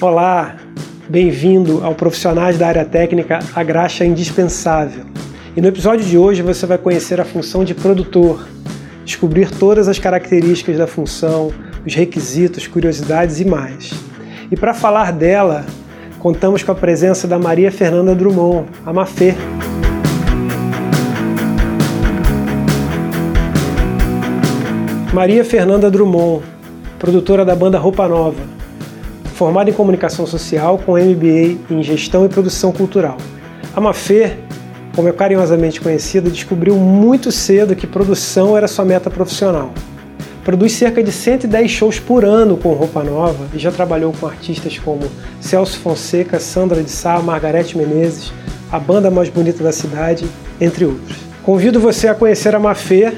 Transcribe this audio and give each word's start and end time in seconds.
Olá, 0.00 0.54
bem-vindo 1.08 1.82
ao 1.82 1.92
Profissionais 1.92 2.56
da 2.56 2.68
Área 2.68 2.84
Técnica 2.84 3.40
A 3.52 3.64
Graxa 3.64 4.04
Indispensável. 4.04 5.04
E 5.56 5.60
no 5.60 5.66
episódio 5.66 6.06
de 6.06 6.16
hoje 6.16 6.40
você 6.40 6.66
vai 6.66 6.78
conhecer 6.78 7.20
a 7.20 7.24
função 7.24 7.64
de 7.64 7.74
produtor, 7.74 8.46
descobrir 9.04 9.50
todas 9.50 9.88
as 9.88 9.98
características 9.98 10.78
da 10.78 10.86
função, 10.86 11.52
os 11.84 11.96
requisitos, 11.96 12.68
curiosidades 12.68 13.40
e 13.40 13.44
mais. 13.44 13.90
E 14.52 14.56
para 14.56 14.72
falar 14.72 15.10
dela, 15.10 15.66
contamos 16.20 16.62
com 16.62 16.70
a 16.70 16.76
presença 16.76 17.26
da 17.26 17.36
Maria 17.36 17.72
Fernanda 17.72 18.14
Drummond, 18.14 18.68
a 18.86 18.92
Mafê. 18.92 19.34
Maria 25.12 25.44
Fernanda 25.44 25.90
Drummond, 25.90 26.44
produtora 27.00 27.44
da 27.44 27.56
banda 27.56 27.80
Roupa 27.80 28.06
Nova 28.06 28.47
formada 29.38 29.70
em 29.70 29.72
comunicação 29.72 30.26
social 30.26 30.78
com 30.78 30.98
MBA 30.98 31.58
em 31.70 31.80
gestão 31.80 32.26
e 32.26 32.28
produção 32.28 32.72
cultural. 32.72 33.16
A 33.72 33.80
Mafê, 33.80 34.36
como 34.96 35.08
é 35.08 35.12
carinhosamente 35.12 35.80
conhecida, 35.80 36.28
descobriu 36.28 36.74
muito 36.74 37.30
cedo 37.30 37.76
que 37.76 37.86
produção 37.86 38.56
era 38.56 38.66
sua 38.66 38.84
meta 38.84 39.08
profissional. 39.08 39.72
Produz 40.42 40.72
cerca 40.72 41.04
de 41.04 41.12
110 41.12 41.70
shows 41.70 42.00
por 42.00 42.24
ano 42.24 42.56
com 42.56 42.72
roupa 42.72 43.04
nova 43.04 43.46
e 43.54 43.60
já 43.60 43.70
trabalhou 43.70 44.12
com 44.12 44.26
artistas 44.26 44.76
como 44.76 45.08
Celso 45.40 45.78
Fonseca, 45.78 46.40
Sandra 46.40 46.82
de 46.82 46.90
Sá, 46.90 47.20
Margarete 47.20 47.78
Menezes, 47.78 48.32
a 48.72 48.80
banda 48.80 49.08
mais 49.08 49.28
bonita 49.28 49.62
da 49.62 49.70
cidade, 49.70 50.26
entre 50.60 50.84
outros. 50.84 51.16
Convido 51.44 51.78
você 51.78 52.08
a 52.08 52.14
conhecer 52.14 52.56
a 52.56 52.58
Mafê, 52.58 53.12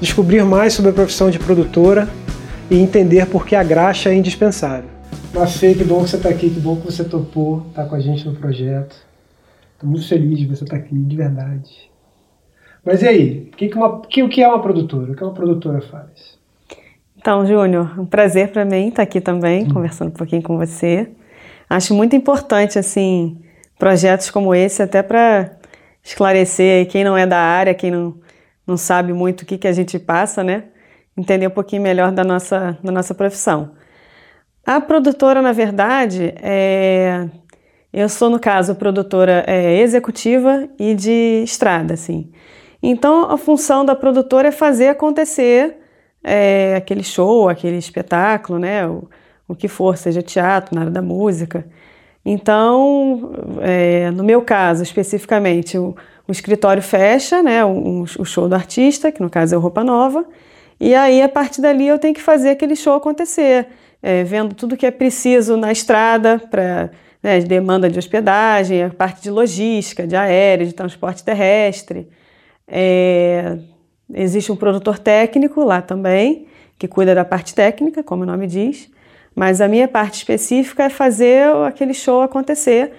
descobrir 0.00 0.44
mais 0.44 0.72
sobre 0.72 0.92
a 0.92 0.94
profissão 0.94 1.30
de 1.30 1.40
produtora 1.40 2.08
e 2.70 2.78
entender 2.78 3.26
por 3.26 3.44
que 3.44 3.56
a 3.56 3.64
graxa 3.64 4.10
é 4.10 4.14
indispensável. 4.14 4.93
Mafê, 5.34 5.74
que 5.74 5.82
bom 5.82 6.04
que 6.04 6.10
você 6.10 6.16
está 6.16 6.28
aqui, 6.28 6.48
que 6.48 6.60
bom 6.60 6.76
que 6.76 6.86
você 6.86 7.02
topou 7.02 7.66
tá 7.74 7.84
com 7.84 7.96
a 7.96 8.00
gente 8.00 8.24
no 8.24 8.36
projeto. 8.36 8.94
Estou 9.72 9.90
muito 9.90 10.06
feliz 10.06 10.38
de 10.38 10.46
você 10.46 10.62
estar 10.62 10.76
tá 10.76 10.82
aqui, 10.82 10.94
de 10.94 11.16
verdade. 11.16 11.90
Mas 12.84 13.02
e 13.02 13.08
aí, 13.08 13.50
que 13.56 13.68
que 13.68 13.76
uma, 13.76 14.00
que, 14.02 14.22
o 14.22 14.28
que 14.28 14.40
é 14.40 14.48
uma 14.48 14.62
produtora? 14.62 15.10
O 15.10 15.16
que 15.16 15.24
uma 15.24 15.34
produtora 15.34 15.80
faz? 15.80 16.38
Então, 17.18 17.44
Júnior, 17.44 17.98
um 17.98 18.06
prazer 18.06 18.52
para 18.52 18.64
mim 18.64 18.88
estar 18.88 18.96
tá 18.98 19.02
aqui 19.02 19.20
também, 19.20 19.64
hum. 19.64 19.74
conversando 19.74 20.08
um 20.08 20.12
pouquinho 20.12 20.42
com 20.42 20.56
você. 20.56 21.10
Acho 21.68 21.94
muito 21.94 22.14
importante, 22.14 22.78
assim, 22.78 23.36
projetos 23.76 24.30
como 24.30 24.54
esse, 24.54 24.84
até 24.84 25.02
para 25.02 25.50
esclarecer 26.04 26.86
quem 26.86 27.02
não 27.02 27.16
é 27.16 27.26
da 27.26 27.38
área, 27.38 27.74
quem 27.74 27.90
não, 27.90 28.14
não 28.64 28.76
sabe 28.76 29.12
muito 29.12 29.42
o 29.42 29.46
que, 29.46 29.58
que 29.58 29.66
a 29.66 29.72
gente 29.72 29.98
passa, 29.98 30.44
né? 30.44 30.66
Entender 31.16 31.48
um 31.48 31.50
pouquinho 31.50 31.82
melhor 31.82 32.12
da 32.12 32.22
nossa, 32.22 32.78
da 32.84 32.92
nossa 32.92 33.12
profissão. 33.12 33.72
A 34.66 34.80
produtora, 34.80 35.42
na 35.42 35.52
verdade, 35.52 36.32
é... 36.42 37.28
eu 37.92 38.08
sou, 38.08 38.30
no 38.30 38.40
caso, 38.40 38.74
produtora 38.74 39.44
é, 39.46 39.78
executiva 39.80 40.68
e 40.78 40.94
de 40.94 41.42
estrada, 41.44 41.94
assim. 41.94 42.30
Então, 42.82 43.30
a 43.30 43.36
função 43.36 43.84
da 43.84 43.94
produtora 43.94 44.48
é 44.48 44.50
fazer 44.50 44.88
acontecer 44.88 45.76
é, 46.22 46.74
aquele 46.76 47.02
show, 47.02 47.48
aquele 47.48 47.76
espetáculo, 47.76 48.58
né? 48.58 48.86
O, 48.86 49.08
o 49.46 49.54
que 49.54 49.68
for, 49.68 49.96
seja 49.98 50.22
teatro, 50.22 50.74
na 50.74 50.82
área 50.82 50.92
da 50.92 51.02
música. 51.02 51.66
Então, 52.24 53.32
é, 53.60 54.10
no 54.10 54.24
meu 54.24 54.40
caso, 54.40 54.82
especificamente, 54.82 55.76
o, 55.76 55.94
o 56.26 56.32
escritório 56.32 56.82
fecha, 56.82 57.42
né? 57.42 57.62
O, 57.64 58.04
o, 58.18 58.24
show 58.24 58.48
do 58.48 58.54
artista, 58.54 59.12
que 59.12 59.22
no 59.22 59.28
caso 59.28 59.54
é 59.54 59.58
o 59.58 59.60
Roupa 59.60 59.84
Nova, 59.84 60.24
e 60.80 60.94
aí, 60.94 61.22
a 61.22 61.28
partir 61.28 61.60
dali, 61.60 61.86
eu 61.86 61.98
tenho 61.98 62.14
que 62.14 62.22
fazer 62.22 62.50
aquele 62.50 62.74
show 62.74 62.94
acontecer 62.94 63.66
é, 64.04 64.22
vendo 64.22 64.54
tudo 64.54 64.76
que 64.76 64.84
é 64.84 64.90
preciso 64.90 65.56
na 65.56 65.72
estrada 65.72 66.38
para 66.38 66.90
né, 67.22 67.40
demanda 67.40 67.88
de 67.88 67.98
hospedagem, 67.98 68.82
a 68.82 68.90
parte 68.90 69.22
de 69.22 69.30
logística, 69.30 70.06
de 70.06 70.14
aéreo, 70.14 70.66
de 70.66 70.74
transporte 70.74 71.24
terrestre. 71.24 72.06
É, 72.68 73.56
existe 74.12 74.52
um 74.52 74.56
produtor 74.56 74.98
técnico 74.98 75.64
lá 75.64 75.80
também, 75.80 76.46
que 76.78 76.86
cuida 76.86 77.14
da 77.14 77.24
parte 77.24 77.54
técnica, 77.54 78.02
como 78.02 78.24
o 78.24 78.26
nome 78.26 78.46
diz, 78.46 78.90
mas 79.34 79.62
a 79.62 79.68
minha 79.68 79.88
parte 79.88 80.16
específica 80.16 80.82
é 80.82 80.90
fazer 80.90 81.48
aquele 81.66 81.94
show 81.94 82.20
acontecer 82.20 82.92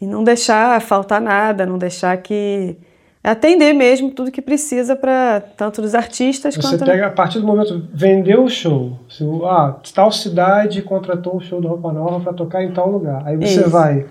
e 0.00 0.06
não 0.06 0.22
deixar 0.22 0.80
faltar 0.80 1.20
nada, 1.20 1.66
não 1.66 1.76
deixar 1.76 2.16
que 2.18 2.76
atender 3.22 3.72
mesmo 3.72 4.10
tudo 4.10 4.32
que 4.32 4.42
precisa 4.42 4.96
para 4.96 5.40
tanto 5.56 5.80
dos 5.80 5.94
artistas 5.94 6.54
você 6.54 6.60
quanto... 6.60 6.78
Você 6.80 6.84
pega, 6.84 7.06
a 7.06 7.10
partir 7.10 7.38
do 7.38 7.46
momento, 7.46 7.86
vendeu 7.92 8.44
o 8.44 8.48
show, 8.48 8.98
se, 9.08 9.24
ah, 9.44 9.76
tal 9.94 10.10
cidade 10.10 10.82
contratou 10.82 11.36
o 11.36 11.40
show 11.40 11.60
do 11.60 11.68
Roupa 11.68 11.92
Nova 11.92 12.20
para 12.20 12.32
tocar 12.32 12.64
em 12.64 12.72
tal 12.72 12.90
lugar, 12.90 13.22
aí 13.24 13.36
você 13.36 13.60
Isso. 13.60 13.70
vai 13.70 14.06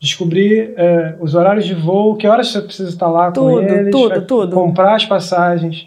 descobrir 0.00 0.72
é, 0.76 1.14
os 1.20 1.34
horários 1.34 1.66
de 1.66 1.74
voo, 1.74 2.16
que 2.16 2.26
horas 2.26 2.48
você 2.48 2.62
precisa 2.62 2.88
estar 2.88 3.08
lá 3.08 3.30
tudo, 3.30 3.52
com 3.52 3.60
eles, 3.60 3.90
tudo, 3.90 4.22
tudo. 4.22 4.54
comprar 4.54 4.96
as 4.96 5.04
passagens, 5.04 5.86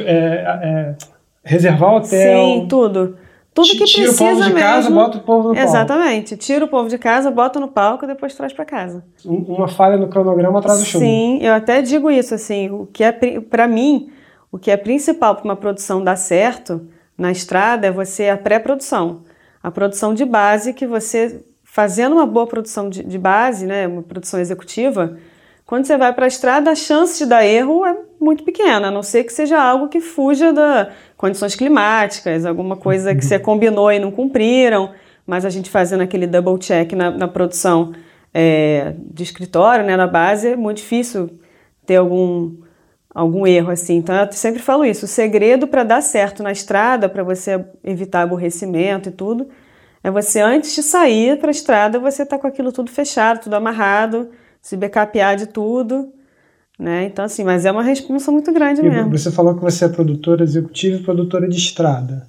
é, 0.00 0.04
é, 0.04 0.94
reservar 1.42 1.94
hotel... 1.94 2.08
Sim, 2.08 2.66
tudo. 2.68 3.16
Tudo 3.54 3.68
que 3.68 3.84
tira 3.84 4.08
precisa 4.08 4.12
Tira 4.12 4.32
o 4.32 4.34
povo 4.34 4.42
de 4.42 4.52
mesmo. 4.52 4.68
casa, 4.68 4.90
bota 4.90 5.18
o 5.18 5.20
povo 5.20 5.48
no 5.48 5.54
palco. 5.54 5.68
Exatamente. 5.70 6.36
Tira 6.36 6.64
o 6.64 6.68
povo 6.68 6.88
de 6.88 6.98
casa, 6.98 7.30
bota 7.30 7.60
no 7.60 7.68
palco 7.68 8.04
e 8.04 8.08
depois 8.08 8.34
traz 8.34 8.52
para 8.52 8.64
casa. 8.64 9.04
Uma 9.24 9.68
falha 9.68 9.96
no 9.96 10.08
cronograma 10.08 10.58
atrás 10.58 10.80
do 10.80 10.84
show. 10.84 11.00
Sim, 11.00 11.38
eu 11.40 11.54
até 11.54 11.80
digo 11.80 12.10
isso 12.10 12.34
assim, 12.34 12.68
o 12.68 12.86
que 12.92 13.04
é 13.04 13.12
para 13.12 13.68
mim, 13.68 14.10
o 14.50 14.58
que 14.58 14.70
é 14.72 14.76
principal 14.76 15.36
para 15.36 15.44
uma 15.44 15.56
produção 15.56 16.02
dar 16.02 16.16
certo 16.16 16.86
na 17.16 17.30
estrada 17.30 17.86
é 17.86 17.92
você 17.92 18.28
a 18.28 18.36
pré-produção. 18.36 19.22
A 19.62 19.70
produção 19.70 20.12
de 20.12 20.24
base 20.24 20.74
que 20.74 20.86
você 20.86 21.40
fazendo 21.62 22.14
uma 22.14 22.26
boa 22.26 22.46
produção 22.46 22.88
de, 22.88 23.02
de 23.02 23.18
base, 23.18 23.66
né, 23.66 23.86
uma 23.86 24.02
produção 24.02 24.38
executiva, 24.38 25.16
quando 25.66 25.86
você 25.86 25.96
vai 25.96 26.12
para 26.12 26.26
a 26.26 26.28
estrada, 26.28 26.70
a 26.70 26.74
chance 26.74 27.18
de 27.18 27.26
dar 27.26 27.44
erro 27.44 27.86
é 27.86 27.96
muito 28.20 28.44
pequena, 28.44 28.88
a 28.88 28.90
não 28.90 29.02
ser 29.02 29.24
que 29.24 29.32
seja 29.32 29.60
algo 29.60 29.88
que 29.88 30.00
fuja 30.00 30.52
das 30.52 30.88
condições 31.16 31.54
climáticas, 31.54 32.44
alguma 32.44 32.76
coisa 32.76 33.14
que 33.14 33.24
você 33.24 33.38
combinou 33.40 33.90
e 33.90 33.98
não 33.98 34.10
cumpriram, 34.10 34.92
mas 35.26 35.44
a 35.44 35.50
gente 35.50 35.70
fazendo 35.70 36.02
aquele 36.02 36.26
double 36.26 36.58
check 36.58 36.92
na, 36.92 37.10
na 37.10 37.26
produção 37.26 37.92
é, 38.32 38.94
de 38.98 39.22
escritório, 39.22 39.84
né, 39.86 39.96
na 39.96 40.06
base, 40.06 40.48
é 40.48 40.56
muito 40.56 40.78
difícil 40.78 41.30
ter 41.86 41.96
algum, 41.96 42.56
algum 43.14 43.46
erro 43.46 43.70
assim. 43.70 43.96
Então 43.96 44.14
eu 44.14 44.30
sempre 44.32 44.60
falo 44.60 44.84
isso: 44.84 45.06
o 45.06 45.08
segredo 45.08 45.66
para 45.66 45.82
dar 45.82 46.02
certo 46.02 46.42
na 46.42 46.52
estrada, 46.52 47.08
para 47.08 47.22
você 47.22 47.64
evitar 47.82 48.22
aborrecimento 48.22 49.08
e 49.08 49.12
tudo, 49.12 49.48
é 50.02 50.10
você 50.10 50.40
antes 50.40 50.74
de 50.74 50.82
sair 50.82 51.38
para 51.38 51.48
a 51.48 51.50
estrada, 51.52 51.98
você 51.98 52.26
tá 52.26 52.38
com 52.38 52.46
aquilo 52.46 52.70
tudo 52.70 52.90
fechado, 52.90 53.40
tudo 53.40 53.54
amarrado 53.54 54.28
se 54.64 54.78
backupear 54.78 55.36
de 55.36 55.46
tudo. 55.46 56.10
Né? 56.78 57.04
Então, 57.04 57.24
assim, 57.24 57.44
mas 57.44 57.66
é 57.66 57.70
uma 57.70 57.82
responsa 57.82 58.32
muito 58.32 58.50
grande 58.50 58.80
e 58.80 58.82
mesmo. 58.88 59.10
Você 59.10 59.30
falou 59.30 59.54
que 59.54 59.60
você 59.60 59.84
é 59.84 59.88
produtora 59.88 60.42
executiva 60.42 60.96
e 60.96 61.02
produtora 61.02 61.46
de 61.46 61.56
estrada. 61.56 62.26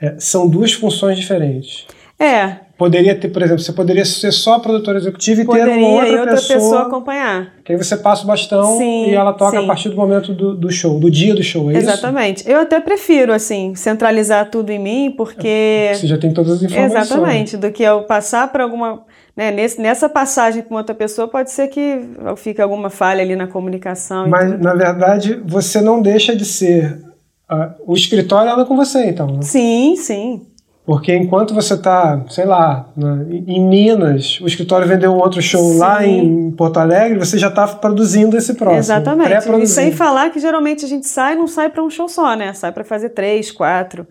É, 0.00 0.14
são 0.18 0.48
duas 0.48 0.72
funções 0.72 1.18
diferentes. 1.18 1.86
É. 2.18 2.60
Poderia 2.78 3.14
ter, 3.14 3.28
por 3.28 3.42
exemplo, 3.42 3.62
você 3.62 3.72
poderia 3.72 4.04
ser 4.04 4.32
só 4.32 4.58
produtora 4.58 4.96
executiva 4.98 5.42
e 5.42 5.44
poderia, 5.44 5.74
ter 5.74 5.78
uma 5.78 5.88
outra, 5.88 6.08
e 6.08 6.16
outra 6.16 6.34
pessoa, 6.36 6.58
pessoa 6.58 6.82
acompanhar. 6.82 7.54
Que 7.64 7.72
aí 7.72 7.78
você 7.78 7.96
passa 7.96 8.22
o 8.22 8.26
bastão 8.26 8.78
sim, 8.78 9.10
e 9.10 9.14
ela 9.14 9.32
toca 9.32 9.58
sim. 9.58 9.64
a 9.64 9.66
partir 9.66 9.88
do 9.88 9.96
momento 9.96 10.32
do, 10.32 10.54
do, 10.54 10.70
show, 10.70 11.00
do 11.00 11.10
dia 11.10 11.34
do 11.34 11.42
show, 11.42 11.70
é 11.70 11.76
Exatamente. 11.76 12.42
isso? 12.42 12.50
Eu 12.50 12.60
até 12.60 12.78
prefiro, 12.80 13.32
assim, 13.32 13.74
centralizar 13.74 14.50
tudo 14.50 14.70
em 14.70 14.78
mim, 14.78 15.14
porque... 15.16 15.90
Você 15.94 16.06
já 16.06 16.16
tem 16.16 16.32
todas 16.32 16.52
as 16.52 16.62
informações. 16.62 17.10
Exatamente, 17.10 17.56
do 17.56 17.72
que 17.72 17.82
eu 17.82 18.04
passar 18.04 18.52
para 18.52 18.62
alguma 18.62 19.04
né, 19.36 19.50
nesse, 19.50 19.80
nessa 19.80 20.08
passagem 20.08 20.62
com 20.62 20.74
outra 20.74 20.94
pessoa, 20.94 21.28
pode 21.28 21.50
ser 21.50 21.68
que 21.68 22.00
fique 22.38 22.60
alguma 22.60 22.88
falha 22.88 23.22
ali 23.22 23.36
na 23.36 23.46
comunicação. 23.46 24.26
Mas, 24.28 24.58
na 24.58 24.72
verdade, 24.72 25.40
você 25.44 25.80
não 25.82 26.00
deixa 26.00 26.34
de 26.34 26.44
ser. 26.44 27.04
Uh, 27.50 27.92
o 27.92 27.94
escritório 27.94 28.50
anda 28.50 28.64
com 28.64 28.74
você, 28.74 29.04
então. 29.04 29.26
Né? 29.26 29.42
Sim, 29.42 29.94
sim. 29.96 30.46
Porque 30.86 31.14
enquanto 31.14 31.52
você 31.52 31.74
está, 31.74 32.24
sei 32.30 32.44
lá, 32.44 32.88
na, 32.96 33.24
em 33.28 33.60
Minas, 33.68 34.40
o 34.40 34.46
escritório 34.46 34.86
vendeu 34.86 35.12
um 35.12 35.18
outro 35.18 35.42
show 35.42 35.72
Sim. 35.72 35.78
lá 35.78 36.06
em 36.06 36.50
Porto 36.52 36.78
Alegre, 36.78 37.18
você 37.18 37.36
já 37.36 37.48
está 37.48 37.66
produzindo 37.66 38.36
esse 38.36 38.54
próximo. 38.54 38.78
Exatamente. 38.78 39.62
E 39.62 39.66
sem 39.66 39.90
falar 39.90 40.30
que 40.30 40.38
geralmente 40.38 40.84
a 40.84 40.88
gente 40.88 41.08
sai, 41.08 41.34
não 41.34 41.48
sai 41.48 41.68
para 41.70 41.82
um 41.82 41.90
show 41.90 42.08
só, 42.08 42.36
né? 42.36 42.52
Sai 42.52 42.70
para 42.70 42.84
fazer 42.84 43.10
três, 43.10 43.50
quatro. 43.50 44.06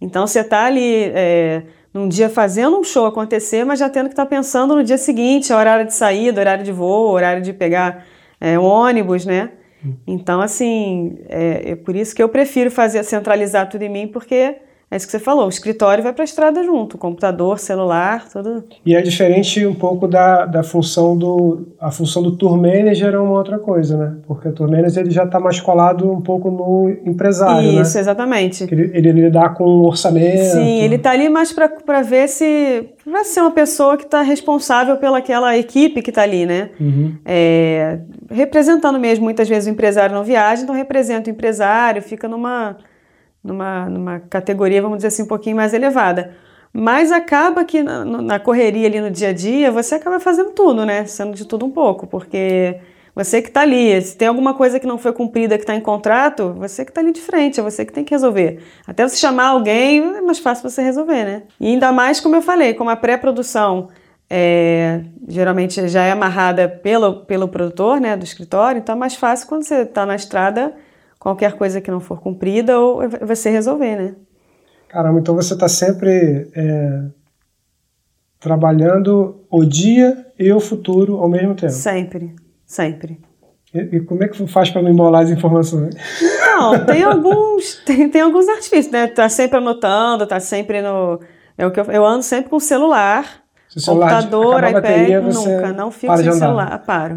Então 0.00 0.26
você 0.26 0.40
está 0.40 0.66
ali. 0.66 1.10
É 1.14 1.62
num 1.98 2.08
dia 2.08 2.28
fazendo 2.28 2.78
um 2.78 2.84
show 2.84 3.06
acontecer, 3.06 3.64
mas 3.64 3.78
já 3.78 3.88
tendo 3.90 4.06
que 4.06 4.12
estar 4.12 4.24
tá 4.24 4.30
pensando 4.30 4.76
no 4.76 4.84
dia 4.84 4.96
seguinte, 4.96 5.52
horário 5.52 5.84
de 5.84 5.94
saída, 5.94 6.40
horário 6.40 6.64
de 6.64 6.72
voo, 6.72 7.10
horário 7.10 7.42
de 7.42 7.52
pegar 7.52 8.06
é, 8.40 8.58
um 8.58 8.64
ônibus, 8.64 9.26
né? 9.26 9.50
Então, 10.06 10.40
assim, 10.40 11.18
é, 11.28 11.72
é, 11.72 11.76
por 11.76 11.94
isso 11.94 12.14
que 12.14 12.22
eu 12.22 12.28
prefiro 12.28 12.70
fazer 12.70 13.02
centralizar 13.04 13.68
tudo 13.68 13.82
em 13.82 13.88
mim, 13.88 14.08
porque 14.08 14.56
é 14.90 14.96
isso 14.96 15.04
que 15.04 15.12
você 15.12 15.18
falou, 15.18 15.44
o 15.44 15.50
escritório 15.50 16.02
vai 16.02 16.14
para 16.14 16.22
a 16.22 16.24
estrada 16.24 16.64
junto, 16.64 16.96
computador, 16.96 17.58
celular, 17.58 18.26
tudo. 18.26 18.64
E 18.86 18.94
é 18.94 19.02
diferente 19.02 19.66
um 19.66 19.74
pouco 19.74 20.08
da, 20.08 20.46
da 20.46 20.62
função 20.62 21.14
do 21.14 21.68
a 21.78 21.90
função 21.90 22.22
do 22.22 22.32
tour 22.36 22.56
manager 22.56 23.12
é 23.12 23.18
uma 23.18 23.36
outra 23.36 23.58
coisa, 23.58 23.98
né? 23.98 24.16
Porque 24.26 24.48
o 24.48 24.52
tour 24.52 24.70
manager 24.70 25.02
ele 25.02 25.10
já 25.10 25.24
está 25.24 25.38
mais 25.38 25.60
colado 25.60 26.10
um 26.10 26.22
pouco 26.22 26.50
no 26.50 26.88
empresário, 27.04 27.82
Isso, 27.82 27.96
né? 27.96 28.00
exatamente. 28.00 28.64
Ele, 28.64 28.90
ele 28.94 29.12
lidar 29.12 29.50
com 29.54 29.64
o 29.64 29.84
orçamento. 29.84 30.54
Sim, 30.54 30.80
ele 30.80 30.94
está 30.94 31.10
ali 31.10 31.28
mais 31.28 31.52
para 31.52 32.02
ver 32.02 32.26
se 32.26 32.88
para 33.04 33.24
ser 33.24 33.40
uma 33.40 33.50
pessoa 33.50 33.96
que 33.96 34.04
está 34.04 34.22
responsável 34.22 34.96
pelaquela 34.96 35.56
equipe 35.56 36.00
que 36.00 36.10
está 36.10 36.22
ali, 36.22 36.46
né? 36.46 36.70
Uhum. 36.80 37.14
É, 37.26 37.98
representando 38.30 38.98
mesmo 38.98 39.24
muitas 39.24 39.48
vezes 39.48 39.66
o 39.66 39.70
empresário 39.70 40.14
não 40.14 40.24
viaja, 40.24 40.62
então 40.62 40.74
representa 40.74 41.28
o 41.28 41.32
empresário, 41.32 42.00
fica 42.00 42.26
numa 42.26 42.76
numa, 43.48 43.88
numa 43.88 44.20
categoria, 44.20 44.80
vamos 44.80 44.98
dizer 44.98 45.08
assim, 45.08 45.22
um 45.22 45.26
pouquinho 45.26 45.56
mais 45.56 45.74
elevada. 45.74 46.36
Mas 46.72 47.10
acaba 47.10 47.64
que 47.64 47.82
na, 47.82 48.04
na, 48.04 48.38
correria 48.38 48.86
ali 48.86 49.00
no 49.00 49.10
dia 49.10 49.30
a 49.30 49.32
dia, 49.32 49.72
você 49.72 49.96
acaba 49.96 50.20
fazendo 50.20 50.50
tudo, 50.50 50.84
né? 50.84 51.06
Sendo 51.06 51.34
de 51.34 51.44
tudo 51.44 51.64
um 51.66 51.70
pouco, 51.70 52.06
porque 52.06 52.78
você 53.14 53.42
que 53.42 53.48
está 53.48 53.62
ali, 53.62 54.00
se 54.00 54.16
tem 54.16 54.28
alguma 54.28 54.54
coisa 54.54 54.78
que 54.78 54.86
não 54.86 54.98
foi 54.98 55.12
cumprida, 55.12 55.56
que 55.56 55.64
está 55.64 55.74
em 55.74 55.80
contrato, 55.80 56.54
você 56.56 56.84
que 56.84 56.90
está 56.90 57.00
ali 57.00 57.10
de 57.10 57.20
frente, 57.20 57.58
é 57.58 57.62
você 57.62 57.84
que 57.84 57.92
tem 57.92 58.04
que 58.04 58.14
resolver. 58.14 58.62
Até 58.86 59.08
você 59.08 59.16
chamar 59.16 59.48
alguém, 59.48 59.98
é 60.16 60.20
mais 60.20 60.38
fácil 60.38 60.68
você 60.68 60.82
resolver, 60.82 61.24
né? 61.24 61.42
E 61.58 61.68
ainda 61.68 61.90
mais, 61.90 62.20
como 62.20 62.36
eu 62.36 62.42
falei, 62.42 62.74
como 62.74 62.90
a 62.90 62.96
pré-produção 62.96 63.88
é, 64.30 65.00
geralmente 65.26 65.88
já 65.88 66.04
é 66.04 66.12
amarrada 66.12 66.68
pelo, 66.68 67.24
pelo 67.24 67.48
produtor, 67.48 68.00
né, 68.00 68.16
do 68.16 68.24
escritório, 68.24 68.78
então 68.78 68.94
é 68.94 68.98
mais 68.98 69.14
fácil 69.14 69.48
quando 69.48 69.64
você 69.64 69.82
está 69.82 70.04
na 70.04 70.14
estrada 70.14 70.74
qualquer 71.18 71.54
coisa 71.54 71.80
que 71.80 71.90
não 71.90 72.00
for 72.00 72.20
cumprida 72.20 72.78
ou 72.78 73.02
você 73.26 73.50
resolver, 73.50 73.96
né? 73.96 74.14
Caramba, 74.88 75.20
então 75.20 75.34
você 75.34 75.54
está 75.54 75.68
sempre 75.68 76.48
é, 76.54 77.02
trabalhando 78.40 79.44
o 79.50 79.64
dia 79.64 80.26
e 80.38 80.50
o 80.52 80.60
futuro 80.60 81.16
ao 81.18 81.28
mesmo 81.28 81.54
tempo? 81.54 81.72
Sempre, 81.72 82.34
sempre. 82.64 83.20
E, 83.74 83.96
e 83.96 84.00
como 84.00 84.24
é 84.24 84.28
que 84.28 84.46
faz 84.46 84.70
para 84.70 84.80
não 84.80 84.90
embolar 84.90 85.22
as 85.22 85.30
informações? 85.30 85.94
Não, 86.20 86.86
tem 86.86 87.02
alguns, 87.04 87.74
tem, 87.84 88.08
tem 88.08 88.22
alguns 88.22 88.48
artifícios, 88.48 88.90
né? 88.90 89.06
Tá 89.08 89.28
sempre 89.28 89.58
anotando, 89.58 90.26
tá 90.26 90.40
sempre 90.40 90.80
no. 90.80 91.20
É 91.56 91.66
o 91.66 91.70
que 91.70 91.80
eu, 91.80 91.84
eu 91.86 92.06
ando 92.06 92.22
sempre 92.22 92.48
com 92.48 92.56
o 92.56 92.60
celular 92.60 93.42
computador, 93.84 94.58
iPad, 94.58 94.72
bateria, 94.72 95.20
nunca, 95.20 95.72
não 95.72 95.90
fico 95.90 96.16
sem 96.16 96.32
celular, 96.32 96.78
paro. 96.86 97.16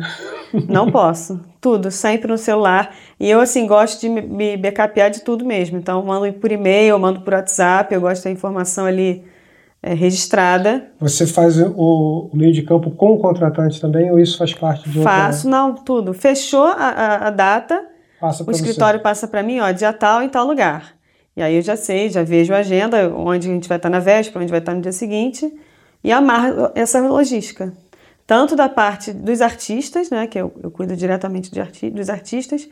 não 0.68 0.92
posso. 0.92 1.40
Tudo, 1.62 1.90
sempre 1.90 2.30
no 2.30 2.38
celular. 2.38 2.94
E 3.20 3.30
eu, 3.30 3.40
assim, 3.40 3.66
gosto 3.66 4.02
de 4.02 4.10
me 4.10 4.58
backupear 4.58 5.10
de 5.10 5.22
tudo 5.22 5.46
mesmo. 5.46 5.78
Então, 5.78 6.04
mando 6.04 6.32
por 6.34 6.52
e-mail, 6.52 7.00
mando 7.00 7.22
por 7.22 7.34
WhatsApp, 7.34 7.94
eu 7.94 8.02
gosto 8.02 8.24
da 8.26 8.32
informação 8.32 8.86
ali 8.86 9.24
é, 9.82 9.94
registrada. 9.94 10.88
Você 11.00 11.26
faz 11.26 11.58
o, 11.58 12.30
o, 12.34 12.36
meio 12.36 12.52
de 12.52 12.64
campo 12.64 12.92
com 12.92 13.14
o 13.14 13.20
contratante 13.20 13.80
também, 13.80 14.12
ou 14.12 14.20
isso 14.20 14.38
faz 14.38 14.54
parte 14.54 14.90
de 14.90 15.00
outra... 15.00 15.14
Faço, 15.14 15.48
não, 15.48 15.74
tudo. 15.74 16.14
Fechou 16.14 16.66
a, 16.66 16.74
a, 16.74 17.28
a 17.28 17.30
data, 17.30 17.82
o 18.46 18.52
escritório 18.52 19.00
você. 19.00 19.04
passa 19.04 19.28
para 19.28 19.42
mim, 19.42 19.60
ó, 19.60 19.72
dia 19.72 19.94
tal 19.94 20.22
em 20.22 20.30
tal 20.30 20.46
lugar. 20.46 20.96
E 21.36 21.42
aí 21.42 21.56
eu 21.56 21.62
já 21.62 21.78
sei, 21.78 22.10
já 22.10 22.24
vejo 22.24 22.54
a 22.54 22.58
agenda, 22.58 23.10
onde 23.16 23.48
a 23.48 23.54
gente 23.54 23.70
vai 23.70 23.78
estar 23.78 23.90
na 23.90 24.00
véspera, 24.00 24.42
onde 24.42 24.52
vai 24.52 24.60
estar 24.60 24.76
no 24.76 24.82
dia 24.82 24.92
seguinte 24.92 25.50
e 26.04 26.12
amarra 26.12 26.72
essa 26.76 27.00
logística. 27.00 27.74
Tanto 28.26 28.56
da 28.56 28.70
parte 28.70 29.12
dos 29.12 29.42
artistas, 29.42 30.10
né, 30.10 30.28
que 30.28 30.40
eu, 30.40 30.54
eu 30.64 30.72
cuido 30.72 30.96
diretamente 30.96 31.58
arti 31.60 31.90
dos 31.90 32.10
artistas, 32.10 32.68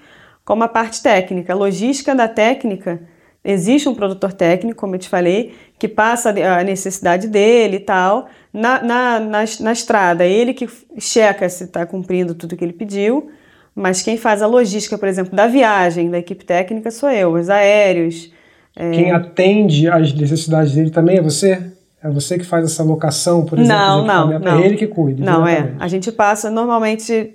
como 0.45 0.63
a 0.63 0.67
parte 0.67 1.01
técnica. 1.03 1.53
A 1.53 1.55
logística 1.55 2.15
da 2.15 2.27
técnica, 2.27 3.01
existe 3.43 3.87
um 3.87 3.95
produtor 3.95 4.33
técnico, 4.33 4.79
como 4.79 4.95
eu 4.95 4.99
te 4.99 5.09
falei, 5.09 5.53
que 5.77 5.87
passa 5.87 6.29
a 6.29 6.63
necessidade 6.63 7.27
dele 7.27 7.77
e 7.77 7.79
tal. 7.81 8.27
Na, 8.53 8.81
na, 8.81 9.19
na, 9.19 9.43
na 9.59 9.71
estrada, 9.71 10.25
ele 10.25 10.53
que 10.53 10.67
checa 10.97 11.47
se 11.49 11.65
está 11.65 11.85
cumprindo 11.85 12.33
tudo 12.33 12.55
que 12.55 12.63
ele 12.63 12.73
pediu, 12.73 13.29
mas 13.75 14.01
quem 14.01 14.17
faz 14.17 14.41
a 14.41 14.47
logística, 14.47 14.97
por 14.97 15.07
exemplo, 15.07 15.35
da 15.35 15.47
viagem 15.47 16.09
da 16.09 16.17
equipe 16.17 16.43
técnica 16.43 16.89
sou 16.89 17.09
eu, 17.09 17.33
os 17.33 17.49
aéreos. 17.49 18.31
Quem 18.75 19.09
é... 19.09 19.13
atende 19.13 19.87
às 19.89 20.13
necessidades 20.13 20.73
dele 20.73 20.89
também 20.89 21.17
é 21.17 21.21
você? 21.21 21.71
É 22.01 22.09
você 22.09 22.37
que 22.37 22.45
faz 22.45 22.63
essa 22.63 22.81
locação, 22.81 23.43
por 23.45 23.59
exemplo? 23.59 23.77
Não, 23.77 24.05
não, 24.05 24.31
é 24.31 24.39
não. 24.39 24.59
É 24.59 24.65
ele 24.65 24.77
que 24.77 24.87
cuida. 24.87 25.23
Não, 25.23 25.45
é. 25.45 25.73
A 25.79 25.87
gente 25.87 26.11
passa, 26.11 26.49
normalmente, 26.49 27.33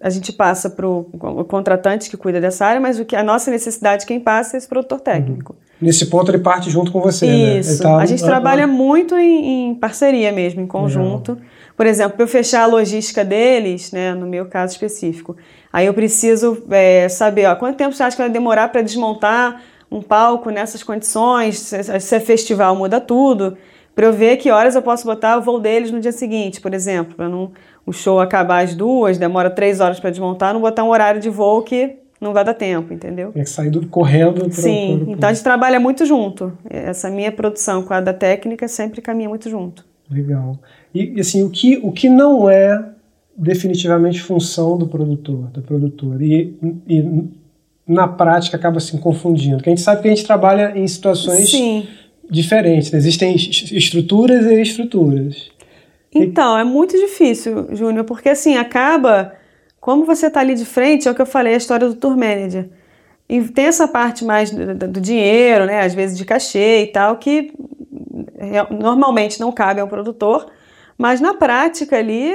a 0.00 0.10
gente 0.10 0.32
passa 0.32 0.68
para 0.68 0.86
o 0.88 1.04
contratante 1.48 2.10
que 2.10 2.16
cuida 2.16 2.40
dessa 2.40 2.66
área, 2.66 2.80
mas 2.80 2.98
o 2.98 3.04
que 3.04 3.14
a 3.14 3.22
nossa 3.22 3.50
necessidade, 3.52 4.06
quem 4.06 4.18
passa 4.18 4.56
é 4.56 4.58
esse 4.58 4.66
produtor 4.66 5.00
técnico. 5.00 5.52
Uhum. 5.52 5.70
Nesse 5.86 6.06
ponto, 6.06 6.30
ele 6.30 6.38
parte 6.38 6.70
junto 6.70 6.90
com 6.90 7.00
você, 7.00 7.26
Isso. 7.26 7.82
né? 7.82 7.88
Tá, 7.88 7.96
a 7.98 8.06
gente 8.06 8.22
trabalha 8.22 8.66
muito 8.66 9.16
em, 9.16 9.70
em, 9.70 9.74
parceria 9.74 10.30
mesmo, 10.32 10.60
em 10.60 10.66
conjunto. 10.66 11.32
Legal. 11.32 11.46
Por 11.76 11.86
exemplo, 11.86 12.12
para 12.16 12.24
eu 12.24 12.28
fechar 12.28 12.64
a 12.64 12.66
logística 12.66 13.24
deles, 13.24 13.90
né, 13.90 14.12
no 14.12 14.26
meu 14.26 14.44
caso 14.44 14.72
específico, 14.72 15.36
aí 15.72 15.86
eu 15.86 15.94
preciso 15.94 16.62
é, 16.68 17.08
saber 17.08 17.46
ó, 17.46 17.54
quanto 17.54 17.76
tempo 17.76 17.94
você 17.94 18.02
acha 18.02 18.14
que 18.14 18.22
vai 18.22 18.30
demorar 18.30 18.68
para 18.68 18.82
desmontar 18.82 19.62
um 19.90 20.02
palco 20.02 20.50
nessas 20.50 20.82
condições, 20.82 21.58
se, 21.58 22.00
se 22.00 22.14
é 22.14 22.20
festival 22.20 22.76
muda 22.76 23.00
tudo 23.00 23.56
para 24.00 24.06
eu 24.06 24.14
ver 24.14 24.38
que 24.38 24.50
horas 24.50 24.74
eu 24.74 24.80
posso 24.80 25.04
botar 25.04 25.36
o 25.36 25.42
voo 25.42 25.60
deles 25.60 25.90
no 25.90 26.00
dia 26.00 26.10
seguinte, 26.10 26.58
por 26.58 26.72
exemplo, 26.72 27.14
para 27.14 27.28
não 27.28 27.52
o 27.84 27.92
show 27.92 28.18
acabar 28.18 28.64
às 28.64 28.74
duas, 28.74 29.18
demora 29.18 29.50
três 29.50 29.78
horas 29.78 30.00
para 30.00 30.08
desmontar, 30.08 30.54
não 30.54 30.60
botar 30.62 30.84
um 30.84 30.88
horário 30.88 31.20
de 31.20 31.28
voo 31.28 31.60
que 31.60 31.96
não 32.18 32.32
vai 32.32 32.42
dar 32.42 32.54
tempo, 32.54 32.94
entendeu? 32.94 33.30
Tem 33.30 33.44
que 33.44 33.50
sair 33.50 33.68
do, 33.68 33.86
correndo. 33.86 34.50
Sim, 34.50 35.04
então 35.08 35.28
a 35.28 35.34
gente 35.34 35.44
trabalha 35.44 35.78
muito 35.78 36.06
junto. 36.06 36.50
Essa 36.70 37.10
minha 37.10 37.30
produção 37.30 37.82
com 37.82 37.92
a 37.92 38.00
da 38.00 38.14
técnica 38.14 38.66
sempre 38.68 39.02
caminha 39.02 39.28
muito 39.28 39.50
junto. 39.50 39.84
Legal. 40.10 40.58
E 40.94 41.20
assim, 41.20 41.42
o 41.42 41.50
que, 41.50 41.78
o 41.82 41.92
que 41.92 42.08
não 42.08 42.48
é 42.48 42.82
definitivamente 43.36 44.22
função 44.22 44.78
do 44.78 44.86
produtor, 44.86 45.50
da 45.50 45.60
produtora, 45.60 46.24
e, 46.24 46.54
e 46.88 47.28
na 47.86 48.08
prática 48.08 48.56
acaba 48.56 48.80
se 48.80 48.96
confundindo. 48.96 49.56
Porque 49.56 49.68
a 49.68 49.74
gente 49.74 49.84
sabe 49.84 50.00
que 50.00 50.08
a 50.08 50.10
gente 50.10 50.24
trabalha 50.24 50.72
em 50.74 50.88
situações 50.88 51.50
Sim 51.50 51.86
diferentes. 52.30 52.92
Existem 52.92 53.34
estruturas 53.34 54.46
e 54.46 54.60
estruturas. 54.60 55.50
Então, 56.14 56.58
é 56.58 56.64
muito 56.64 56.96
difícil, 56.96 57.68
Júnior, 57.72 58.04
porque 58.04 58.28
assim, 58.28 58.56
acaba. 58.56 59.34
Como 59.80 60.04
você 60.04 60.26
está 60.26 60.40
ali 60.40 60.54
de 60.54 60.66
frente, 60.66 61.08
é 61.08 61.10
o 61.10 61.14
que 61.14 61.22
eu 61.22 61.26
falei, 61.26 61.54
a 61.54 61.56
história 61.56 61.88
do 61.88 61.94
tour 61.94 62.16
manager. 62.16 62.68
E 63.26 63.40
tem 63.44 63.66
essa 63.66 63.88
parte 63.88 64.24
mais 64.24 64.50
do, 64.50 64.74
do 64.74 65.00
dinheiro, 65.00 65.64
né? 65.64 65.80
Às 65.80 65.94
vezes 65.94 66.18
de 66.18 66.24
cachê 66.24 66.82
e 66.82 66.86
tal, 66.88 67.16
que 67.16 67.52
normalmente 68.70 69.40
não 69.40 69.52
cabe 69.52 69.80
ao 69.80 69.88
produtor, 69.88 70.50
mas 70.98 71.20
na 71.20 71.34
prática 71.34 71.96
ali 71.96 72.32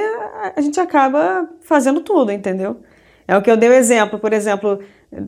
a 0.56 0.60
gente 0.60 0.80
acaba 0.80 1.48
fazendo 1.60 2.00
tudo, 2.00 2.32
entendeu? 2.32 2.80
É 3.28 3.36
o 3.36 3.42
que 3.42 3.50
eu 3.50 3.56
dei 3.56 3.68
o 3.68 3.72
exemplo, 3.72 4.18
por 4.18 4.32
exemplo, 4.32 4.80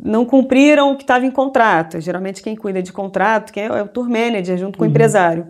não 0.04 0.24
cumpriram 0.24 0.92
o 0.92 0.96
que 0.96 1.02
estava 1.02 1.24
em 1.24 1.30
contrato. 1.30 2.00
Geralmente 2.00 2.42
quem 2.42 2.56
cuida 2.56 2.82
de 2.82 2.92
contrato 2.92 3.52
quem 3.52 3.64
é, 3.64 3.66
é 3.66 3.82
o 3.82 3.88
tour 3.88 4.08
manager 4.08 4.56
junto 4.56 4.78
com 4.78 4.84
uhum. 4.84 4.88
o 4.88 4.90
empresário. 4.90 5.46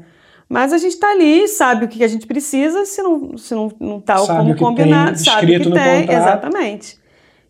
Mas 0.49 0.73
a 0.73 0.78
gente 0.78 0.94
está 0.94 1.11
ali, 1.11 1.47
sabe 1.47 1.85
o 1.85 1.88
que 1.88 2.02
a 2.02 2.08
gente 2.08 2.26
precisa, 2.26 2.87
se 2.87 3.02
não 3.02 3.37
se 3.37 3.54
não, 3.54 3.70
não 3.78 4.00
tá 4.00 4.16
como 4.26 4.56
combinado, 4.56 5.16
tem, 5.16 5.25
sabe 5.25 5.56
o 5.56 5.61
que 5.61 5.70
tem, 5.70 6.06
contrato. 6.06 6.11
exatamente. 6.11 6.99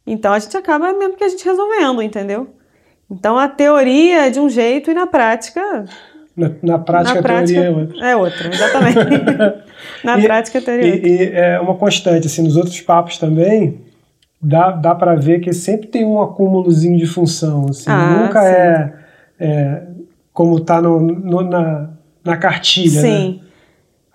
Então 0.06 0.32
a 0.32 0.38
gente 0.38 0.56
acaba 0.56 0.92
mesmo 0.92 1.16
que 1.16 1.24
a 1.24 1.28
gente 1.28 1.44
resolvendo, 1.44 2.02
entendeu? 2.02 2.48
Então 3.10 3.38
a 3.38 3.48
teoria 3.48 4.26
é 4.26 4.30
de 4.30 4.40
um 4.40 4.48
jeito 4.48 4.90
e 4.90 4.94
na 4.94 5.06
prática 5.06 5.86
na, 6.38 6.52
na, 6.62 6.78
prática, 6.78 7.16
na 7.16 7.22
prática, 7.22 7.60
a 7.60 7.62
teoria 7.62 7.66
é 7.66 7.70
outra. 7.70 8.06
É 8.06 8.16
outra, 8.16 8.48
exatamente. 8.48 8.98
na 10.04 10.18
e, 10.18 10.22
prática, 10.22 10.58
a 10.58 10.62
teoria 10.62 10.88
é 10.88 10.94
outra. 10.94 11.08
E, 11.08 11.16
e 11.16 11.30
é 11.32 11.60
uma 11.60 11.74
constante, 11.74 12.28
assim, 12.28 12.42
nos 12.42 12.56
outros 12.56 12.80
papos 12.80 13.18
também, 13.18 13.80
dá, 14.40 14.70
dá 14.70 14.94
para 14.94 15.14
ver 15.14 15.40
que 15.40 15.52
sempre 15.52 15.88
tem 15.88 16.04
um 16.04 16.20
acúmulozinho 16.20 16.96
de 16.96 17.06
função. 17.06 17.66
Assim, 17.68 17.90
ah, 17.90 18.22
nunca 18.22 18.44
é, 18.44 18.92
é, 19.38 19.82
como 20.32 20.58
está 20.58 20.80
no, 20.80 21.00
no, 21.00 21.42
na, 21.42 21.90
na 22.24 22.36
cartilha. 22.36 23.02
Né? 23.02 23.08
Sim. 23.08 23.40
Né? 23.40 23.48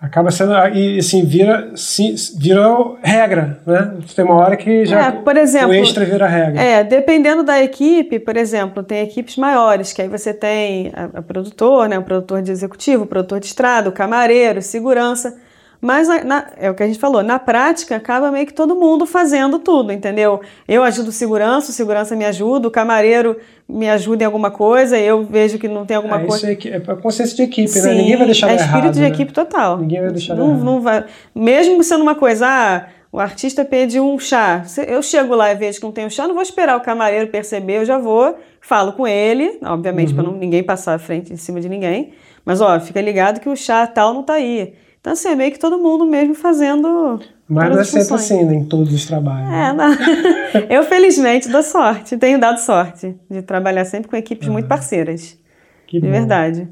Acaba 0.00 0.30
sendo, 0.30 0.52
e 0.74 0.98
assim, 0.98 1.24
vira, 1.24 1.70
sim, 1.76 2.14
vira 2.38 2.60
regra, 3.02 3.58
né? 3.66 3.94
Tem 4.14 4.22
uma 4.22 4.34
hora 4.34 4.54
que 4.54 4.84
já 4.84 5.06
é, 5.06 5.12
por 5.12 5.34
exemplo, 5.34 5.70
o 5.70 5.74
extra 5.74 6.04
vira 6.04 6.26
regra. 6.26 6.60
É, 6.60 6.84
dependendo 6.84 7.42
da 7.42 7.62
equipe, 7.62 8.18
por 8.18 8.36
exemplo, 8.36 8.82
tem 8.82 9.02
equipes 9.02 9.38
maiores, 9.38 9.94
que 9.94 10.02
aí 10.02 10.08
você 10.08 10.34
tem 10.34 10.92
a, 10.94 11.20
a 11.20 11.22
produtor, 11.22 11.88
né, 11.88 11.98
o 11.98 12.02
produtor 12.02 12.42
de 12.42 12.52
executivo, 12.52 13.04
o 13.04 13.06
produtor 13.06 13.40
de 13.40 13.46
estrada, 13.46 13.88
o 13.88 13.92
camareiro, 13.92 14.60
segurança. 14.60 15.38
Mas 15.84 16.08
na, 16.24 16.46
é 16.56 16.70
o 16.70 16.74
que 16.74 16.82
a 16.82 16.86
gente 16.86 16.98
falou, 16.98 17.22
na 17.22 17.38
prática 17.38 17.94
acaba 17.96 18.30
meio 18.30 18.46
que 18.46 18.54
todo 18.54 18.74
mundo 18.74 19.04
fazendo 19.04 19.58
tudo, 19.58 19.92
entendeu? 19.92 20.40
Eu 20.66 20.82
ajudo 20.82 21.12
segurança, 21.12 21.70
o 21.70 21.74
segurança 21.74 22.16
me 22.16 22.24
ajuda, 22.24 22.66
o 22.66 22.70
camareiro 22.70 23.38
me 23.68 23.90
ajuda 23.90 24.22
em 24.22 24.26
alguma 24.26 24.50
coisa, 24.50 24.98
eu 24.98 25.24
vejo 25.24 25.58
que 25.58 25.68
não 25.68 25.84
tem 25.84 25.98
alguma 25.98 26.22
é, 26.22 26.24
coisa. 26.24 26.50
Isso 26.50 26.68
é, 26.68 26.76
é 26.76 26.80
consciência 26.80 27.36
de 27.36 27.42
equipe, 27.42 27.68
Sim, 27.68 27.82
né? 27.82 27.94
Ninguém 27.96 28.16
vai 28.16 28.24
deixar 28.24 28.48
é 28.48 28.54
errado. 28.54 28.62
É 28.62 28.64
espírito 28.64 28.94
de 28.94 29.00
né? 29.00 29.08
equipe 29.08 29.32
total. 29.34 29.76
Ninguém 29.76 30.00
vai 30.00 30.10
deixar 30.10 30.34
não, 30.34 30.52
errado. 30.52 30.64
Não 30.64 30.80
vai, 30.80 31.04
mesmo 31.34 31.84
sendo 31.84 32.00
uma 32.00 32.14
coisa, 32.14 32.46
ah, 32.48 32.86
o 33.12 33.20
artista 33.20 33.62
pede 33.62 34.00
um 34.00 34.18
chá. 34.18 34.64
Eu 34.88 35.02
chego 35.02 35.34
lá 35.34 35.52
e 35.52 35.54
vejo 35.54 35.80
que 35.80 35.84
não 35.84 35.92
tem 35.92 36.06
um 36.06 36.10
chá, 36.10 36.26
não 36.26 36.32
vou 36.32 36.42
esperar 36.42 36.78
o 36.78 36.80
camareiro 36.80 37.26
perceber, 37.26 37.80
eu 37.80 37.84
já 37.84 37.98
vou, 37.98 38.38
falo 38.58 38.94
com 38.94 39.06
ele, 39.06 39.58
obviamente, 39.62 40.14
uhum. 40.14 40.24
para 40.24 40.32
ninguém 40.32 40.62
passar 40.62 40.94
à 40.94 40.98
frente 40.98 41.30
em 41.30 41.36
cima 41.36 41.60
de 41.60 41.68
ninguém. 41.68 42.14
Mas, 42.42 42.62
ó, 42.62 42.80
fica 42.80 43.02
ligado 43.02 43.38
que 43.38 43.50
o 43.50 43.54
chá 43.56 43.86
tal 43.86 44.14
não 44.14 44.22
tá 44.22 44.32
aí. 44.32 44.72
Então, 45.04 45.12
assim, 45.12 45.28
é 45.28 45.34
meio 45.34 45.52
que 45.52 45.58
todo 45.58 45.78
mundo 45.78 46.06
mesmo 46.06 46.34
fazendo. 46.34 47.20
Mas 47.46 47.68
não 47.68 47.78
é 47.78 47.84
sempre 47.84 48.14
assim, 48.14 48.42
né, 48.42 48.54
em 48.54 48.64
todos 48.64 48.90
os 48.90 49.04
trabalhos. 49.04 49.52
É, 49.52 49.70
não. 49.70 49.92
eu 50.70 50.82
felizmente 50.84 51.46
dou 51.50 51.62
sorte, 51.62 52.16
tenho 52.16 52.40
dado 52.40 52.58
sorte 52.58 53.14
de 53.30 53.42
trabalhar 53.42 53.84
sempre 53.84 54.08
com 54.08 54.16
equipes 54.16 54.48
muito 54.48 54.66
parceiras. 54.66 55.36
Que 55.86 56.00
de 56.00 56.06
bom. 56.06 56.10
verdade. 56.10 56.66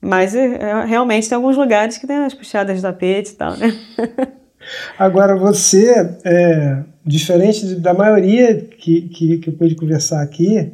Mas 0.00 0.34
é, 0.34 0.84
realmente 0.84 1.28
tem 1.28 1.36
alguns 1.36 1.56
lugares 1.56 1.96
que 1.96 2.08
tem 2.08 2.16
as 2.16 2.34
puxadas 2.34 2.74
de 2.74 2.82
tapete 2.82 3.30
e 3.30 3.34
tal, 3.36 3.56
né? 3.56 3.72
Agora, 4.98 5.36
você, 5.36 6.16
é, 6.24 6.82
diferente 7.04 7.76
da 7.76 7.94
maioria 7.94 8.62
que, 8.62 9.02
que, 9.02 9.38
que 9.38 9.48
eu 9.48 9.54
pude 9.54 9.76
conversar 9.76 10.22
aqui, 10.22 10.72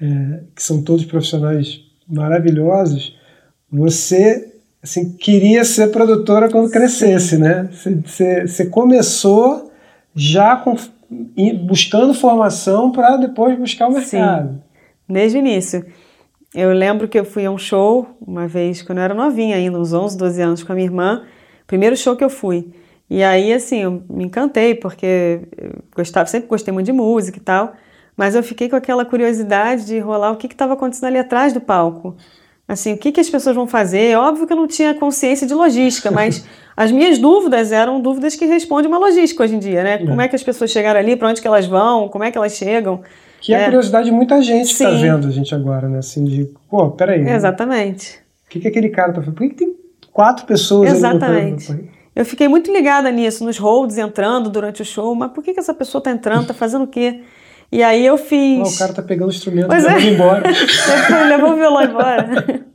é, 0.00 0.40
que 0.54 0.62
são 0.62 0.84
todos 0.84 1.04
profissionais 1.04 1.80
maravilhosos, 2.08 3.18
você 3.68 4.51
assim, 4.82 5.12
queria 5.12 5.64
ser 5.64 5.90
produtora 5.90 6.50
quando 6.50 6.70
crescesse, 6.70 7.38
né? 7.38 7.68
Você, 8.04 8.66
começou 8.66 9.70
já 10.14 10.56
com, 10.56 10.76
buscando 11.64 12.12
formação 12.12 12.90
para 12.90 13.16
depois 13.16 13.58
buscar 13.58 13.88
o 13.88 13.92
mercado. 13.92 14.48
Sim, 14.48 14.60
desde 15.08 15.38
o 15.38 15.40
início. 15.40 15.86
Eu 16.54 16.72
lembro 16.72 17.08
que 17.08 17.18
eu 17.18 17.24
fui 17.24 17.46
a 17.46 17.50
um 17.50 17.56
show 17.56 18.06
uma 18.20 18.46
vez, 18.46 18.82
quando 18.82 18.98
eu 18.98 19.04
era 19.04 19.14
novinha 19.14 19.56
ainda, 19.56 19.78
uns 19.78 19.92
11, 19.92 20.18
12 20.18 20.42
anos, 20.42 20.62
com 20.62 20.72
a 20.72 20.74
minha 20.74 20.86
irmã. 20.86 21.22
Primeiro 21.66 21.96
show 21.96 22.14
que 22.14 22.24
eu 22.24 22.28
fui. 22.28 22.70
E 23.08 23.22
aí, 23.22 23.52
assim, 23.52 23.82
eu 23.82 24.02
me 24.10 24.24
encantei, 24.24 24.74
porque 24.74 25.40
eu 25.56 25.70
gostava, 25.94 26.26
sempre 26.26 26.48
gostei 26.48 26.72
muito 26.72 26.86
de 26.86 26.92
música 26.92 27.38
e 27.38 27.40
tal. 27.40 27.72
Mas 28.16 28.34
eu 28.34 28.42
fiquei 28.42 28.68
com 28.68 28.76
aquela 28.76 29.04
curiosidade 29.04 29.86
de 29.86 29.98
rolar 29.98 30.32
o 30.32 30.36
que 30.36 30.46
estava 30.46 30.74
acontecendo 30.74 31.06
ali 31.06 31.18
atrás 31.18 31.52
do 31.52 31.60
palco. 31.60 32.16
Assim, 32.72 32.94
o 32.94 32.96
que, 32.96 33.12
que 33.12 33.20
as 33.20 33.28
pessoas 33.28 33.54
vão 33.54 33.66
fazer? 33.66 34.16
Óbvio 34.16 34.46
que 34.46 34.52
eu 34.54 34.56
não 34.56 34.66
tinha 34.66 34.94
consciência 34.94 35.46
de 35.46 35.52
logística, 35.52 36.08
mas 36.10 36.42
as 36.74 36.90
minhas 36.90 37.18
dúvidas 37.18 37.70
eram 37.70 38.00
dúvidas 38.00 38.34
que 38.34 38.46
respondem 38.46 38.88
uma 38.88 38.98
logística 38.98 39.42
hoje 39.42 39.56
em 39.56 39.58
dia, 39.58 39.84
né? 39.84 39.94
É. 39.96 39.98
Como 39.98 40.18
é 40.18 40.26
que 40.26 40.34
as 40.34 40.42
pessoas 40.42 40.70
chegaram 40.70 40.98
ali, 40.98 41.14
para 41.14 41.28
onde 41.28 41.42
que 41.42 41.46
elas 41.46 41.66
vão, 41.66 42.08
como 42.08 42.24
é 42.24 42.30
que 42.30 42.38
elas 42.38 42.54
chegam. 42.54 43.02
Que 43.42 43.52
é, 43.52 43.56
a 43.56 43.60
é. 43.60 43.64
curiosidade 43.66 44.06
de 44.06 44.12
muita 44.12 44.40
gente 44.40 44.68
que 44.68 44.72
está 44.72 44.88
vendo 44.88 45.26
a 45.26 45.30
gente 45.30 45.54
agora, 45.54 45.86
né? 45.86 45.98
Assim, 45.98 46.24
de, 46.24 46.48
pô, 46.70 46.90
peraí. 46.92 47.28
Exatamente. 47.28 48.20
O 48.46 48.50
que, 48.50 48.60
que 48.60 48.68
aquele 48.68 48.88
cara 48.88 49.12
tá 49.12 49.20
fazendo? 49.20 49.34
Por 49.34 49.42
que, 49.42 49.48
que 49.50 49.56
tem 49.56 49.76
quatro 50.10 50.46
pessoas 50.46 50.90
Exatamente. 50.90 51.70
ali 51.70 51.90
Eu 52.16 52.24
fiquei 52.24 52.48
muito 52.48 52.72
ligada 52.72 53.10
nisso, 53.10 53.44
nos 53.44 53.58
holds 53.58 53.98
entrando 53.98 54.48
durante 54.48 54.80
o 54.80 54.84
show, 54.84 55.14
mas 55.14 55.30
por 55.30 55.44
que, 55.44 55.52
que 55.52 55.60
essa 55.60 55.74
pessoa 55.74 56.00
está 56.00 56.10
entrando, 56.10 56.42
está 56.42 56.54
fazendo 56.54 56.84
o 56.84 56.88
quê? 56.88 57.20
E 57.72 57.82
aí 57.82 58.04
eu 58.04 58.18
fiz. 58.18 58.68
Oh, 58.68 58.74
o 58.74 58.78
cara 58.78 58.92
tá 58.92 59.02
pegando 59.02 59.28
o 59.28 59.32
instrumento 59.32 59.72
e 59.72 59.80
levando 59.80 59.98
é. 59.98 60.02
embora. 60.02 60.42
levou 61.26 61.52
o 61.52 61.56
violão 61.56 61.82
embora. 61.88 62.66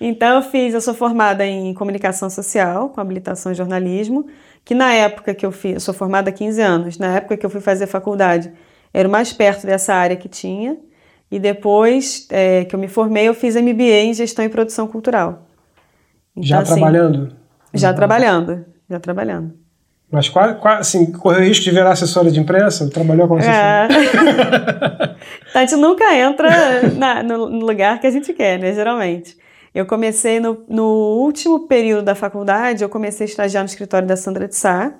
então 0.00 0.36
eu 0.36 0.42
fiz, 0.42 0.74
eu 0.74 0.80
sou 0.80 0.92
formada 0.92 1.46
em 1.46 1.72
comunicação 1.72 2.28
social, 2.28 2.88
com 2.88 3.00
habilitação 3.00 3.52
em 3.52 3.54
jornalismo, 3.54 4.26
que 4.64 4.74
na 4.74 4.92
época 4.92 5.32
que 5.32 5.46
eu 5.46 5.52
fiz, 5.52 5.74
eu 5.74 5.80
sou 5.80 5.94
formada 5.94 6.30
há 6.30 6.32
15 6.32 6.60
anos, 6.60 6.98
na 6.98 7.18
época 7.18 7.36
que 7.36 7.46
eu 7.46 7.50
fui 7.50 7.60
fazer 7.60 7.86
faculdade, 7.86 8.52
era 8.92 9.08
o 9.08 9.10
mais 9.10 9.32
perto 9.32 9.64
dessa 9.64 9.94
área 9.94 10.16
que 10.16 10.28
tinha. 10.28 10.76
E 11.30 11.38
depois 11.38 12.26
é, 12.28 12.64
que 12.66 12.74
eu 12.74 12.78
me 12.78 12.88
formei, 12.88 13.26
eu 13.26 13.32
fiz 13.32 13.54
MBA 13.56 14.02
em 14.02 14.12
gestão 14.12 14.44
e 14.44 14.50
produção 14.50 14.86
cultural. 14.86 15.46
Então, 16.32 16.42
já 16.42 16.60
assim, 16.60 16.74
trabalhando? 16.74 17.36
Já 17.72 17.94
trabalhando, 17.94 18.66
já 18.90 19.00
trabalhando. 19.00 19.61
Mas 20.12 20.28
quase, 20.28 20.56
quase, 20.56 20.80
assim, 20.80 21.10
correu 21.10 21.40
o 21.40 21.44
risco 21.44 21.64
de 21.64 21.70
virar 21.70 21.92
assessora 21.92 22.30
de 22.30 22.38
imprensa? 22.38 22.90
Trabalhou 22.90 23.26
como 23.26 23.40
assessora? 23.40 23.88
É. 25.54 25.56
a 25.58 25.60
gente 25.60 25.76
nunca 25.76 26.14
entra 26.14 26.50
na, 26.94 27.22
no 27.22 27.46
lugar 27.46 27.98
que 27.98 28.06
a 28.06 28.10
gente 28.10 28.30
quer, 28.34 28.58
né, 28.58 28.74
geralmente. 28.74 29.38
Eu 29.74 29.86
comecei 29.86 30.38
no, 30.38 30.62
no 30.68 30.84
último 30.84 31.66
período 31.66 32.04
da 32.04 32.14
faculdade, 32.14 32.82
eu 32.82 32.90
comecei 32.90 33.24
a 33.24 33.28
estagiar 33.30 33.62
no 33.62 33.68
escritório 33.68 34.06
da 34.06 34.14
Sandra 34.14 34.46
de 34.46 34.54
Sá. 34.54 34.92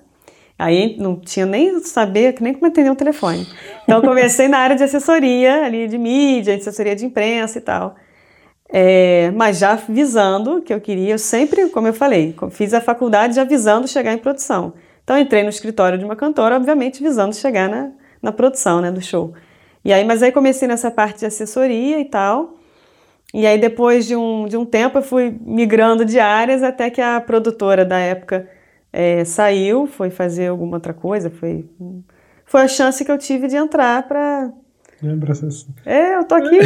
Aí 0.59 0.97
não 0.99 1.21
tinha 1.21 1.45
nem 1.45 1.79
saber 1.81 2.35
nem 2.41 2.55
como 2.55 2.67
atender 2.67 2.91
um 2.91 2.95
telefone. 2.95 3.47
Então 3.83 3.99
eu 3.99 4.03
comecei 4.03 4.49
na 4.49 4.59
área 4.59 4.77
de 4.77 4.83
assessoria, 4.83 5.67
ali 5.67 5.89
de 5.89 5.99
mídia, 5.99 6.55
de 6.55 6.63
assessoria 6.63 6.97
de 6.97 7.05
imprensa 7.05 7.59
e 7.59 7.61
tal. 7.61 7.97
É, 8.71 9.31
mas 9.33 9.59
já 9.59 9.75
visando 9.75 10.63
que 10.63 10.73
eu 10.73 10.81
queria, 10.81 11.13
eu 11.13 11.19
sempre, 11.19 11.69
como 11.69 11.87
eu 11.87 11.93
falei, 11.93 12.35
fiz 12.51 12.73
a 12.73 12.81
faculdade 12.81 13.37
já 13.37 13.45
visando 13.45 13.87
chegar 13.87 14.15
em 14.15 14.19
produção. 14.19 14.73
Então 15.13 15.21
entrei 15.21 15.43
no 15.43 15.51
escritório 15.51 15.99
de 15.99 16.07
uma 16.07 16.17
cantora, 16.17 16.57
obviamente 16.57 17.03
visando 17.03 17.37
chegar 17.37 17.69
na, 17.69 17.91
na 18.23 18.33
produção 18.33 18.81
né, 18.81 18.91
do 18.91 19.03
show. 19.03 19.35
E 19.85 19.93
aí, 19.93 20.07
mas 20.07 20.23
aí 20.23 20.33
comecei 20.33 20.67
nessa 20.67 20.91
parte 20.91 21.19
de 21.19 21.27
assessoria 21.27 22.01
e 22.01 22.07
tal. 22.07 22.57
E 23.35 23.47
aí 23.47 23.59
depois 23.59 24.07
de 24.07 24.17
um, 24.17 24.47
de 24.49 24.57
um 24.57 24.65
tempo 24.65 24.97
eu 24.97 25.03
fui 25.03 25.39
migrando 25.43 26.03
de 26.03 26.19
áreas 26.19 26.63
até 26.63 26.89
que 26.89 27.03
a 27.03 27.21
produtora 27.21 27.85
da 27.85 27.99
época 27.99 28.49
é, 28.91 29.23
saiu, 29.23 29.87
foi 29.87 30.09
fazer 30.09 30.47
alguma 30.47 30.79
outra 30.79 30.95
coisa, 30.95 31.29
foi, 31.29 31.69
foi 32.47 32.63
a 32.63 32.69
chance 32.69 33.05
que 33.05 33.13
eu 33.13 33.19
tive 33.19 33.49
de 33.49 33.57
entrar 33.57 34.09
para 34.09 34.51
Lembra 35.03 35.33
assim. 35.33 35.49
É, 35.85 36.15
eu 36.17 36.25
tô 36.25 36.37
aqui. 36.37 36.59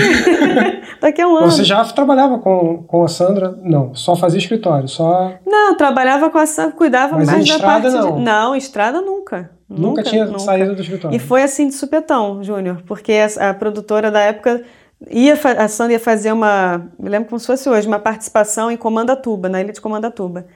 tô 1.01 1.07
aqui 1.07 1.23
há 1.23 1.29
um 1.29 1.37
ano. 1.37 1.51
Você 1.51 1.65
já 1.65 1.83
trabalhava 1.85 2.39
com, 2.39 2.85
com 2.87 3.03
a 3.03 3.09
Sandra? 3.09 3.59
Não, 3.63 3.95
só 3.95 4.15
fazia 4.15 4.39
escritório, 4.39 4.87
só. 4.89 5.33
Não, 5.47 5.75
trabalhava 5.75 6.29
com 6.29 6.37
a 6.37 6.45
Sandra, 6.45 6.73
cuidava 6.73 7.17
Mas 7.17 7.31
mais 7.31 7.49
da 7.49 7.59
parte. 7.59 7.89
Não. 7.89 8.17
De... 8.17 8.23
não, 8.23 8.55
estrada 8.55 9.01
nunca. 9.01 9.51
Nunca, 9.69 9.83
nunca 9.83 10.03
tinha 10.03 10.27
nunca. 10.27 10.39
saído 10.41 10.75
do 10.75 10.83
escritório. 10.83 11.17
E 11.17 11.19
foi 11.19 11.43
assim 11.43 11.69
de 11.69 11.75
supetão, 11.75 12.45
Júnior, 12.45 12.83
porque 12.87 13.13
a, 13.13 13.51
a, 13.51 13.55
produtora 13.55 14.11
da 14.11 14.21
época 14.21 14.63
ia 15.11 15.35
a 15.59 15.67
Sandra 15.67 15.95
ia 15.95 16.01
fazer 16.01 16.31
uma, 16.31 16.87
me 16.99 17.09
lembro 17.09 17.31
como 17.31 17.41
se 17.41 17.47
fosse 17.47 17.69
hoje, 17.69 17.89
uma 17.89 17.99
participação 17.99 18.71
em 18.71 18.77
Comandatuba, 18.77 19.49
na 19.49 19.63
ilha 19.63 19.73
de 19.73 19.81
Comandatuba. 19.81 20.47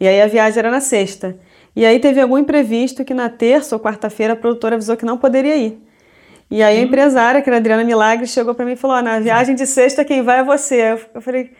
E 0.00 0.08
aí 0.08 0.20
a 0.20 0.26
viagem 0.26 0.58
era 0.58 0.70
na 0.70 0.80
sexta. 0.80 1.36
E 1.74 1.86
aí 1.86 2.00
teve 2.00 2.20
algum 2.20 2.36
imprevisto 2.36 3.04
que 3.04 3.14
na 3.14 3.28
terça 3.28 3.76
ou 3.76 3.80
quarta-feira 3.80 4.32
a 4.32 4.36
produtora 4.36 4.74
avisou 4.74 4.96
que 4.96 5.04
não 5.04 5.16
poderia 5.16 5.56
ir. 5.56 5.87
E 6.50 6.62
aí 6.62 6.78
a 6.78 6.82
empresária, 6.82 7.42
que 7.42 7.48
era 7.48 7.56
a 7.56 7.60
Adriana 7.60 7.84
Milagre, 7.84 8.26
chegou 8.26 8.54
para 8.54 8.64
mim 8.64 8.72
e 8.72 8.76
falou: 8.76 8.96
oh, 8.96 9.02
na 9.02 9.20
viagem 9.20 9.54
de 9.54 9.66
sexta 9.66 10.04
quem 10.04 10.22
vai 10.22 10.40
é 10.40 10.44
você. 10.44 10.98
Eu 11.14 11.20
falei, 11.20 11.50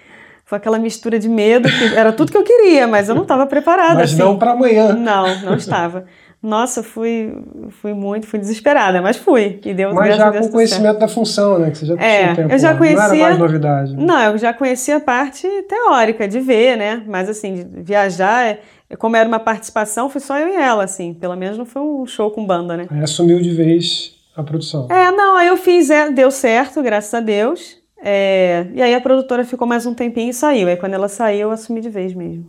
foi 0.44 0.56
aquela 0.56 0.78
mistura 0.78 1.18
de 1.18 1.28
medo, 1.28 1.68
que 1.68 1.94
era 1.94 2.10
tudo 2.10 2.32
que 2.32 2.38
eu 2.38 2.42
queria, 2.42 2.86
mas 2.86 3.08
eu 3.08 3.14
não 3.14 3.22
estava 3.22 3.46
preparada. 3.46 3.96
Mas 3.96 4.14
assim. 4.14 4.18
não 4.18 4.38
para 4.38 4.52
amanhã. 4.52 4.94
Não, 4.94 5.42
não 5.42 5.54
estava. 5.56 6.06
Nossa, 6.42 6.82
fui, 6.84 7.36
fui 7.68 7.92
muito, 7.92 8.26
fui 8.26 8.38
desesperada, 8.38 9.02
mas 9.02 9.16
fui. 9.16 9.60
E 9.62 9.74
deu, 9.74 9.92
mas 9.92 10.16
já 10.16 10.32
com 10.32 10.48
conhecimento 10.48 10.98
da 11.00 11.08
função, 11.08 11.58
né? 11.58 11.70
Que 11.70 11.78
você 11.78 11.86
já 11.86 11.94
é, 11.94 12.34
tempo 12.34 12.52
eu 12.52 12.58
já 12.58 12.74
conhecia. 12.76 13.04
Não 13.04 13.14
era 13.14 13.24
mais 13.24 13.38
novidade. 13.38 13.96
Né? 13.96 14.04
Não, 14.06 14.22
eu 14.22 14.38
já 14.38 14.54
conhecia 14.54 14.96
a 14.96 15.00
parte 15.00 15.46
teórica, 15.68 16.28
de 16.28 16.40
ver, 16.40 16.78
né? 16.78 17.02
Mas 17.06 17.28
assim, 17.28 17.68
viajar, 17.82 18.56
como 18.98 19.16
era 19.16 19.28
uma 19.28 19.40
participação, 19.40 20.08
fui 20.08 20.20
só 20.20 20.38
eu 20.38 20.48
e 20.48 20.54
ela, 20.54 20.84
assim. 20.84 21.12
Pelo 21.12 21.36
menos 21.36 21.58
não 21.58 21.66
foi 21.66 21.82
um 21.82 22.06
show 22.06 22.30
com 22.30 22.46
banda, 22.46 22.76
né? 22.76 22.86
Aí 22.88 23.02
assumiu 23.02 23.40
de 23.42 23.50
vez 23.50 24.17
a 24.38 24.44
produção. 24.44 24.86
É, 24.88 25.10
não, 25.10 25.36
aí 25.36 25.48
eu 25.48 25.56
fiz, 25.56 25.90
é, 25.90 26.10
deu 26.10 26.30
certo, 26.30 26.80
graças 26.80 27.12
a 27.12 27.20
Deus. 27.20 27.76
É, 28.00 28.68
e 28.72 28.80
aí 28.80 28.94
a 28.94 29.00
produtora 29.00 29.44
ficou 29.44 29.66
mais 29.66 29.84
um 29.84 29.92
tempinho 29.92 30.30
e 30.30 30.32
saiu. 30.32 30.68
Aí 30.68 30.76
quando 30.76 30.94
ela 30.94 31.08
saiu, 31.08 31.48
eu 31.48 31.50
assumi 31.50 31.80
de 31.80 31.90
vez 31.90 32.14
mesmo. 32.14 32.46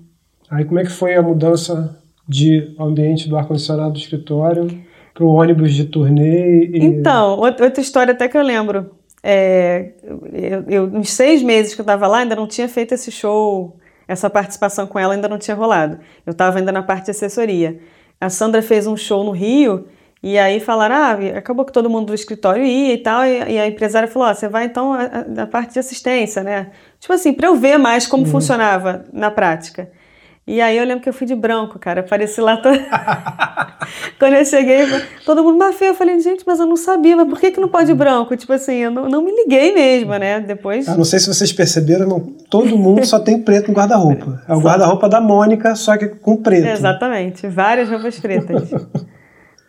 Aí 0.52 0.64
como 0.66 0.80
é 0.80 0.84
que 0.84 0.92
foi 0.92 1.16
a 1.16 1.22
mudança 1.22 2.00
de 2.28 2.76
ambiente 2.80 3.28
do 3.28 3.36
ar-condicionado 3.36 3.94
do 3.94 4.00
escritório 4.00 4.68
para 5.16 5.24
o 5.26 5.30
ônibus 5.30 5.74
de 5.74 5.86
turnê? 5.86 6.68
E... 6.68 6.86
Então, 6.86 7.40
outra 7.40 7.82
história 7.82 8.14
até 8.14 8.28
que 8.28 8.38
eu 8.38 8.44
lembro. 8.44 8.92
É, 9.24 9.94
eu, 10.32 10.64
eu, 10.70 10.84
uns 10.86 11.10
seis 11.10 11.42
meses 11.42 11.74
que 11.74 11.82
eu 11.82 11.84
estava 11.84 12.08
lá, 12.08 12.20
ainda 12.20 12.36
não 12.36 12.48
tinha 12.48 12.70
feito 12.70 12.94
esse 12.94 13.12
show, 13.12 13.78
essa 14.08 14.30
participação 14.30 14.86
com 14.88 14.98
ela 14.98 15.16
ainda 15.16 15.28
não 15.28 15.40
tinha 15.40 15.56
rolado. 15.56 15.98
Eu 16.26 16.32
estava 16.32 16.60
ainda 16.60 16.72
na 16.72 16.84
parte 16.84 17.06
de 17.06 17.12
assessoria. 17.12 17.80
A 18.22 18.30
Sandra 18.30 18.62
fez 18.62 18.86
um 18.86 18.96
show 18.96 19.24
no 19.24 19.32
Rio 19.32 19.88
e 20.22 20.38
aí 20.38 20.60
falaram, 20.60 20.96
ah, 20.96 21.38
acabou 21.38 21.64
que 21.64 21.72
todo 21.72 21.90
mundo 21.90 22.08
do 22.08 22.14
escritório 22.14 22.64
ia 22.66 22.94
e 22.94 22.98
tal, 22.98 23.26
e, 23.26 23.58
a 23.58 23.66
empresária 23.66 24.08
falou, 24.08 24.28
ó, 24.28 24.34
você 24.34 24.50
vai 24.50 24.66
então 24.66 24.94
na 25.28 25.48
parte 25.48 25.74
de 25.74 25.80
assistência, 25.80 26.44
né? 26.44 26.72
Tipo 27.00 27.14
assim, 27.14 27.32
para 27.32 27.48
eu 27.48 27.56
ver 27.56 27.78
mais 27.78 28.06
como 28.06 28.24
uhum. 28.24 28.30
funcionava 28.30 29.06
na 29.14 29.32
prática. 29.32 29.90
E 30.46 30.60
aí 30.60 30.78
eu 30.78 30.84
lembro 30.84 31.04
que 31.04 31.08
eu 31.08 31.14
fui 31.14 31.28
de 31.28 31.36
branco, 31.36 31.78
cara, 31.78 32.02
apareci 32.02 32.42
lá 32.42 32.58
toda... 32.58 32.80
Quando 34.20 34.34
eu 34.34 34.44
cheguei, 34.44 34.86
todo 35.24 35.44
mundo 35.44 35.72
feio, 35.74 35.92
eu 35.92 35.96
falei, 35.96 36.20
gente, 36.20 36.44
mas 36.46 36.60
eu 36.60 36.66
não 36.66 36.76
sabia, 36.76 37.16
mas 37.16 37.30
por 37.30 37.40
que 37.40 37.52
que 37.52 37.62
não 37.62 37.70
pode 37.70 37.94
branco? 37.94 38.36
Tipo 38.36 38.54
assim, 38.54 38.76
eu 38.76 38.92
não, 38.92 39.08
não 39.08 39.22
me 39.22 39.32
liguei 39.32 39.74
mesmo, 39.74 40.14
né? 40.16 40.40
Depois... 40.42 40.88
Eu 40.88 40.98
não 40.98 41.06
sei 41.06 41.20
se 41.20 41.28
vocês 41.28 41.54
perceberam, 41.54 42.08
não, 42.08 42.20
todo 42.50 42.76
mundo 42.78 43.06
só 43.06 43.20
tem 43.20 43.40
preto 43.40 43.70
no 43.70 43.78
guarda-roupa. 43.78 44.42
É 44.48 44.54
o 44.54 44.60
guarda-roupa 44.60 45.08
da 45.08 45.22
Mônica, 45.22 45.76
só 45.76 45.96
que 45.96 46.08
com 46.08 46.36
preto. 46.36 46.68
Exatamente, 46.68 47.48
várias 47.48 47.90
roupas 47.90 48.20
pretas. 48.20 48.70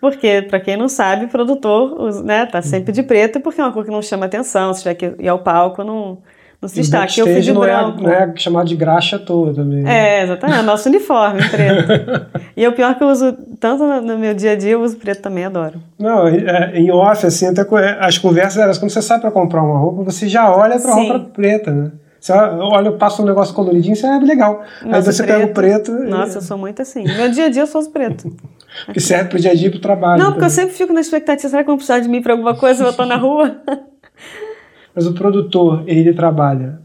Porque, 0.00 0.42
para 0.48 0.58
quem 0.58 0.76
não 0.76 0.88
sabe, 0.88 1.26
produtor 1.26 2.24
né, 2.24 2.46
tá 2.46 2.62
sempre 2.62 2.90
de 2.90 3.02
preto 3.02 3.38
porque 3.38 3.60
é 3.60 3.64
uma 3.64 3.72
cor 3.72 3.84
que 3.84 3.90
não 3.90 4.00
chama 4.00 4.26
atenção. 4.26 4.72
Se 4.72 4.80
tiver 4.80 4.94
que 4.94 5.14
ir 5.18 5.28
ao 5.28 5.40
palco, 5.40 5.84
não, 5.84 6.18
não 6.60 6.68
se 6.68 6.76
destaque. 6.76 7.20
Eu 7.20 7.26
fui 7.26 7.40
de 7.40 7.52
não 7.52 7.60
branco. 7.60 8.00
É, 8.00 8.02
não 8.02 8.10
é 8.10 8.32
chamado 8.36 8.66
de 8.66 8.76
graxa 8.76 9.16
à 9.16 9.18
toa 9.18 9.52
também. 9.52 9.86
É, 9.86 10.22
exatamente. 10.22 10.58
É 10.58 10.62
nosso 10.62 10.88
uniforme 10.88 11.46
preto. 11.50 12.26
e 12.56 12.66
o 12.66 12.72
pior 12.72 12.94
que 12.94 13.04
eu 13.04 13.08
uso, 13.08 13.36
tanto 13.60 13.84
no 13.84 14.18
meu 14.18 14.32
dia 14.32 14.52
a 14.52 14.56
dia, 14.56 14.72
eu 14.72 14.82
uso 14.82 14.96
preto 14.96 15.20
também, 15.20 15.44
adoro. 15.44 15.82
Não, 15.98 16.26
é, 16.26 16.72
em 16.74 16.90
off, 16.90 17.26
assim, 17.26 17.46
até 17.46 17.62
as 18.00 18.16
conversas 18.16 18.56
eram 18.56 18.72
quando 18.72 18.90
você 18.90 19.02
sai 19.02 19.20
para 19.20 19.30
comprar 19.30 19.62
uma 19.62 19.78
roupa, 19.78 20.04
você 20.04 20.26
já 20.26 20.50
olha 20.50 20.80
para 20.80 20.94
roupa 20.94 21.20
preta, 21.34 21.70
né? 21.70 21.90
Você 22.18 22.32
olha, 22.32 22.92
passa 22.92 23.22
um 23.22 23.24
negócio 23.24 23.54
coloridinho, 23.54 23.96
você 23.96 24.06
é 24.06 24.10
ah, 24.10 24.18
legal. 24.18 24.62
Nossa, 24.82 24.96
Aí 24.96 25.02
você 25.02 25.22
preto. 25.22 25.38
pega 25.38 25.50
o 25.50 25.54
preto. 25.54 25.92
Nossa, 25.92 26.38
eu 26.38 26.42
sou 26.42 26.58
muito 26.58 26.82
assim. 26.82 27.02
No 27.02 27.14
meu 27.14 27.30
dia 27.30 27.46
a 27.46 27.48
dia 27.48 27.62
eu 27.62 27.66
sou 27.66 27.82
preto. 27.90 28.30
que 28.92 29.00
serve 29.00 29.30
pro 29.30 29.38
dia 29.38 29.50
a 29.50 29.54
dia 29.54 29.68
e 29.68 29.70
pro 29.70 29.80
trabalho. 29.80 30.22
Não, 30.22 30.32
porque 30.32 30.40
também. 30.40 30.48
eu 30.48 30.54
sempre 30.54 30.74
fico 30.76 30.92
na 30.92 31.00
expectativa, 31.00 31.48
será 31.48 31.62
que 31.62 31.66
vão 31.66 31.76
precisar 31.76 32.00
de 32.00 32.08
mim 32.08 32.22
para 32.22 32.32
alguma 32.32 32.56
coisa 32.56 32.84
eu 32.84 32.92
tô 32.92 33.04
na 33.04 33.16
rua? 33.16 33.62
Mas 34.94 35.06
o 35.06 35.14
produtor, 35.14 35.84
ele 35.86 36.12
trabalha 36.12 36.80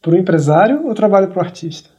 para 0.00 0.12
o 0.12 0.16
empresário 0.16 0.86
ou 0.86 0.94
trabalha 0.94 1.26
para 1.26 1.38
o 1.38 1.44
artista? 1.44 1.90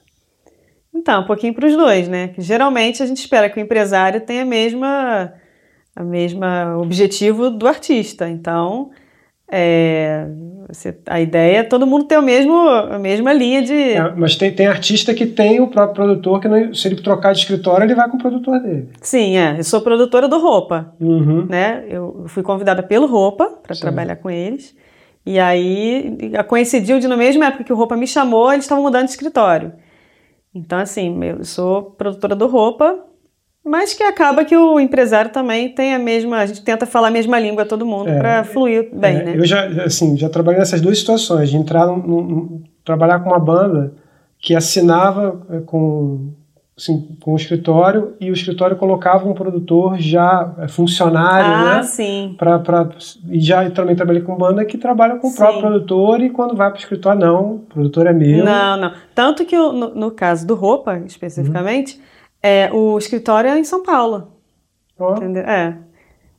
Então, 0.93 1.21
um 1.21 1.25
pouquinho 1.25 1.53
para 1.53 1.67
os 1.67 1.75
dois, 1.75 2.07
né? 2.07 2.33
Geralmente 2.37 3.01
a 3.01 3.05
gente 3.05 3.17
espera 3.17 3.49
que 3.49 3.59
o 3.59 3.63
empresário 3.63 4.21
tenha 4.21 4.43
a 4.43 4.45
mesma, 4.45 5.33
a 5.95 6.03
mesma 6.03 6.77
objetivo 6.77 7.49
do 7.49 7.67
artista. 7.67 8.29
Então, 8.29 8.91
é, 9.51 10.27
você, 10.69 10.97
a 11.05 11.19
ideia 11.19 11.57
é 11.57 11.63
todo 11.63 11.85
mundo 11.85 12.05
ter 12.05 12.17
o 12.17 12.21
mesmo, 12.21 12.53
a 12.55 12.97
mesma 12.97 13.33
linha 13.33 13.61
de. 13.61 13.73
É, 13.73 14.13
mas 14.15 14.37
tem, 14.37 14.51
tem 14.51 14.67
artista 14.67 15.13
que 15.13 15.25
tem 15.25 15.59
o 15.59 15.67
próprio 15.67 15.93
produtor, 15.95 16.39
que 16.39 16.47
não, 16.47 16.73
se 16.73 16.87
ele 16.87 16.95
trocar 17.01 17.33
de 17.33 17.39
escritório, 17.39 17.83
ele 17.83 17.93
vai 17.93 18.09
com 18.09 18.15
o 18.15 18.19
produtor 18.19 18.59
dele. 18.61 18.87
Sim, 19.01 19.37
é. 19.37 19.59
Eu 19.59 19.63
sou 19.65 19.81
produtora 19.81 20.29
do 20.29 20.39
Roupa. 20.39 20.93
Uhum. 20.99 21.45
Né? 21.45 21.83
Eu 21.89 22.23
fui 22.27 22.41
convidada 22.41 22.81
pelo 22.81 23.05
Roupa 23.05 23.45
para 23.61 23.75
trabalhar 23.75 24.15
com 24.15 24.29
eles. 24.29 24.73
E 25.25 25.37
aí 25.37 26.17
coincidiu 26.47 26.99
de, 26.99 27.07
na 27.07 27.17
mesma 27.17 27.47
época 27.47 27.65
que 27.65 27.73
o 27.73 27.75
Roupa 27.75 27.97
me 27.97 28.07
chamou, 28.07 28.51
eles 28.53 28.65
estavam 28.65 28.83
mudando 28.83 29.05
de 29.05 29.11
escritório. 29.11 29.73
Então, 30.55 30.79
assim, 30.79 31.23
eu 31.23 31.43
sou 31.43 31.83
produtora 31.83 32.35
do 32.35 32.47
Roupa, 32.47 32.97
mas 33.63 33.93
que 33.93 34.03
acaba 34.03 34.43
que 34.43 34.55
o 34.57 34.79
empresário 34.79 35.31
também 35.31 35.69
tem 35.69 35.93
a 35.93 35.99
mesma. 35.99 36.37
A 36.37 36.45
gente 36.45 36.63
tenta 36.63 36.85
falar 36.85 37.09
a 37.09 37.11
mesma 37.11 37.39
língua 37.39 37.63
a 37.63 37.65
todo 37.65 37.85
mundo 37.85 38.09
é, 38.09 38.17
para 38.17 38.43
fluir 38.43 38.89
bem, 38.93 39.17
é, 39.17 39.23
né? 39.23 39.33
Eu 39.35 39.45
já, 39.45 39.65
assim, 39.83 40.17
já 40.17 40.29
trabalhei 40.29 40.59
nessas 40.59 40.81
duas 40.81 40.97
situações, 40.97 41.49
de 41.49 41.57
entrar 41.57 41.85
num, 41.85 41.97
num, 41.97 42.63
trabalhar 42.83 43.19
com 43.19 43.29
uma 43.29 43.39
banda 43.39 43.93
que 44.39 44.55
assinava 44.55 45.41
é, 45.51 45.59
com 45.59 46.33
assim, 46.81 47.15
com 47.21 47.33
o 47.33 47.35
escritório 47.35 48.15
e 48.19 48.31
o 48.31 48.33
escritório 48.33 48.75
colocava 48.75 49.29
um 49.29 49.33
produtor 49.33 49.99
já 49.99 50.55
é, 50.57 50.67
funcionário, 50.67 51.53
ah, 51.53 51.75
né? 51.75 51.83
sim. 51.83 52.35
Pra, 52.37 52.57
pra, 52.57 52.89
e 53.29 53.39
já 53.39 53.69
também 53.69 53.95
trabalhei 53.95 54.23
com 54.23 54.35
banda 54.35 54.65
que 54.65 54.77
trabalha 54.77 55.17
com 55.17 55.27
o 55.27 55.29
sim. 55.29 55.37
próprio 55.37 55.61
produtor 55.61 56.21
e 56.21 56.29
quando 56.31 56.55
vai 56.55 56.69
para 56.69 56.77
o 56.77 56.79
escritório, 56.79 57.19
não, 57.19 57.55
o 57.55 57.59
produtor 57.59 58.07
é 58.07 58.13
meu. 58.13 58.43
Não, 58.43 58.77
não. 58.77 58.91
Tanto 59.13 59.45
que 59.45 59.55
no, 59.55 59.93
no 59.93 60.11
caso 60.11 60.47
do 60.47 60.55
Roupa, 60.55 60.97
especificamente, 61.05 61.97
uhum. 61.97 62.10
É, 62.41 62.69
o 62.71 62.97
escritório 62.97 63.49
é 63.49 63.57
em 63.57 63.63
São 63.63 63.83
Paulo. 63.83 64.31
Oh. 64.97 65.13
Entendeu? 65.13 65.43
É. 65.43 65.77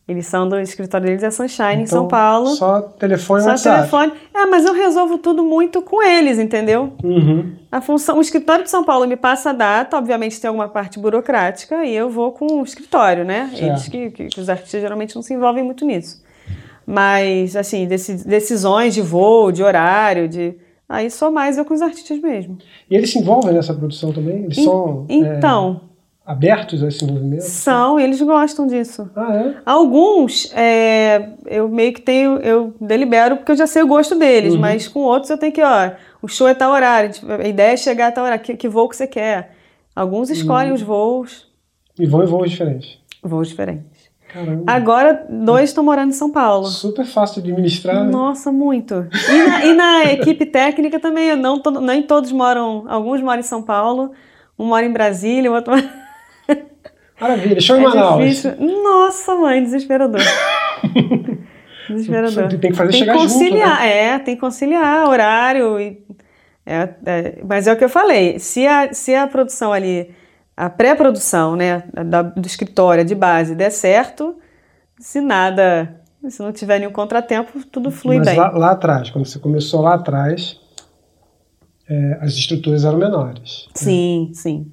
Eles 0.07 0.27
são 0.27 0.49
do 0.49 0.59
escritório 0.59 1.07
deles 1.07 1.23
é 1.23 1.31
Sunshine 1.31 1.69
então, 1.69 1.83
em 1.83 1.87
São 1.87 1.99
então, 2.05 2.09
Paulo. 2.09 2.49
Só 2.49 2.81
telefone 2.81 3.43
Só 3.43 3.51
WhatsApp. 3.51 3.77
telefone. 3.77 4.13
É, 4.35 4.47
mas 4.47 4.65
eu 4.65 4.75
resolvo 4.75 5.17
tudo 5.17 5.45
muito 5.45 5.81
com 5.81 6.03
eles, 6.03 6.39
entendeu? 6.39 6.93
Uhum. 7.05 7.53
A 7.71 7.81
função, 7.81 8.19
o 8.19 8.21
escritório 8.21 8.65
de 8.65 8.71
São 8.71 8.85
Paulo 8.85 9.07
me 9.07 9.17
passa 9.17 9.51
a 9.51 9.53
data, 9.53 9.97
obviamente 9.97 10.41
tem 10.41 10.49
alguma 10.49 10.69
parte 10.69 10.99
burocrática 10.99 11.85
e 11.85 11.95
eu 11.95 12.11
vou 12.11 12.33
com 12.33 12.61
o 12.61 12.65
escritório, 12.65 13.25
né? 13.25 13.49
Certo. 13.51 13.65
Eles 13.65 13.89
que, 13.89 14.11
que, 14.11 14.27
que, 14.27 14.41
os 14.41 14.49
artistas 14.49 14.81
geralmente 14.81 15.15
não 15.15 15.23
se 15.23 15.33
envolvem 15.33 15.63
muito 15.63 15.85
nisso. 15.85 16.21
Mas, 16.85 17.55
assim, 17.55 17.87
decisões 17.87 18.93
de 18.95 19.01
voo, 19.01 19.53
de 19.53 19.63
horário, 19.63 20.29
de. 20.29 20.57
Aí 20.89 21.09
só 21.11 21.31
mais 21.31 21.57
eu 21.57 21.65
com 21.65 21.73
os 21.73 21.81
artistas 21.81 22.21
mesmo. 22.21 22.59
E 22.91 22.97
eles 22.97 23.11
se 23.11 23.21
envolvem 23.21 23.55
nessa 23.55 23.73
produção 23.73 24.13
também? 24.13 24.45
Eles 24.45 24.59
e, 24.59 24.65
são. 24.65 25.07
Então. 25.09 25.81
É 25.89 25.92
abertos 26.25 26.83
a 26.83 26.89
esse 26.89 27.05
movimento? 27.05 27.43
São, 27.43 27.99
eles 27.99 28.21
gostam 28.23 28.67
disso. 28.67 29.11
Ah, 29.15 29.35
é? 29.35 29.55
Alguns, 29.67 30.53
é, 30.55 31.31
eu 31.47 31.69
meio 31.69 31.93
que 31.93 32.01
tenho, 32.01 32.37
eu 32.39 32.75
delibero 32.81 33.37
porque 33.37 33.53
eu 33.53 33.57
já 33.57 33.67
sei 33.67 33.83
o 33.83 33.87
gosto 33.87 34.15
deles, 34.15 34.55
uhum. 34.55 34.61
mas 34.61 34.89
com 34.89 35.01
outros 35.01 35.31
eu 35.31 35.39
tenho 35.39 35.53
que, 35.53 35.63
ó, 35.63 35.91
o 36.21 36.29
show 36.29 36.49
é 36.49 36.55
tal 36.55 36.73
horário, 36.73 37.11
a 37.43 37.49
ideia 37.49 37.73
é 37.73 37.77
chegar 37.77 38.09
a 38.09 38.13
tal 38.13 38.25
horário, 38.25 38.45
que, 38.45 38.57
que 38.57 38.69
voo 38.69 38.89
que 38.89 38.97
você 38.97 39.07
quer. 39.07 39.57
Alguns 39.95 40.31
escolhem 40.31 40.71
uhum. 40.71 40.75
os 40.75 40.83
voos. 40.83 41.49
E 41.99 42.07
vão 42.07 42.23
em 42.23 42.27
voos 42.27 42.51
diferentes? 42.51 42.99
Voos 43.23 43.49
diferentes. 43.49 44.11
Caramba. 44.33 44.65
Agora, 44.67 45.27
dois 45.29 45.69
estão 45.69 45.85
morando 45.85 46.09
em 46.09 46.15
São 46.15 46.31
Paulo. 46.31 46.67
Super 46.67 47.05
fácil 47.05 47.43
de 47.43 47.53
administrar. 47.53 48.03
Né? 48.03 48.11
Nossa, 48.11 48.51
muito. 48.51 49.07
E 49.29 49.49
na, 49.49 49.65
e 49.67 49.75
na 49.75 50.05
equipe 50.13 50.47
técnica 50.47 50.99
também, 50.99 51.37
não, 51.37 51.61
nem 51.83 52.03
todos 52.03 52.33
moram, 52.33 52.85
alguns 52.89 53.21
moram 53.21 53.41
em 53.41 53.45
São 53.45 53.63
Paulo, 53.63 54.13
um 54.59 54.67
mora 54.67 54.87
em 54.87 54.93
Brasília, 54.93 55.51
o 55.51 55.55
outro 55.55 55.75
mora... 55.75 56.02
Maravilha, 57.21 57.61
show 57.61 57.77
em 57.77 57.81
é 57.81 57.83
Manaus. 57.85 58.23
Difícil. 58.23 58.55
Nossa, 58.83 59.35
mãe, 59.37 59.63
desesperador. 59.63 60.21
desesperador. 61.89 62.49
Tem 62.59 62.71
que 62.71 62.77
fazer 62.77 62.91
tem 62.91 63.01
chegar 63.01 63.15
conciliar, 63.15 63.69
junto, 63.69 63.81
né? 63.81 63.97
É, 63.97 64.19
tem 64.19 64.35
que 64.35 64.41
conciliar 64.41 65.09
horário. 65.09 65.81
E, 65.81 66.03
é, 66.65 66.89
é, 67.07 67.39
mas 67.47 67.67
é 67.67 67.73
o 67.73 67.77
que 67.77 67.85
eu 67.85 67.89
falei, 67.89 68.39
se 68.39 68.67
a, 68.67 68.93
se 68.93 69.15
a 69.15 69.27
produção 69.27 69.73
ali, 69.73 70.11
a 70.57 70.71
pré-produção, 70.71 71.57
né, 71.57 71.83
da, 72.07 72.23
do 72.23 72.47
escritório 72.47 73.05
de 73.05 73.15
base 73.15 73.55
der 73.55 73.71
certo, 73.71 74.37
se 74.99 75.21
nada, 75.21 76.01
se 76.29 76.41
não 76.41 76.53
tiver 76.53 76.79
nenhum 76.79 76.93
contratempo, 76.93 77.65
tudo 77.67 77.91
flui 77.91 78.19
mas 78.19 78.29
bem. 78.29 78.37
Lá, 78.37 78.51
lá 78.51 78.71
atrás, 78.71 79.11
quando 79.11 79.27
você 79.27 79.41
começou 79.41 79.81
lá 79.81 79.95
atrás, 79.95 80.61
é, 81.89 82.19
as 82.21 82.35
estruturas 82.35 82.85
eram 82.85 82.99
menores. 82.99 83.69
Sim, 83.75 84.27
né? 84.29 84.35
sim. 84.35 84.73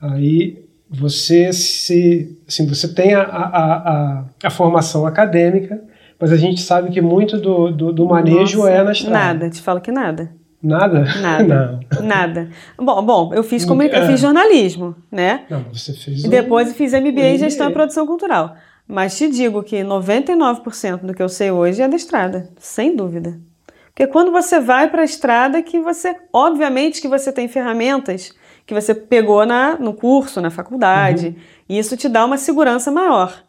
Aí 0.00 0.65
você 0.88 1.52
se 1.52 2.38
assim, 2.46 2.66
você 2.66 2.88
tem 2.88 3.14
a, 3.14 3.22
a, 3.22 3.46
a, 3.46 4.24
a, 4.44 4.50
formação 4.50 5.06
acadêmica, 5.06 5.82
mas 6.18 6.32
a 6.32 6.36
gente 6.36 6.60
sabe 6.60 6.90
que 6.90 7.00
muito 7.00 7.38
do, 7.38 7.70
do, 7.70 7.92
do 7.92 8.06
manejo 8.06 8.58
Nossa, 8.58 8.70
é 8.70 8.82
na 8.82 8.92
estrada. 8.92 9.18
Nada, 9.18 9.50
te 9.50 9.60
falo 9.60 9.80
que 9.80 9.90
nada. 9.90 10.32
Nada? 10.62 11.04
Nada. 11.20 11.80
Nada. 12.02 12.50
Bom, 12.78 13.02
bom, 13.04 13.34
eu 13.34 13.42
fiz 13.42 13.64
como 13.64 13.82
é. 13.82 13.86
eu 13.86 14.06
fiz 14.06 14.20
jornalismo, 14.20 14.96
né? 15.12 15.44
Não, 15.50 15.64
você 15.72 15.92
fez. 15.92 16.24
E 16.24 16.28
depois 16.28 16.72
fiz 16.74 16.92
MBA 16.92 17.34
em 17.34 17.38
gestão 17.38 17.70
e 17.70 17.72
produção 17.72 18.06
cultural. 18.06 18.56
Mas 18.88 19.16
te 19.18 19.28
digo 19.28 19.62
que 19.62 19.76
99% 19.78 21.00
do 21.00 21.12
que 21.12 21.22
eu 21.22 21.28
sei 21.28 21.50
hoje 21.50 21.82
é 21.82 21.88
da 21.88 21.96
estrada, 21.96 22.48
sem 22.58 22.94
dúvida. 22.94 23.38
Porque 23.86 24.06
quando 24.06 24.30
você 24.30 24.60
vai 24.60 24.88
para 24.88 25.02
a 25.02 25.04
estrada 25.04 25.62
que 25.62 25.80
você, 25.80 26.14
obviamente 26.32 27.00
que 27.00 27.08
você 27.08 27.32
tem 27.32 27.48
ferramentas 27.48 28.32
que 28.66 28.74
você 28.74 28.94
pegou 28.94 29.46
na, 29.46 29.78
no 29.78 29.94
curso, 29.94 30.40
na 30.40 30.50
faculdade. 30.50 31.28
Uhum. 31.28 31.34
E 31.68 31.78
isso 31.78 31.96
te 31.96 32.08
dá 32.08 32.24
uma 32.24 32.36
segurança 32.36 32.90
maior. 32.90 33.42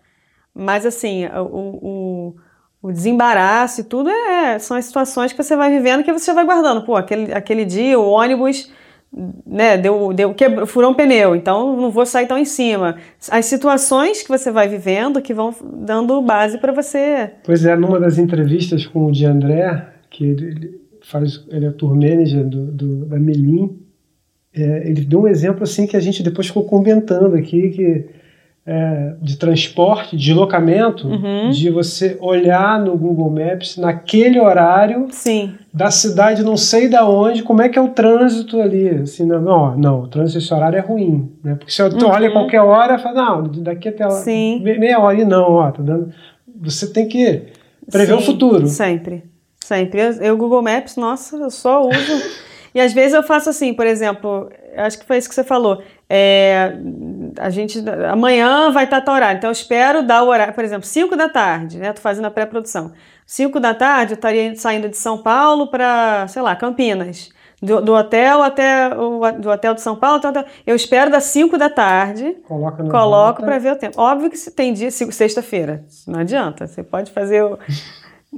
Mas, 0.54 0.86
assim, 0.86 1.26
o, 1.26 1.76
o, 1.82 2.36
o 2.82 2.92
desembaraço 2.92 3.82
e 3.82 3.84
tudo 3.84 4.10
é, 4.10 4.60
são 4.60 4.78
as 4.78 4.86
situações 4.86 5.32
que 5.34 5.44
você 5.44 5.56
vai 5.56 5.72
vivendo 5.72 6.04
que 6.04 6.14
você 6.14 6.32
vai 6.34 6.46
guardando. 6.46 6.84
Pô, 6.84 6.96
aquele, 6.96 7.34
aquele 7.34 7.66
dia 7.66 8.00
o 8.00 8.08
ônibus 8.08 8.72
né, 9.46 9.78
deu, 9.78 10.14
deu, 10.14 10.34
quebrou, 10.34 10.68
furou 10.68 10.92
um 10.92 10.94
pneu, 10.94 11.36
então 11.36 11.76
não 11.76 11.90
vou 11.90 12.06
sair 12.06 12.28
tão 12.28 12.38
em 12.38 12.46
cima. 12.46 12.98
As 13.32 13.46
situações 13.46 14.22
que 14.22 14.30
você 14.30 14.52
vai 14.52 14.68
vivendo 14.68 15.22
que 15.22 15.34
vão 15.34 15.54
dando 15.64 16.22
base 16.22 16.60
para 16.60 16.72
você. 16.72 17.32
Pois 17.44 17.66
é, 17.66 17.76
numa 17.76 18.00
das 18.00 18.18
entrevistas 18.18 18.86
com 18.86 19.08
o 19.08 19.12
de 19.12 19.26
André, 19.26 19.88
que 20.10 20.26
ele, 20.26 20.82
faz, 21.02 21.44
ele 21.50 21.66
é 21.66 21.72
tour 21.72 21.96
manager 21.96 22.46
do, 22.48 22.72
do 22.72 23.06
da 23.06 23.18
Melim, 23.18 23.87
é, 24.64 24.88
ele 24.88 25.02
deu 25.06 25.22
um 25.22 25.28
exemplo 25.28 25.64
assim 25.64 25.86
que 25.86 25.96
a 25.96 26.00
gente 26.00 26.24
depois 26.24 26.48
ficou 26.48 26.64
comentando 26.64 27.36
aqui 27.36 27.70
que 27.70 28.06
é, 28.70 29.14
de 29.22 29.38
transporte, 29.38 30.18
de 30.18 30.26
deslocamento, 30.26 31.08
uhum. 31.08 31.50
de 31.50 31.70
você 31.70 32.18
olhar 32.20 32.78
no 32.78 32.98
Google 32.98 33.30
Maps 33.30 33.78
naquele 33.78 34.38
horário 34.42 35.08
Sim. 35.10 35.54
da 35.74 35.90
cidade, 35.90 36.44
não 36.44 36.58
sei 36.58 36.90
da 36.90 37.08
onde, 37.08 37.44
como 37.44 37.62
é 37.62 37.70
que 37.70 37.80
é 37.80 37.82
o 37.82 37.88
trânsito 37.88 38.60
ali. 38.60 38.90
Assim, 38.90 39.26
não, 39.26 39.42
não, 39.42 39.78
não 39.78 40.02
o 40.02 40.08
trânsito 40.10 40.40
esse 40.40 40.54
horário 40.54 40.78
é 40.78 40.82
ruim, 40.82 41.32
né? 41.42 41.56
Porque 41.56 41.72
se 41.72 41.82
eu 41.82 41.88
uhum. 41.88 42.10
olha 42.10 42.30
qualquer 42.30 42.60
hora, 42.60 43.00
fala, 43.00 43.16
não, 43.16 43.44
daqui 43.44 43.88
até 43.88 44.06
lá, 44.06 44.22
meia 44.26 45.00
hora 45.00 45.18
e 45.18 45.24
não, 45.24 45.54
ó, 45.54 45.72
tá 45.72 45.82
dando. 45.82 46.12
Você 46.60 46.92
tem 46.92 47.08
que 47.08 47.44
prever 47.90 48.18
Sim, 48.18 48.20
o 48.20 48.22
futuro. 48.22 48.68
Sempre, 48.68 49.24
sempre. 49.64 50.02
Eu, 50.02 50.12
eu 50.16 50.38
Google 50.38 50.62
Maps, 50.62 50.98
nossa, 50.98 51.38
eu 51.38 51.50
só 51.50 51.88
uso 51.88 52.22
E 52.74 52.82
às 52.82 52.94
vezes 52.94 53.14
eu 53.14 53.24
faço 53.24 53.50
assim, 53.50 53.74
por 53.74 53.86
exemplo, 53.86 54.50
acho 54.76 55.00
que 55.00 55.06
foi 55.06 55.18
isso 55.18 55.28
que 55.30 55.36
você 55.36 55.44
falou. 55.44 55.82
É, 56.10 56.74
a 57.40 57.50
gente 57.50 57.84
amanhã 58.10 58.72
vai 58.72 58.86
estar 58.86 59.02
tal 59.02 59.16
horário, 59.16 59.38
então 59.38 59.50
eu 59.50 59.54
espero 59.54 60.04
dar 60.04 60.24
o 60.24 60.28
horário, 60.28 60.54
por 60.54 60.64
exemplo, 60.64 60.88
5 60.88 61.16
da 61.16 61.28
tarde, 61.28 61.78
né? 61.78 61.92
Tô 61.94 62.02
fazendo 62.02 62.26
a 62.26 62.32
pré-produção. 62.32 62.92
5 63.26 63.60
da 63.60 63.74
tarde 63.74 64.14
eu 64.14 64.16
estaria 64.16 64.56
saindo 64.56 64.88
de 64.88 64.98
São 64.98 65.18
Paulo 65.18 65.68
para, 65.68 66.28
sei 66.28 66.42
lá, 66.42 66.56
Campinas. 66.56 67.30
Do, 67.60 67.82
do, 67.82 67.96
hotel 67.96 68.44
até 68.44 68.96
o 68.96 69.32
do 69.32 69.50
hotel 69.50 69.74
de 69.74 69.82
São 69.82 69.96
Paulo, 69.96 70.22
até, 70.24 70.46
eu 70.66 70.76
espero 70.76 71.10
das 71.10 71.24
5 71.24 71.58
da 71.58 71.72
tarde. 71.72 72.38
coloco 72.92 73.42
para 73.42 73.58
ver 73.58 73.74
o 73.74 73.76
tempo. 73.76 74.00
Óbvio 74.00 74.30
que 74.30 74.38
se 74.38 74.52
tem 74.52 74.74
dia 74.74 74.92
sexta-feira, 74.92 75.84
não 76.08 76.20
adianta. 76.20 76.68
Você 76.68 76.84
pode 76.84 77.12
fazer 77.12 77.44
o, 77.44 77.58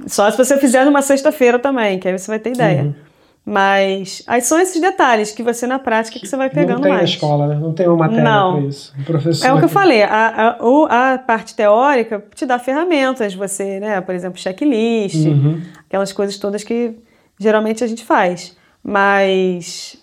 só 0.06 0.30
se 0.30 0.36
você 0.36 0.56
fizer 0.56 0.84
numa 0.84 1.02
sexta-feira 1.02 1.58
também, 1.58 1.98
que 1.98 2.08
aí 2.08 2.18
você 2.18 2.30
vai 2.30 2.38
ter 2.38 2.54
ideia. 2.54 2.82
Uhum. 2.82 2.94
Mas 3.44 4.22
aí 4.26 4.40
são 4.42 4.60
esses 4.60 4.80
detalhes 4.80 5.32
que 5.32 5.42
você 5.42 5.66
na 5.66 5.78
prática 5.78 6.18
que, 6.20 6.26
você 6.26 6.36
vai 6.36 6.50
pegando 6.50 6.76
Não 6.76 6.82
tem 6.82 6.92
mais. 6.92 7.02
na 7.02 7.08
escola, 7.08 7.46
né? 7.48 7.54
Não 7.56 7.72
tem 7.72 7.88
uma 7.88 7.96
matéria 7.96 8.22
para 8.22 8.60
isso. 8.60 8.94
Um 8.98 9.02
professor 9.02 9.46
é 9.46 9.52
o 9.52 9.58
que 9.58 9.64
eu 9.64 9.68
falei, 9.68 10.02
a, 10.02 10.56
a, 10.60 11.14
a, 11.14 11.18
parte 11.18 11.54
teórica 11.54 12.22
te 12.34 12.44
dá 12.44 12.58
ferramentas, 12.58 13.34
você, 13.34 13.80
né? 13.80 14.00
Por 14.02 14.14
exemplo, 14.14 14.38
checklist, 14.38 15.26
uhum. 15.26 15.60
aquelas 15.86 16.12
coisas 16.12 16.36
todas 16.36 16.62
que 16.62 16.94
geralmente 17.38 17.82
a 17.82 17.86
gente 17.86 18.04
faz. 18.04 18.56
Mas 18.82 19.96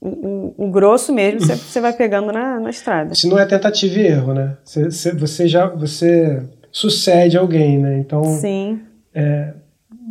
o, 0.00 0.08
o, 0.08 0.54
o 0.66 0.70
grosso 0.70 1.12
mesmo 1.12 1.40
você, 1.40 1.56
você 1.56 1.80
vai 1.80 1.92
pegando 1.92 2.32
na, 2.32 2.58
na 2.58 2.70
estrada. 2.70 3.14
Se 3.14 3.28
não 3.28 3.38
é 3.38 3.46
tentativa 3.46 3.98
e 3.98 4.06
erro, 4.06 4.34
né? 4.34 4.56
Você, 4.64 5.12
você 5.14 5.46
já 5.46 5.66
você 5.66 6.42
sucede 6.72 7.36
alguém, 7.36 7.78
né? 7.78 7.98
Então, 7.98 8.24
Sim. 8.24 8.80
É, 9.14 9.54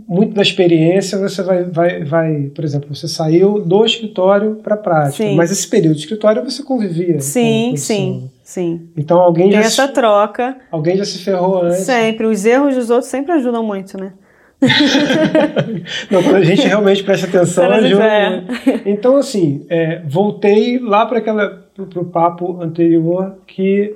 muito 0.07 0.33
da 0.33 0.41
experiência 0.41 1.17
você 1.17 1.41
vai, 1.41 1.63
vai, 1.63 2.03
vai, 2.03 2.43
por 2.53 2.63
exemplo, 2.63 2.93
você 2.93 3.07
saiu 3.07 3.59
do 3.59 3.85
escritório 3.85 4.55
para 4.55 4.75
a 4.75 4.77
prática, 4.77 5.23
sim. 5.23 5.35
mas 5.35 5.51
esse 5.51 5.67
período 5.67 5.95
de 5.95 6.01
escritório 6.01 6.43
você 6.43 6.63
convivia. 6.63 7.19
Sim, 7.19 7.75
sim, 7.75 8.29
sim. 8.43 8.89
Então 8.97 9.19
alguém 9.19 9.49
Tem 9.49 9.62
já 9.62 9.67
essa 9.67 9.88
se, 9.88 9.93
troca. 9.93 10.57
Alguém 10.71 10.97
já 10.97 11.05
se 11.05 11.19
ferrou 11.19 11.63
antes. 11.63 11.79
Sempre. 11.79 12.25
Os 12.27 12.45
erros 12.45 12.75
dos 12.75 12.89
outros 12.89 13.09
sempre 13.09 13.31
ajudam 13.33 13.63
muito, 13.63 13.97
né? 13.97 14.13
Não, 16.12 16.21
quando 16.21 16.35
a 16.35 16.43
gente 16.43 16.67
realmente 16.67 17.03
presta 17.03 17.27
atenção, 17.27 17.71
ajuda. 17.71 18.03
É. 18.03 18.43
Então, 18.85 19.15
assim, 19.15 19.65
é, 19.69 20.01
voltei 20.05 20.79
lá 20.79 21.05
para 21.05 21.19
aquela 21.19 21.69
para 21.88 22.01
o 22.01 22.05
papo 22.05 22.62
anterior 22.62 23.38
que 23.47 23.95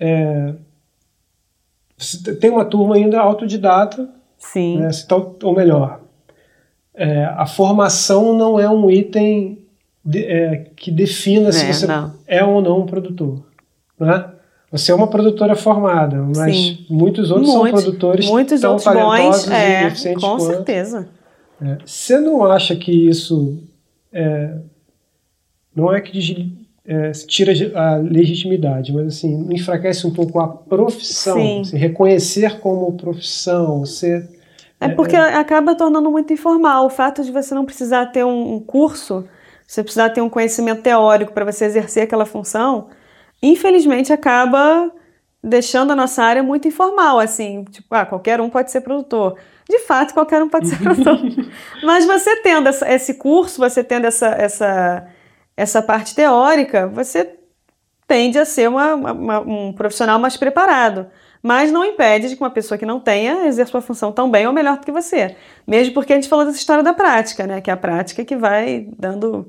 é, 0.00 0.54
tem 2.40 2.50
uma 2.50 2.64
turma 2.64 2.96
ainda 2.96 3.20
autodidata 3.20 4.08
Sim. 4.38 4.78
Né? 4.78 4.90
Ou 5.42 5.54
melhor, 5.54 6.00
é, 6.94 7.24
a 7.24 7.46
formação 7.46 8.36
não 8.36 8.58
é 8.58 8.68
um 8.68 8.90
item 8.90 9.58
de, 10.04 10.24
é, 10.24 10.70
que 10.76 10.90
defina 10.90 11.52
se 11.52 11.64
é, 11.64 11.72
você 11.72 11.86
não. 11.86 12.14
é 12.26 12.44
ou 12.44 12.62
não 12.62 12.80
um 12.80 12.86
produtor. 12.86 13.42
Né? 13.98 14.24
Você 14.70 14.92
é 14.92 14.94
uma 14.94 15.06
produtora 15.06 15.54
formada, 15.54 16.16
mas 16.16 16.54
Sim. 16.54 16.86
muitos 16.88 17.30
outros 17.30 17.50
são 17.50 17.70
produtores 17.70 18.26
muitos 18.26 18.60
tão 18.60 18.72
outros 18.72 18.84
talentosos 18.84 19.44
bons, 19.44 19.52
é, 19.52 19.82
e 19.82 19.86
eficientes 19.86 20.22
com 20.22 20.36
quanto. 20.36 20.46
certeza. 20.46 21.08
É. 21.62 21.78
Você 21.84 22.18
não 22.18 22.44
acha 22.44 22.76
que 22.76 22.92
isso 22.92 23.58
é, 24.12 24.54
não 25.74 25.92
é 25.92 26.00
que 26.00 26.65
é, 26.86 27.10
tira 27.12 27.52
a 27.74 27.96
legitimidade, 27.96 28.92
mas 28.92 29.06
assim, 29.08 29.48
enfraquece 29.52 30.06
um 30.06 30.12
pouco 30.12 30.38
a 30.38 30.48
profissão, 30.48 31.60
assim, 31.60 31.76
reconhecer 31.76 32.60
como 32.60 32.96
profissão, 32.96 33.84
ser 33.84 34.36
é 34.80 34.88
porque 34.88 35.16
é, 35.16 35.36
acaba 35.36 35.74
tornando 35.74 36.10
muito 36.10 36.32
informal. 36.32 36.86
O 36.86 36.90
fato 36.90 37.24
de 37.24 37.32
você 37.32 37.54
não 37.54 37.64
precisar 37.64 38.06
ter 38.06 38.24
um 38.24 38.60
curso, 38.60 39.26
você 39.66 39.82
precisar 39.82 40.10
ter 40.10 40.20
um 40.20 40.28
conhecimento 40.28 40.82
teórico 40.82 41.32
para 41.32 41.44
você 41.44 41.64
exercer 41.64 42.04
aquela 42.04 42.26
função, 42.26 42.88
infelizmente 43.42 44.12
acaba 44.12 44.90
deixando 45.42 45.92
a 45.92 45.96
nossa 45.96 46.22
área 46.22 46.42
muito 46.42 46.66
informal, 46.66 47.20
assim, 47.20 47.64
tipo, 47.70 47.86
ah, 47.94 48.04
qualquer 48.04 48.40
um 48.40 48.50
pode 48.50 48.70
ser 48.70 48.80
produtor. 48.80 49.36
De 49.68 49.78
fato, 49.80 50.12
qualquer 50.12 50.42
um 50.42 50.48
pode 50.48 50.68
ser 50.68 50.78
produtor. 50.82 51.18
Mas 51.82 52.04
você 52.04 52.36
tendo 52.42 52.68
essa, 52.68 52.92
esse 52.92 53.14
curso, 53.14 53.58
você 53.58 53.82
tendo 53.82 54.06
essa, 54.06 54.26
essa 54.28 55.06
essa 55.56 55.80
parte 55.80 56.14
teórica, 56.14 56.86
você 56.86 57.36
tende 58.06 58.38
a 58.38 58.44
ser 58.44 58.68
uma, 58.68 58.94
uma, 58.94 59.40
um 59.40 59.72
profissional 59.72 60.18
mais 60.18 60.36
preparado. 60.36 61.06
Mas 61.42 61.70
não 61.70 61.84
impede 61.84 62.28
de 62.28 62.36
que 62.36 62.42
uma 62.42 62.50
pessoa 62.50 62.76
que 62.76 62.86
não 62.86 62.98
tenha 62.98 63.46
exerça 63.46 63.70
sua 63.70 63.80
função 63.80 64.10
tão 64.10 64.30
bem 64.30 64.46
ou 64.46 64.52
melhor 64.52 64.78
do 64.78 64.84
que 64.84 64.92
você. 64.92 65.36
Mesmo 65.66 65.94
porque 65.94 66.12
a 66.12 66.16
gente 66.16 66.28
falou 66.28 66.44
dessa 66.44 66.58
história 66.58 66.82
da 66.82 66.92
prática, 66.92 67.46
né? 67.46 67.60
Que 67.60 67.70
é 67.70 67.72
a 67.72 67.76
prática 67.76 68.24
que 68.24 68.36
vai 68.36 68.88
dando 68.98 69.48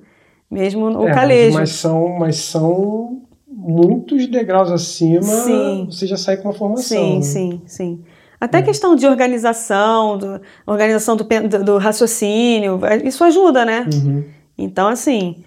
mesmo 0.49 0.85
o 0.85 1.07
é, 1.07 1.13
calejo. 1.13 1.57
Mas 1.57 1.71
são, 1.71 2.09
mas 2.19 2.35
são 2.37 3.21
muitos 3.47 4.27
degraus 4.27 4.71
acima, 4.71 5.23
sim. 5.23 5.87
você 5.89 6.05
já 6.05 6.17
sai 6.17 6.37
com 6.37 6.49
uma 6.49 6.53
formação. 6.53 6.83
Sim, 6.83 7.15
né? 7.15 7.21
sim, 7.21 7.61
sim. 7.65 8.03
Até 8.39 8.59
é. 8.59 8.61
questão 8.61 8.95
de 8.95 9.07
organização, 9.07 10.17
do, 10.17 10.39
organização 10.65 11.15
do, 11.15 11.23
do, 11.23 11.63
do 11.63 11.77
raciocínio, 11.77 12.79
isso 13.03 13.23
ajuda, 13.23 13.65
né? 13.65 13.87
Uhum. 13.91 14.23
Então, 14.55 14.87
assim, 14.87 15.43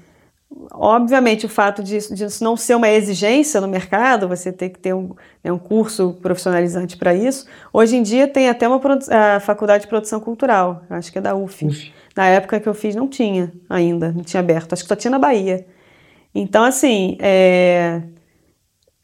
Obviamente, 0.72 1.46
o 1.46 1.48
fato 1.48 1.82
de, 1.82 1.98
de 2.14 2.24
isso 2.24 2.42
não 2.42 2.56
ser 2.56 2.74
uma 2.74 2.88
exigência 2.88 3.60
no 3.60 3.68
mercado, 3.68 4.28
você 4.28 4.52
ter 4.52 4.70
que 4.70 4.78
ter 4.78 4.94
um, 4.94 5.14
né, 5.42 5.52
um 5.52 5.58
curso 5.58 6.16
profissionalizante 6.20 6.96
para 6.96 7.14
isso. 7.14 7.46
Hoje 7.72 7.96
em 7.96 8.02
dia 8.02 8.28
tem 8.28 8.48
até 8.48 8.68
uma 8.68 8.80
a 9.10 9.40
faculdade 9.40 9.84
de 9.84 9.88
produção 9.88 10.20
cultural, 10.20 10.82
acho 10.90 11.10
que 11.10 11.18
é 11.18 11.20
da 11.20 11.34
UF. 11.34 11.66
Uf. 11.66 11.92
Na 12.16 12.26
época 12.26 12.60
que 12.60 12.68
eu 12.68 12.74
fiz 12.74 12.94
não 12.94 13.08
tinha 13.08 13.52
ainda, 13.68 14.12
não 14.12 14.22
tinha 14.22 14.40
aberto, 14.40 14.72
acho 14.72 14.82
que 14.82 14.88
só 14.88 14.96
tinha 14.96 15.10
na 15.10 15.18
Bahia. 15.18 15.66
Então, 16.34 16.64
assim, 16.64 17.16
é, 17.20 18.02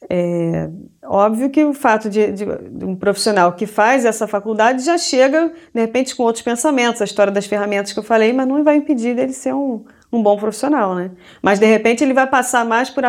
é 0.09 0.69
óbvio 1.05 1.51
que 1.51 1.65
o 1.65 1.73
fato 1.73 2.09
de, 2.09 2.33
de, 2.33 2.45
de, 2.45 2.85
um 2.85 2.95
profissional 2.95 3.53
que 3.53 3.67
faz 3.67 4.05
essa 4.05 4.27
faculdade 4.27 4.85
já 4.85 4.99
chega, 4.99 5.53
de 5.75 5.81
repente, 5.81 6.15
com 6.15 6.23
outros 6.23 6.43
pensamentos, 6.43 7.01
a 7.01 7.05
história 7.05 7.33
das 7.33 7.47
ferramentas 7.47 7.93
que 7.93 7.99
eu 7.99 8.05
falei, 8.05 8.33
mas 8.33 8.47
não 8.47 8.63
vai 8.63 8.77
impedir 8.77 9.15
dele 9.15 9.33
ser 9.33 9.55
um, 9.55 9.85
um 10.17 10.23
bom 10.23 10.37
profissional, 10.37 10.95
né? 10.95 11.11
Mas 11.43 11.59
de 11.59 11.67
repente 11.67 12.03
ele 12.03 12.13
vai 12.13 12.27
passar 12.27 12.65
mais 12.65 12.91
por, 12.91 13.05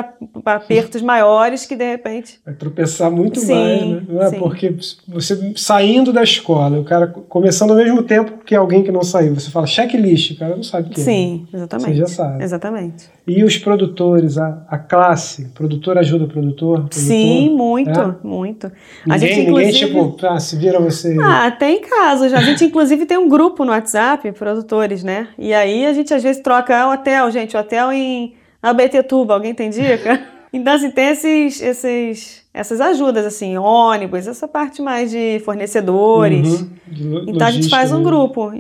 apertos 0.46 1.02
maiores 1.04 1.66
que 1.66 1.76
de 1.76 1.90
repente. 1.90 2.40
Vai 2.46 2.54
tropeçar 2.54 3.12
muito 3.12 3.40
sim, 3.40 3.54
mais, 3.54 4.32
né? 4.32 4.38
É? 4.38 4.40
Porque 4.40 4.76
você 5.08 5.54
saindo 5.56 6.12
da 6.12 6.24
escola, 6.24 6.80
o 6.80 6.84
cara 6.84 7.08
começando 7.08 7.72
ao 7.72 7.78
mesmo 7.78 8.04
tempo 8.04 8.44
que 8.46 8.56
alguém 8.56 8.84
que 8.84 8.92
não 8.92 9.04
saiu, 9.04 9.34
você 9.34 9.50
fala 9.50 9.68
checklist, 9.68 10.32
o 10.32 10.40
cara 10.40 10.56
não 10.56 10.64
sabe 10.64 10.88
o 10.88 10.92
que 10.92 11.02
é. 11.02 11.04
Sim, 11.04 11.48
exatamente. 11.54 11.92
Você 11.92 12.00
já 12.00 12.08
sabe. 12.08 12.44
Exatamente. 12.44 13.10
E 13.28 13.44
os 13.44 13.58
produtores, 13.58 14.38
a, 14.38 14.66
a 14.70 14.78
classe, 14.78 15.50
produtor 15.50 15.98
ajuda 15.98 16.26
o 16.26 16.28
produtor? 16.28 16.88
sim, 16.92 17.50
muito, 17.56 17.90
é? 17.90 18.16
muito. 18.24 18.72
Ninguém, 19.06 19.16
a 19.16 19.18
gente, 19.18 19.40
inclusive... 19.42 19.72
ninguém 19.72 20.14
tipo, 20.14 20.28
ah, 20.28 20.40
se 20.40 20.56
vira 20.56 20.80
você. 20.80 21.18
Ah, 21.22 21.52
tem 21.52 21.82
casos. 21.82 22.34
A 22.34 22.42
gente 22.42 22.64
inclusive 22.64 23.06
tem 23.06 23.18
um 23.18 23.28
grupo 23.28 23.66
no 23.66 23.72
WhatsApp, 23.72 24.32
produtores, 24.32 25.04
né? 25.04 25.28
E 25.38 25.54
aí 25.54 25.86
a 25.86 25.94
gente 25.94 26.14
às 26.14 26.24
vezes 26.24 26.42
troca 26.42 26.76
hotel, 27.00 27.32
gente, 27.32 27.56
hotel 27.56 27.92
em 27.92 28.36
Abetetuba, 28.62 29.34
alguém 29.34 29.54
tem 29.54 29.70
dica? 29.70 30.22
Então, 30.54 30.74
assim, 30.74 30.90
tem 30.90 31.10
esses, 31.10 31.62
esses, 31.62 32.44
essas 32.54 32.80
ajudas, 32.80 33.26
assim, 33.26 33.58
ônibus, 33.58 34.28
essa 34.28 34.48
parte 34.48 34.82
mais 34.82 35.12
de 35.12 35.42
fornecedores. 35.44 36.62
Uhum, 36.62 37.26
então, 37.28 37.46
a 37.46 37.52
gente 37.52 37.70
faz 37.70 37.92
um 37.92 38.02
grupo. 38.02 38.54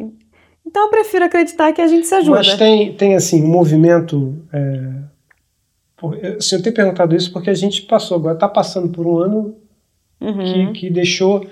Então, 0.65 0.83
eu 0.83 0.89
prefiro 0.89 1.23
acreditar 1.23 1.71
que 1.71 1.81
a 1.81 1.87
gente 1.87 2.05
se 2.05 2.13
ajuda. 2.13 2.39
Mas 2.39 2.55
tem, 2.55 2.91
tem 2.93 3.15
assim, 3.15 3.41
um 3.41 3.47
movimento... 3.47 4.37
É... 4.51 5.07
Assim, 6.37 6.57
eu 6.57 6.61
tenho 6.61 6.75
perguntado 6.75 7.15
isso 7.15 7.31
porque 7.31 7.49
a 7.49 7.55
gente 7.55 7.81
passou 7.83 8.17
agora, 8.17 8.33
está 8.33 8.49
passando 8.49 8.89
por 8.89 9.07
um 9.07 9.17
ano 9.17 9.55
uhum. 10.19 10.73
que, 10.73 10.81
que 10.81 10.89
deixou 10.89 11.47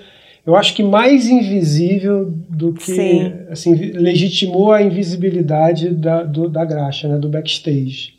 eu 0.46 0.54
acho 0.54 0.74
que 0.74 0.82
mais 0.82 1.26
invisível 1.26 2.32
do 2.48 2.72
que 2.72 2.92
Sim. 2.92 3.32
assim 3.50 3.74
legitimou 3.74 4.72
a 4.72 4.80
invisibilidade 4.80 5.90
da, 5.90 6.22
do, 6.22 6.48
da 6.48 6.64
graxa, 6.64 7.08
né, 7.08 7.18
do 7.18 7.28
backstage. 7.28 8.14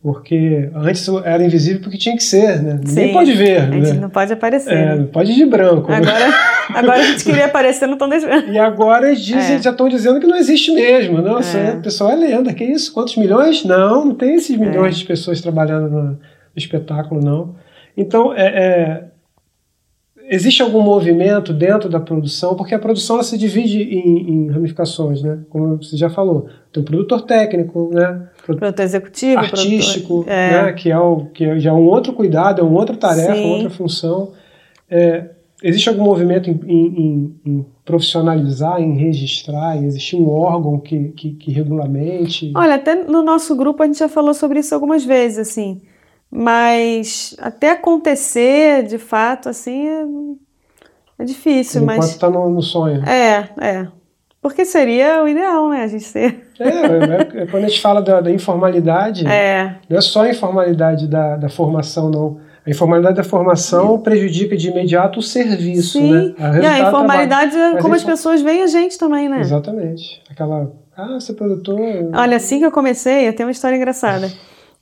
Porque 0.00 0.70
antes 0.72 1.08
era 1.24 1.44
invisível 1.44 1.80
porque 1.82 1.98
tinha 1.98 2.16
que 2.16 2.22
ser, 2.22 2.62
né? 2.62 2.74
Ninguém 2.74 3.08
Sim. 3.08 3.12
pode 3.12 3.32
ver. 3.32 3.62
A 3.62 3.70
gente 3.72 3.92
né? 3.94 4.00
não 4.00 4.08
pode 4.08 4.32
aparecer. 4.32 4.72
É, 4.72 4.94
né? 4.94 5.08
pode 5.12 5.32
ir 5.32 5.34
de 5.34 5.44
branco. 5.44 5.90
Agora, 5.90 6.34
agora 6.72 7.00
a 7.00 7.02
gente 7.02 7.24
queria 7.24 7.46
aparecer, 7.46 7.86
não 7.86 7.94
estão 7.94 8.08
deixando. 8.08 8.52
E 8.52 8.56
agora 8.56 9.08
eles 9.08 9.20
dizem, 9.20 9.56
é. 9.56 9.62
já 9.62 9.70
estão 9.70 9.88
dizendo 9.88 10.20
que 10.20 10.26
não 10.28 10.36
existe 10.36 10.70
mesmo. 10.70 11.20
Não, 11.20 11.40
é. 11.40 11.74
o 11.74 11.82
pessoal 11.82 12.12
é 12.12 12.14
lenda. 12.14 12.54
Que 12.54 12.62
isso? 12.62 12.92
Quantos 12.92 13.16
milhões? 13.16 13.64
Não, 13.64 14.04
não 14.04 14.14
tem 14.14 14.36
esses 14.36 14.56
milhões 14.56 14.94
é. 14.94 14.98
de 14.98 15.04
pessoas 15.06 15.40
trabalhando 15.40 15.90
no, 15.90 16.02
no 16.02 16.18
espetáculo, 16.54 17.20
não. 17.20 17.56
Então, 17.96 18.32
é, 18.32 18.46
é 18.46 19.04
existe 20.28 20.62
algum 20.62 20.80
movimento 20.80 21.52
dentro 21.52 21.88
da 21.88 22.00
produção, 22.00 22.54
porque 22.54 22.74
a 22.74 22.78
produção 22.78 23.16
ela 23.16 23.24
se 23.24 23.38
divide 23.38 23.82
em, 23.82 24.30
em 24.30 24.50
ramificações, 24.50 25.22
né? 25.22 25.40
Como 25.48 25.76
você 25.76 25.96
já 25.96 26.10
falou, 26.10 26.48
tem 26.72 26.82
o 26.82 26.86
produtor 26.86 27.22
técnico, 27.22 27.90
né? 27.92 28.28
Produtor 28.44 28.84
executivo, 28.84 29.38
artístico, 29.38 30.08
produtor, 30.24 30.32
é. 30.32 30.62
né? 30.64 30.72
Que 30.72 30.90
é 30.90 30.98
o 30.98 31.26
que 31.26 31.44
é 31.44 31.58
já 31.58 31.72
um 31.72 31.86
outro 31.86 32.12
cuidado, 32.12 32.60
é 32.60 32.64
uma 32.64 32.78
outra 32.78 32.96
tarefa, 32.96 33.34
Sim. 33.34 33.52
outra 33.52 33.70
função. 33.70 34.32
É, 34.90 35.30
existe 35.62 35.88
algum 35.88 36.04
movimento 36.04 36.50
em, 36.50 36.60
em, 36.66 37.34
em, 37.44 37.66
profissionalizar, 37.84 38.80
em 38.80 38.96
registrar, 38.96 39.76
em 39.76 39.86
existir 39.86 40.16
um 40.16 40.28
órgão 40.28 40.78
que, 40.78 41.08
que, 41.10 41.32
que 41.32 41.52
regulamente? 41.52 42.52
Olha, 42.54 42.74
até 42.74 42.94
no 43.04 43.22
nosso 43.22 43.54
grupo 43.54 43.82
a 43.82 43.86
gente 43.86 43.98
já 43.98 44.08
falou 44.08 44.34
sobre 44.34 44.58
isso 44.60 44.74
algumas 44.74 45.04
vezes, 45.04 45.38
assim. 45.38 45.80
Mas 46.30 47.36
até 47.40 47.70
acontecer, 47.70 48.84
de 48.84 48.98
fato, 48.98 49.48
assim, 49.48 49.88
é, 49.88 50.04
é 51.20 51.24
difícil. 51.24 51.82
Enquanto 51.82 51.96
mas 51.98 52.10
está 52.10 52.28
no, 52.28 52.48
no, 52.50 52.62
sonho. 52.62 53.02
É, 53.08 53.48
é. 53.60 53.88
Porque 54.42 54.64
seria 54.64 55.22
o 55.22 55.28
ideal, 55.28 55.68
né? 55.70 55.84
A 55.84 55.86
gente 55.86 56.04
ser. 56.04 56.46
É, 56.58 56.68
é, 56.68 57.42
é 57.42 57.46
quando 57.46 57.64
a 57.64 57.68
gente 57.68 57.80
fala 57.80 58.00
da, 58.02 58.20
da, 58.20 58.30
informalidade, 58.30 59.26
é. 59.26 59.76
não 59.88 59.98
é 59.98 60.00
só 60.00 60.22
a 60.22 60.30
informalidade 60.30 61.06
da, 61.06 61.36
da 61.36 61.48
formação, 61.48 62.10
não. 62.10 62.38
A 62.66 62.70
informalidade 62.70 63.16
da 63.16 63.22
formação 63.22 64.00
prejudica 64.00 64.56
de 64.56 64.68
imediato 64.68 65.20
o 65.20 65.22
serviço, 65.22 65.98
Sim. 65.98 66.12
né? 66.12 66.34
A 66.38 66.58
e 66.58 66.66
a 66.66 66.78
informalidade 66.80 67.56
é 67.56 67.76
como 67.80 67.94
as 67.94 68.02
pessoas 68.02 68.42
veem 68.42 68.62
a 68.62 68.66
gente 68.66 68.98
também, 68.98 69.28
né? 69.28 69.40
Exatamente. 69.40 70.20
Aquela 70.28 70.72
Ah, 70.96 71.14
você 71.14 71.30
é 71.30 71.34
produtor? 71.34 71.78
Olha, 72.12 72.36
assim 72.36 72.58
que 72.58 72.66
eu 72.66 72.72
comecei, 72.72 73.28
eu 73.28 73.32
tenho 73.32 73.46
uma 73.46 73.52
história 73.52 73.76
engraçada. 73.76 74.28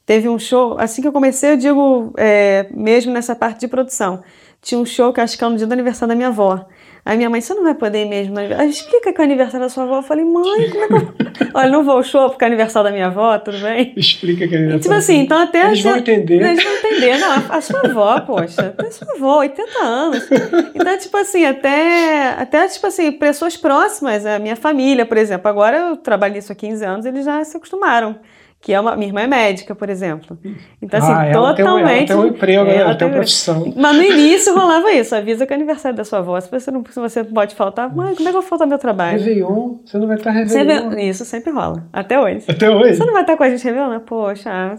Teve 0.07 0.29
um 0.29 0.39
show, 0.39 0.77
assim 0.79 1.01
que 1.01 1.09
eu 1.09 1.13
comecei, 1.13 1.53
eu 1.53 1.57
digo, 1.57 2.13
é, 2.19 2.67
mesmo 2.71 3.13
nessa 3.13 3.35
parte 3.35 3.61
de 3.61 3.69
produção. 3.69 4.23
Tinha 4.61 4.79
um 4.79 4.85
show 4.85 5.13
que 5.13 5.21
acho 5.21 5.37
que 5.37 5.45
é 5.45 5.49
no 5.49 5.57
dia 5.57 5.67
do 5.67 5.73
aniversário 5.73 6.09
da 6.09 6.15
minha 6.15 6.29
avó. 6.29 6.67
Aí 7.07 7.19
minha 7.19 7.29
mãe, 7.29 7.41
você 7.41 7.53
não 7.53 7.63
vai 7.63 7.75
poder 7.75 8.05
ir 8.05 8.09
mesmo 8.09 8.33
no 8.33 8.41
aniversário? 8.41 8.71
Explica 8.71 9.13
que 9.13 9.21
é 9.21 9.23
o 9.23 9.25
aniversário 9.25 9.61
da 9.61 9.69
sua 9.69 9.85
avó. 9.85 9.97
Eu 9.97 10.03
falei, 10.03 10.25
mãe, 10.25 10.71
como 10.71 10.85
é 10.85 10.89
que 10.89 10.95
eu... 10.95 11.49
Olha, 11.53 11.71
não 11.71 11.85
vou 11.85 11.97
ao 11.97 12.03
show 12.03 12.31
porque 12.31 12.45
é 12.45 12.47
aniversário 12.47 12.89
da 12.89 12.95
minha 12.95 13.07
avó, 13.07 13.39
tudo 13.39 13.59
bem? 13.59 13.93
Explica 13.95 14.49
que 14.49 14.55
é 14.55 14.59
aniversário. 14.59 14.83
Tipo 14.83 14.95
assim, 14.95 15.19
então 15.21 15.39
até... 15.39 15.67
Eles 15.67 15.83
vão 15.83 15.97
entender. 15.97 16.41
Eles 16.41 16.65
vão 16.65 16.73
entender. 16.75 17.19
Não, 17.19 17.33
a 17.51 17.61
sua 17.61 17.81
avó, 17.81 18.21
poxa, 18.21 18.75
a 18.79 18.91
sua 18.91 19.15
avó, 19.15 19.39
80 19.41 19.79
anos. 19.85 20.29
Então, 20.75 20.99
tipo 20.99 21.17
assim, 21.17 21.45
até, 21.45 22.31
até 22.39 22.67
tipo 22.69 22.87
assim, 22.87 23.13
pessoas 23.13 23.57
próximas, 23.57 24.25
a 24.25 24.39
minha 24.39 24.57
família, 24.57 25.05
por 25.05 25.19
exemplo. 25.19 25.49
Agora 25.49 25.77
eu 25.77 25.97
trabalho 25.97 26.35
nisso 26.35 26.53
há 26.53 26.55
15 26.55 26.85
anos, 26.85 27.07
eles 27.07 27.25
já 27.25 27.43
se 27.45 27.57
acostumaram 27.57 28.19
que 28.65 28.73
é 28.73 28.81
uma, 28.81 28.97
minha 28.97 29.09
irmã 29.09 29.21
é 29.21 29.27
médica, 29.27 29.75
por 29.75 29.91
exemplo. 29.91 30.39
Então, 30.81 30.99
assim, 30.99 31.13
ah, 31.13 31.27
ela 31.27 31.55
totalmente. 31.55 32.07
Tem 32.09 32.17
um, 32.17 32.21
ela 32.21 32.23
tem 32.23 32.33
um 32.33 32.35
emprego, 32.35 32.61
ela, 32.63 32.73
ela 32.73 32.95
tem 32.95 33.07
uma 33.07 33.15
profissão. 33.15 33.75
Mas 33.77 33.95
no 33.95 34.03
início 34.03 34.55
rolava 34.55 34.91
isso: 34.91 35.15
avisa 35.15 35.45
que 35.47 35.53
é 35.53 35.57
aniversário 35.57 35.95
da 35.95 36.03
sua 36.03 36.21
avó. 36.21 36.41
Se 36.41 36.51
você 36.51 36.71
não 36.71 36.83
se 36.83 36.99
você 36.99 37.23
pode 37.23 37.55
faltar, 37.55 37.95
mãe, 37.95 38.15
como 38.15 38.27
é 38.27 38.33
que 38.33 38.39
eu 38.39 38.41
vou 38.41 38.49
faltar 38.49 38.67
meu 38.67 38.79
trabalho? 38.79 39.19
Réveillon, 39.19 39.75
você 39.85 39.99
não 39.99 40.07
vai 40.07 40.17
estar 40.17 40.31
Réveillon. 40.31 40.81
Sempre, 40.81 41.09
isso 41.09 41.25
sempre 41.27 41.51
rola, 41.51 41.85
até 41.93 42.19
hoje. 42.19 42.47
Até 42.49 42.71
hoje? 42.71 42.95
Você 42.95 43.05
não 43.05 43.13
vai 43.13 43.21
estar 43.21 43.37
com 43.37 43.43
a 43.43 43.51
gente 43.51 43.63
Réveillon? 43.63 44.01
Poxa, 44.01 44.51
não 44.51 44.79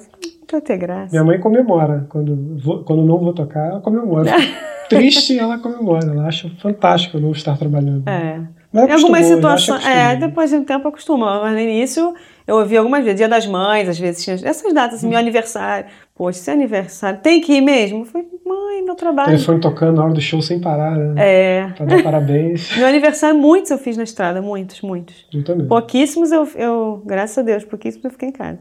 vai 0.51 0.61
ter 0.61 0.77
graça. 0.77 1.11
Minha 1.11 1.23
mãe 1.23 1.39
comemora. 1.39 2.07
Quando, 2.09 2.57
vou, 2.57 2.83
quando 2.83 3.03
não 3.03 3.19
vou 3.19 3.33
tocar, 3.33 3.69
ela 3.69 3.81
comemora. 3.81 4.31
Triste, 4.89 5.37
ela 5.37 5.59
comemora. 5.59 6.07
Ela 6.07 6.25
acha 6.25 6.49
fantástico 6.59 7.17
eu 7.17 7.21
não 7.21 7.31
estar 7.33 7.55
trabalhando. 7.55 8.07
É. 8.07 8.41
Em 8.73 8.91
algumas 8.91 9.27
situações. 9.27 9.85
É, 9.85 10.15
depois 10.15 10.49
de 10.49 10.55
um 10.55 10.63
tempo 10.63 10.87
acostuma. 10.87 11.41
Mas 11.41 11.53
no 11.53 11.59
início 11.59 12.15
eu 12.47 12.57
ouvi 12.57 12.77
algumas 12.77 13.03
vezes, 13.03 13.17
Dia 13.17 13.27
das 13.27 13.47
Mães, 13.47 13.89
às 13.89 13.99
vezes 13.99 14.23
tinha 14.23 14.35
essas 14.35 14.73
datas, 14.73 14.99
assim, 14.99 15.07
meu 15.07 15.17
aniversário. 15.17 15.87
Poxa, 16.13 16.39
esse 16.39 16.51
aniversário, 16.51 17.19
tem 17.19 17.41
que 17.41 17.53
ir 17.53 17.61
mesmo? 17.61 17.99
Eu 17.99 18.05
falei, 18.05 18.27
mãe, 18.45 18.83
meu 18.83 18.95
trabalho. 18.95 19.29
Telefone 19.29 19.59
tocando 19.59 19.97
na 19.97 20.05
hora 20.05 20.13
do 20.13 20.21
show 20.21 20.41
sem 20.41 20.59
parar, 20.59 20.95
né? 20.95 21.13
É. 21.17 21.67
Pra 21.75 21.85
dar 21.85 22.03
parabéns. 22.03 22.73
meu 22.77 22.87
aniversário, 22.87 23.39
muitos 23.39 23.71
eu 23.71 23.77
fiz 23.77 23.97
na 23.97 24.03
estrada, 24.03 24.41
muitos, 24.41 24.81
muitos. 24.81 25.25
Eu 25.33 25.43
também. 25.43 25.67
Pouquíssimos 25.67 26.31
eu, 26.31 26.47
eu 26.55 27.01
graças 27.05 27.37
a 27.37 27.41
Deus, 27.41 27.63
pouquíssimos 27.63 28.05
eu 28.05 28.11
fiquei 28.11 28.29
em 28.29 28.33
casa. 28.33 28.59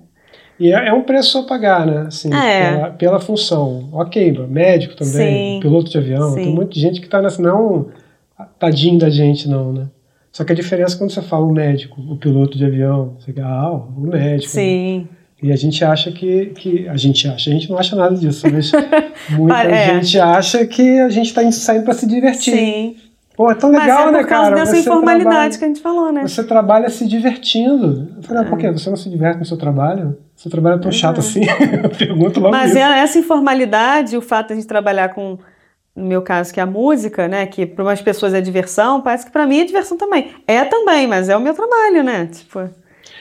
E 0.58 0.72
é, 0.72 0.88
é 0.88 0.92
um 0.92 1.02
preço 1.02 1.38
a 1.38 1.42
pagar, 1.42 1.86
né? 1.86 2.04
Assim, 2.06 2.32
é. 2.32 2.72
pela, 2.72 2.90
pela, 2.90 3.20
função. 3.20 3.88
Ok, 3.92 4.32
médico 4.48 4.96
também, 4.96 5.56
Sim. 5.56 5.60
piloto 5.60 5.90
de 5.90 5.98
avião. 5.98 6.30
Sim. 6.30 6.44
Tem 6.44 6.54
muita 6.54 6.78
gente 6.78 7.00
que 7.00 7.08
tá 7.08 7.20
nessa. 7.20 7.42
Não 7.42 7.88
tadinho 8.58 8.98
da 8.98 9.10
gente, 9.10 9.48
não, 9.48 9.72
né? 9.72 9.86
Só 10.36 10.42
que 10.42 10.50
a 10.50 10.54
diferença 10.56 10.96
é 10.96 10.98
quando 10.98 11.12
você 11.12 11.22
fala 11.22 11.44
o 11.46 11.52
médico, 11.52 12.00
o 12.10 12.16
piloto 12.16 12.58
de 12.58 12.64
avião, 12.64 13.14
você 13.20 13.32
fala, 13.32 13.46
ah, 13.46 13.72
o 13.72 14.00
médico. 14.00 14.50
Sim. 14.50 15.06
Né? 15.08 15.16
E 15.44 15.52
a 15.52 15.56
gente 15.56 15.84
acha 15.84 16.10
que, 16.10 16.46
que. 16.46 16.88
A 16.88 16.96
gente 16.96 17.28
acha, 17.28 17.50
a 17.50 17.52
gente 17.52 17.70
não 17.70 17.78
acha 17.78 17.94
nada 17.94 18.16
disso, 18.16 18.44
mas 18.52 18.72
muita 19.30 19.62
É. 19.62 19.94
gente 20.00 20.18
acha 20.18 20.66
que 20.66 20.98
a 20.98 21.08
gente 21.08 21.26
está 21.26 21.48
saindo 21.52 21.84
para 21.84 21.94
se 21.94 22.04
divertir. 22.08 22.52
Sim. 22.56 22.96
Pô, 23.36 23.48
é 23.50 23.54
tão 23.54 23.70
Mas 23.70 23.82
legal, 23.82 24.00
é 24.00 24.04
por 24.06 24.12
né, 24.12 24.24
causa 24.24 24.50
cara? 24.50 24.54
dessa 24.60 24.72
Você 24.72 24.80
informalidade 24.80 25.28
trabalha- 25.30 25.58
que 25.58 25.64
a 25.64 25.68
gente 25.68 25.80
falou, 25.80 26.12
né? 26.12 26.22
Você 26.26 26.42
trabalha 26.44 26.88
se 26.90 27.06
divertindo. 27.06 28.08
Eu 28.16 28.22
falei, 28.22 28.42
ah, 28.42 28.46
por 28.46 28.58
quê? 28.58 28.70
Você 28.72 28.88
não 28.90 28.96
se 28.96 29.08
diverte 29.10 29.38
no 29.38 29.44
seu 29.44 29.56
trabalho? 29.56 30.16
Seu 30.36 30.50
trabalho 30.50 30.76
é 30.76 30.78
tão 30.80 30.90
chato 30.92 31.18
assim? 31.20 31.40
Eu 31.82 31.90
pergunto 31.90 32.40
logo 32.40 32.52
Mas 32.52 32.70
isso. 32.70 32.78
é 32.78 33.00
essa 33.00 33.18
informalidade, 33.18 34.16
o 34.16 34.20
fato 34.22 34.48
de 34.48 34.52
a 34.54 34.56
gente 34.56 34.66
trabalhar 34.66 35.10
com, 35.14 35.38
no 35.94 36.04
meu 36.04 36.22
caso, 36.22 36.52
que 36.52 36.58
é 36.58 36.62
a 36.62 36.66
música, 36.66 37.28
né? 37.28 37.46
Que 37.46 37.64
para 37.66 37.84
umas 37.84 38.02
pessoas 38.02 38.34
é 38.34 38.40
diversão, 38.40 39.00
parece 39.00 39.26
que 39.26 39.32
para 39.32 39.46
mim 39.46 39.58
é 39.60 39.64
diversão 39.64 39.96
também. 39.96 40.32
É 40.46 40.64
também, 40.64 41.06
mas 41.06 41.28
é 41.28 41.36
o 41.36 41.40
meu 41.40 41.54
trabalho, 41.54 42.02
né? 42.02 42.26
Tipo, 42.26 42.68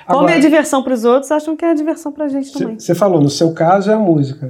como 0.08 0.20
Agora- 0.22 0.36
é 0.36 0.40
diversão 0.40 0.82
para 0.84 0.94
os 0.94 1.06
outros, 1.06 1.32
acham 1.32 1.56
que 1.56 1.64
é 1.64 1.74
diversão 1.74 2.12
para 2.12 2.26
a 2.26 2.28
gente 2.28 2.52
também. 2.52 2.80
Você 2.80 2.96
falou, 2.96 3.22
no 3.22 3.30
seu 3.30 3.54
caso 3.54 3.92
é 3.92 3.94
a 3.94 4.00
música, 4.00 4.50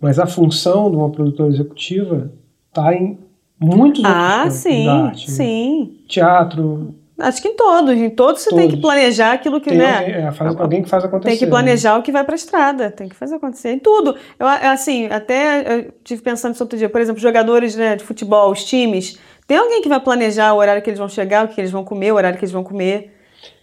mas 0.00 0.18
a 0.18 0.26
função 0.26 0.90
de 0.90 0.96
uma 0.96 1.10
produtora 1.10 1.48
executiva 1.48 2.32
está 2.68 2.92
em 2.94 3.18
muitos 3.58 4.02
Ah, 4.04 4.40
outros 4.44 4.54
sim, 4.60 4.88
arte. 4.88 5.30
né? 5.30 5.36
sim. 5.36 5.96
Teatro, 6.08 6.94
Acho 7.20 7.42
que 7.42 7.48
em 7.48 7.56
todos, 7.56 7.94
em 7.94 8.10
todos 8.10 8.42
você 8.42 8.50
tem 8.50 8.68
que 8.68 8.76
Todos. 8.76 8.80
planejar 8.80 9.32
aquilo 9.32 9.60
que, 9.60 9.70
tem 9.70 9.78
né? 9.78 9.98
alguém, 9.98 10.14
é, 10.14 10.32
faz, 10.32 10.56
alguém 10.56 10.82
que 10.82 10.88
faz 10.88 11.04
acontecer. 11.04 11.30
Tem 11.30 11.38
que 11.38 11.44
né? 11.44 11.50
planejar 11.50 11.98
o 11.98 12.02
que 12.02 12.10
vai 12.10 12.24
para 12.24 12.34
a 12.34 12.36
estrada, 12.36 12.90
tem 12.90 13.08
que 13.08 13.14
fazer 13.14 13.36
acontecer 13.36 13.70
em 13.70 13.78
tudo. 13.78 14.16
Eu, 14.38 14.46
assim, 14.46 15.06
até 15.06 15.86
eu 15.86 15.92
tive 16.02 16.22
pensando 16.22 16.54
isso 16.54 16.62
outro 16.62 16.78
dia, 16.78 16.88
por 16.88 17.00
exemplo, 17.00 17.20
jogadores 17.20 17.76
né, 17.76 17.96
de 17.96 18.04
futebol, 18.04 18.50
os 18.50 18.64
times, 18.64 19.18
tem 19.46 19.58
alguém 19.58 19.82
que 19.82 19.88
vai 19.88 20.00
planejar 20.00 20.52
o 20.54 20.58
horário 20.58 20.82
que 20.82 20.88
eles 20.88 20.98
vão 20.98 21.08
chegar, 21.08 21.44
o 21.44 21.48
que 21.48 21.60
eles 21.60 21.70
vão 21.70 21.84
comer, 21.84 22.12
o 22.12 22.16
horário 22.16 22.38
que 22.38 22.44
eles 22.44 22.52
vão 22.52 22.64
comer. 22.64 23.12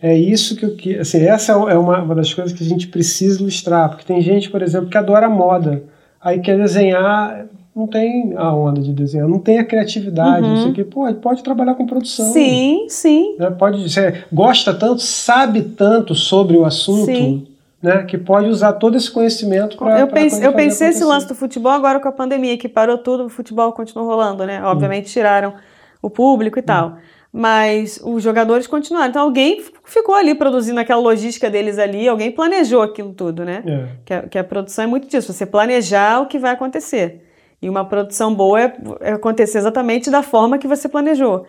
É 0.01 0.13
isso 0.15 0.55
que 0.55 0.65
eu 0.65 0.75
que 0.75 0.97
assim, 0.97 1.23
essa 1.25 1.53
é 1.53 1.77
uma, 1.77 2.01
uma 2.01 2.15
das 2.15 2.33
coisas 2.33 2.55
que 2.55 2.63
a 2.63 2.67
gente 2.67 2.87
precisa 2.87 3.39
ilustrar, 3.41 3.89
porque 3.89 4.05
tem 4.05 4.21
gente, 4.21 4.49
por 4.49 4.61
exemplo, 4.61 4.89
que 4.89 4.97
adora 4.97 5.29
moda, 5.29 5.83
aí 6.21 6.39
quer 6.39 6.57
desenhar, 6.57 7.45
não 7.77 7.85
tem 7.85 8.33
a 8.35 8.51
onda 8.51 8.81
de 8.81 8.91
desenhar, 8.91 9.27
não 9.27 9.37
tem 9.37 9.59
a 9.59 9.63
criatividade, 9.63 10.41
não 10.41 10.57
sei 10.63 10.71
o 10.71 10.73
que, 10.73 10.83
pô, 10.83 11.13
pode 11.13 11.43
trabalhar 11.43 11.75
com 11.75 11.85
produção. 11.85 12.25
Uhum. 12.25 12.33
Sim, 12.33 12.85
sim. 12.89 13.35
né? 13.37 13.51
Pode, 13.51 13.87
você 13.87 14.23
gosta 14.33 14.73
tanto, 14.73 15.03
sabe 15.03 15.61
tanto 15.61 16.15
sobre 16.15 16.57
o 16.57 16.65
assunto, 16.65 17.05
Sim. 17.05 17.47
né? 17.79 18.03
Que 18.03 18.17
pode 18.17 18.49
usar 18.49 18.73
todo 18.73 18.97
esse 18.97 19.11
conhecimento 19.11 19.77
para 19.77 19.99
Eu 19.99 20.07
pensei, 20.07 20.47
eu 20.47 20.53
pensei 20.53 20.87
esse 20.87 21.03
lance 21.03 21.27
do 21.27 21.35
futebol 21.35 21.71
agora 21.71 21.99
com 21.99 22.07
a 22.07 22.11
pandemia, 22.11 22.57
que 22.57 22.67
parou 22.67 22.97
tudo, 22.97 23.25
o 23.25 23.29
futebol 23.29 23.71
continuou 23.71 24.07
rolando, 24.07 24.43
né? 24.43 24.63
Obviamente 24.63 25.11
tiraram 25.11 25.53
o 26.01 26.09
público 26.09 26.57
e 26.57 26.63
tal. 26.63 26.97
Mas 27.31 28.01
os 28.03 28.23
jogadores 28.23 28.65
continuaram. 28.65 29.09
Então 29.09 29.21
alguém 29.21 29.63
ficou 29.85 30.15
ali 30.15 30.33
produzindo 30.33 30.79
aquela 30.79 30.99
logística 30.99 31.47
deles 31.47 31.77
ali, 31.77 32.07
alguém 32.07 32.31
planejou 32.31 32.81
aquilo 32.81 33.13
tudo, 33.13 33.45
né? 33.45 33.61
É. 33.67 33.87
Que 34.03 34.13
a, 34.15 34.21
que 34.23 34.37
a 34.39 34.43
produção 34.43 34.85
é 34.85 34.87
muito 34.87 35.07
disso, 35.07 35.31
você 35.31 35.45
planejar 35.45 36.21
o 36.21 36.25
que 36.25 36.39
vai 36.39 36.53
acontecer. 36.53 37.26
E 37.61 37.69
uma 37.69 37.83
produção 37.85 38.33
boa 38.33 38.61
é, 38.61 38.77
é 39.01 39.11
acontecer 39.13 39.57
exatamente 39.57 40.09
da 40.09 40.21
forma 40.21 40.57
que 40.57 40.67
você 40.67 40.87
planejou. 40.87 41.45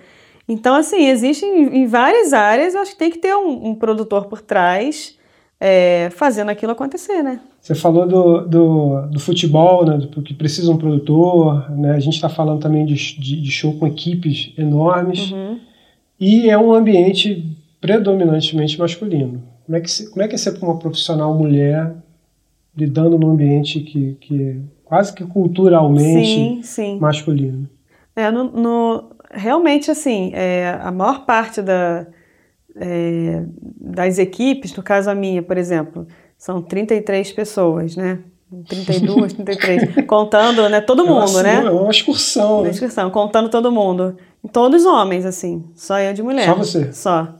Então, 0.49 0.75
assim, 0.75 1.09
existe 1.09 1.44
em, 1.44 1.87
várias 1.87 2.33
áreas, 2.33 2.75
eu 2.75 2.81
acho 2.81 2.92
que 2.92 2.99
tem 2.99 3.11
que 3.11 3.18
ter 3.18 3.35
um, 3.35 3.68
um 3.68 3.75
produtor 3.75 4.27
por 4.27 4.40
trás 4.40 5.18
é, 5.61 6.09
fazendo 6.11 6.49
aquilo 6.49 6.73
acontecer, 6.73 7.23
né? 7.23 7.40
Você 7.61 7.75
falou 7.75 8.07
do, 8.07 8.47
do, 8.47 9.03
do 9.09 9.21
futebol, 9.21 9.85
né? 9.85 9.99
Do 9.99 10.23
que 10.23 10.33
precisa 10.33 10.73
um 10.73 10.79
produtor, 10.79 11.71
né? 11.71 11.90
A 11.90 12.01
gente 12.01 12.14
está 12.14 12.31
falando 12.31 12.61
também 12.61 12.87
de, 12.87 12.94
de, 12.94 13.42
de 13.42 13.51
show 13.51 13.77
com 13.79 13.87
equipes 13.87 14.55
enormes. 14.57 15.31
Uhum. 15.31 15.61
E 16.18 16.49
é 16.49 16.57
um 16.57 16.73
ambiente 16.73 17.44
predominantemente 17.81 18.79
masculino. 18.79 19.42
Como 19.66 19.77
é 19.77 19.81
que, 19.81 20.07
como 20.07 20.23
é, 20.23 20.29
que 20.29 20.35
é 20.35 20.38
ser 20.38 20.57
uma 20.62 20.79
profissional 20.79 21.37
mulher 21.37 21.94
lidando 22.75 23.18
num 23.18 23.33
ambiente 23.33 23.81
que, 23.81 24.16
que 24.21 24.61
quase 24.88 25.12
que 25.12 25.24
culturalmente 25.24 26.24
Sim, 26.24 26.61
sim. 26.62 26.98
masculino? 26.98 27.68
É, 28.16 28.31
no, 28.31 28.44
no- 28.44 29.11
realmente, 29.31 29.90
assim, 29.90 30.31
é, 30.35 30.79
a 30.83 30.90
maior 30.90 31.24
parte 31.27 31.61
da, 31.62 32.07
é, 32.77 33.44
das 33.81 34.18
equipes, 34.18 34.74
no 34.74 34.83
caso 34.83 35.11
a 35.11 35.14
minha, 35.14 35.42
por 35.42 35.57
exemplo, 35.59 36.07
são 36.37 36.62
33 36.62 37.31
pessoas, 37.33 37.96
né? 37.96 38.18
32, 38.66 39.35
33, 39.35 39.94
contando, 40.09 40.66
né, 40.70 40.81
todo 40.81 41.07
É 41.07 41.11
uma- 41.11 41.27
mundo, 41.27 41.42
né? 41.42 41.57
É 41.66 41.70
uma 41.70 41.90
excursão, 41.90 42.59
Na 42.59 42.62
né? 42.64 42.70
descrição, 42.70 43.11
contando 43.11 43.48
todo 43.51 43.70
mundo. 43.70 44.16
Todos 44.53 44.87
homens, 44.87 45.27
assim, 45.27 45.64
só 45.74 45.98
eu 45.98 46.14
de 46.14 46.22
mulher. 46.22 46.46
Só 46.46 46.55
você? 46.55 46.92
Só. 46.92 47.35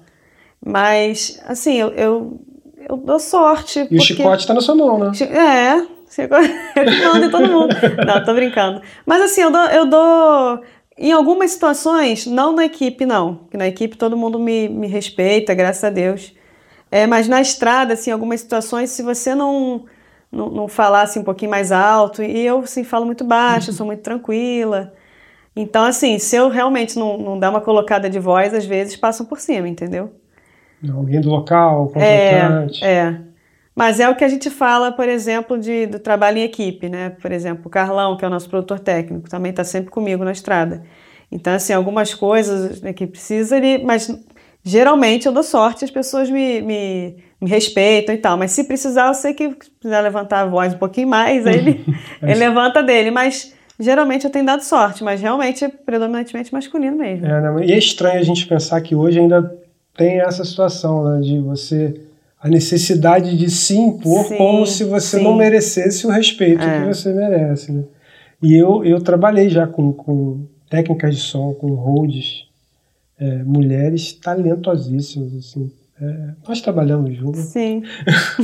Mas, 0.65 1.41
assim, 1.47 1.77
eu, 1.77 1.89
eu, 1.93 2.41
eu 2.89 2.97
dou 2.97 3.19
sorte. 3.19 3.79
E 3.81 3.83
o 3.85 3.89
porque... 3.89 4.01
chicote 4.03 4.43
está 4.43 4.53
na 4.53 4.61
sua 4.61 4.75
mão, 4.75 4.99
né? 4.99 5.13
É. 5.23 5.98
Eu 6.75 6.85
que 6.85 7.05
mando 7.05 7.27
em 7.27 7.31
todo 7.31 7.51
mundo. 7.51 7.77
Não, 8.07 8.25
tô 8.25 8.35
brincando. 8.35 8.81
Mas 9.05 9.23
assim, 9.23 9.43
eu 9.43 9.51
dou, 9.51 9.67
eu 9.67 9.87
dou. 9.87 10.63
Em 10.97 11.13
algumas 11.13 11.53
situações, 11.53 12.27
não 12.27 12.53
na 12.53 12.65
equipe, 12.65 13.07
não. 13.07 13.41
Na 13.55 13.69
equipe 13.69 13.97
todo 13.97 14.17
mundo 14.17 14.39
me, 14.39 14.69
me 14.69 14.89
respeita, 14.89 15.55
graças 15.55 15.85
a 15.85 15.91
Deus. 15.91 16.35
É, 16.91 17.07
mas 17.07 17.29
na 17.29 17.41
estrada, 17.41 17.93
assim, 17.95 18.11
algumas 18.11 18.41
situações, 18.41 18.91
se 18.91 19.03
você 19.03 19.35
não, 19.35 19.85
não, 20.33 20.49
não 20.49 20.69
falar 20.69 21.03
assim, 21.03 21.21
um 21.21 21.25
pouquinho 21.25 21.51
mais 21.51 21.71
alto, 21.71 22.23
e 22.23 22.45
eu 22.45 22.61
assim, 22.61 22.83
falo 22.83 23.07
muito 23.07 23.25
baixo, 23.25 23.73
sou 23.73 23.87
muito 23.87 24.03
tranquila. 24.03 24.93
Então, 25.55 25.85
assim, 25.85 26.19
se 26.19 26.37
eu 26.37 26.49
realmente 26.49 26.99
não, 26.99 27.19
não 27.19 27.39
dar 27.39 27.51
uma 27.51 27.61
colocada 27.61 28.09
de 28.09 28.19
voz, 28.19 28.55
às 28.55 28.65
vezes 28.65 28.97
passam 28.97 29.27
por 29.27 29.39
cima, 29.39 29.69
entendeu? 29.69 30.13
Alguém 30.89 31.21
do 31.21 31.29
local, 31.31 31.87
contratante. 31.89 32.85
É, 32.85 32.89
é. 32.89 33.21
Mas 33.79 34.01
é 34.01 34.09
o 34.09 34.17
que 34.17 34.25
a 34.25 34.29
gente 34.29 34.51
fala, 34.51 34.91
por 34.91 35.09
exemplo, 35.09 35.57
de, 35.57 35.87
do 35.87 36.01
trabalho 36.01 36.39
em 36.39 36.43
equipe, 36.43 36.89
né? 36.89 37.11
Por 37.11 37.31
exemplo, 37.31 37.63
o 37.67 37.71
Carlão, 37.71 38.17
que 38.17 38.25
é 38.25 38.27
o 38.27 38.31
nosso 38.31 38.51
produtor 38.51 38.81
técnico, 38.81 39.31
também 39.31 39.51
está 39.51 39.63
sempre 39.63 39.89
comigo 39.89 40.25
na 40.25 40.33
estrada. 40.33 40.83
Então, 41.31 41.53
assim, 41.53 41.73
algumas 41.73 42.13
coisas 42.13 42.81
né, 42.81 42.93
que 42.93 43.07
precisa 43.07 43.57
ele, 43.57 43.85
mas 43.85 44.13
geralmente 44.65 45.27
eu 45.27 45.33
dou 45.33 45.45
sorte, 45.45 45.85
as 45.85 45.93
pessoas 45.93 46.29
me, 46.29 46.61
me, 46.61 47.19
me 47.41 47.49
respeitam 47.49 48.13
e 48.13 48.19
tal. 48.19 48.37
Mas 48.37 48.51
se 48.51 48.65
precisar, 48.65 49.07
eu 49.07 49.15
sei 49.15 49.33
que 49.33 49.49
se 49.49 49.71
precisar 49.71 50.01
levantar 50.01 50.41
a 50.41 50.47
voz 50.47 50.75
um 50.75 50.79
pouquinho 50.79 51.07
mais, 51.07 51.47
aí 51.47 51.59
ele, 51.59 51.85
ele 52.21 52.35
levanta 52.35 52.83
dele. 52.83 53.13
Mas 53.13 53.55
geralmente 53.79 54.25
eu 54.25 54.31
tenho 54.33 54.45
dado 54.45 54.65
sorte, 54.65 55.05
mas 55.05 55.21
realmente 55.21 55.65
é 55.65 55.69
predominantemente 55.69 56.53
masculino 56.53 56.97
mesmo. 56.97 57.25
É, 57.25 57.41
né? 57.41 57.65
E 57.65 57.73
é 57.73 57.79
estranho 57.79 58.19
a 58.19 58.25
gente 58.25 58.45
pensar 58.45 58.81
que 58.81 58.97
hoje 58.97 59.21
ainda 59.21 59.57
tem 59.97 60.21
essa 60.21 60.45
situação 60.45 61.05
né, 61.05 61.21
de 61.21 61.39
você 61.39 62.08
a 62.41 62.49
necessidade 62.49 63.37
de 63.37 63.51
se 63.51 63.77
impor 63.77 64.27
sim, 64.27 64.37
como 64.37 64.67
se 64.67 64.85
você 64.85 65.19
sim. 65.19 65.25
não 65.25 65.37
merecesse 65.37 66.07
o 66.07 66.11
respeito 66.11 66.63
é. 66.63 66.81
que 66.81 66.87
você 66.87 67.13
merece. 67.13 67.73
Né? 67.73 67.85
E 68.43 68.55
eu, 68.55 68.85
eu 68.85 69.01
trabalhei 69.01 69.49
já 69.49 69.67
com, 69.67 69.93
com 69.93 70.47
técnicas 70.71 71.17
de 71.17 71.21
som, 71.21 71.53
com 71.55 71.75
holds, 71.75 72.47
é, 73.19 73.43
mulheres 73.43 74.13
talentosíssimas, 74.13 75.35
assim. 75.35 75.71
É, 76.01 76.31
nós 76.47 76.61
trabalhamos 76.61 77.17
juntos. 77.17 77.41
Sim. 77.41 77.83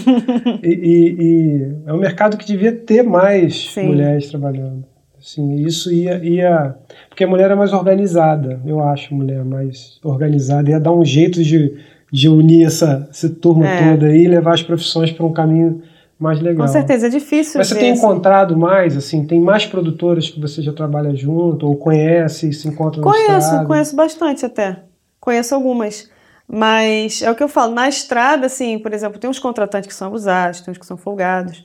e, 0.60 0.68
e, 0.68 1.16
e, 1.20 1.76
é 1.86 1.92
um 1.92 1.98
mercado 1.98 2.36
que 2.36 2.44
devia 2.44 2.72
ter 2.72 3.04
mais 3.04 3.70
Sim. 3.70 3.86
mulheres 3.86 4.28
trabalhando. 4.28 4.84
Assim, 5.16 5.54
isso 5.64 5.92
ia, 5.92 6.16
ia. 6.16 6.74
Porque 7.08 7.22
a 7.22 7.28
mulher 7.28 7.50
é 7.50 7.54
mais 7.54 7.72
organizada, 7.72 8.60
eu 8.66 8.82
acho 8.82 9.14
a 9.14 9.16
mulher 9.16 9.44
mais 9.44 9.98
organizada, 10.02 10.68
ia 10.68 10.80
dar 10.80 10.92
um 10.92 11.04
jeito 11.04 11.42
de 11.42 11.78
de 12.14 12.28
unir 12.28 12.64
essa, 12.64 13.08
essa 13.10 13.28
turma 13.28 13.66
é. 13.66 13.90
toda 13.90 14.06
aí 14.06 14.22
e 14.22 14.28
levar 14.28 14.54
as 14.54 14.62
profissões 14.62 15.10
para 15.10 15.26
um 15.26 15.32
caminho 15.32 15.82
mais 16.16 16.40
legal. 16.40 16.64
Com 16.64 16.72
certeza, 16.72 17.08
é 17.08 17.10
difícil. 17.10 17.58
Mas 17.58 17.66
você 17.66 17.74
tem 17.74 17.92
encontrado 17.92 18.56
mais, 18.56 18.96
assim, 18.96 19.26
tem 19.26 19.40
mais 19.40 19.66
produtoras 19.66 20.30
que 20.30 20.40
você 20.40 20.62
já 20.62 20.72
trabalha 20.72 21.12
junto 21.16 21.66
ou 21.66 21.74
conhece, 21.74 22.52
se 22.52 22.68
encontra 22.68 23.00
no 23.00 23.04
Conheço, 23.08 23.46
estrada? 23.46 23.66
conheço 23.66 23.96
bastante 23.96 24.46
até. 24.46 24.84
Conheço 25.18 25.56
algumas. 25.56 26.08
Mas 26.46 27.20
é 27.20 27.28
o 27.28 27.34
que 27.34 27.42
eu 27.42 27.48
falo, 27.48 27.74
na 27.74 27.88
estrada, 27.88 28.46
assim, 28.46 28.78
por 28.78 28.92
exemplo, 28.92 29.18
tem 29.18 29.28
uns 29.28 29.40
contratantes 29.40 29.88
que 29.88 29.94
são 29.94 30.06
abusados, 30.06 30.60
tem 30.60 30.70
uns 30.70 30.78
que 30.78 30.86
são 30.86 30.96
folgados, 30.96 31.64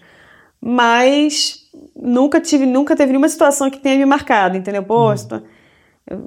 mas 0.60 1.60
nunca 1.96 2.42
tive, 2.42 2.66
nunca 2.66 2.96
teve 2.96 3.12
nenhuma 3.12 3.30
situação 3.30 3.70
que 3.70 3.78
tenha 3.78 3.98
me 3.98 4.06
marcado, 4.06 4.58
entendeu? 4.58 4.82
Pô, 4.82 5.10
uhum. 5.10 5.42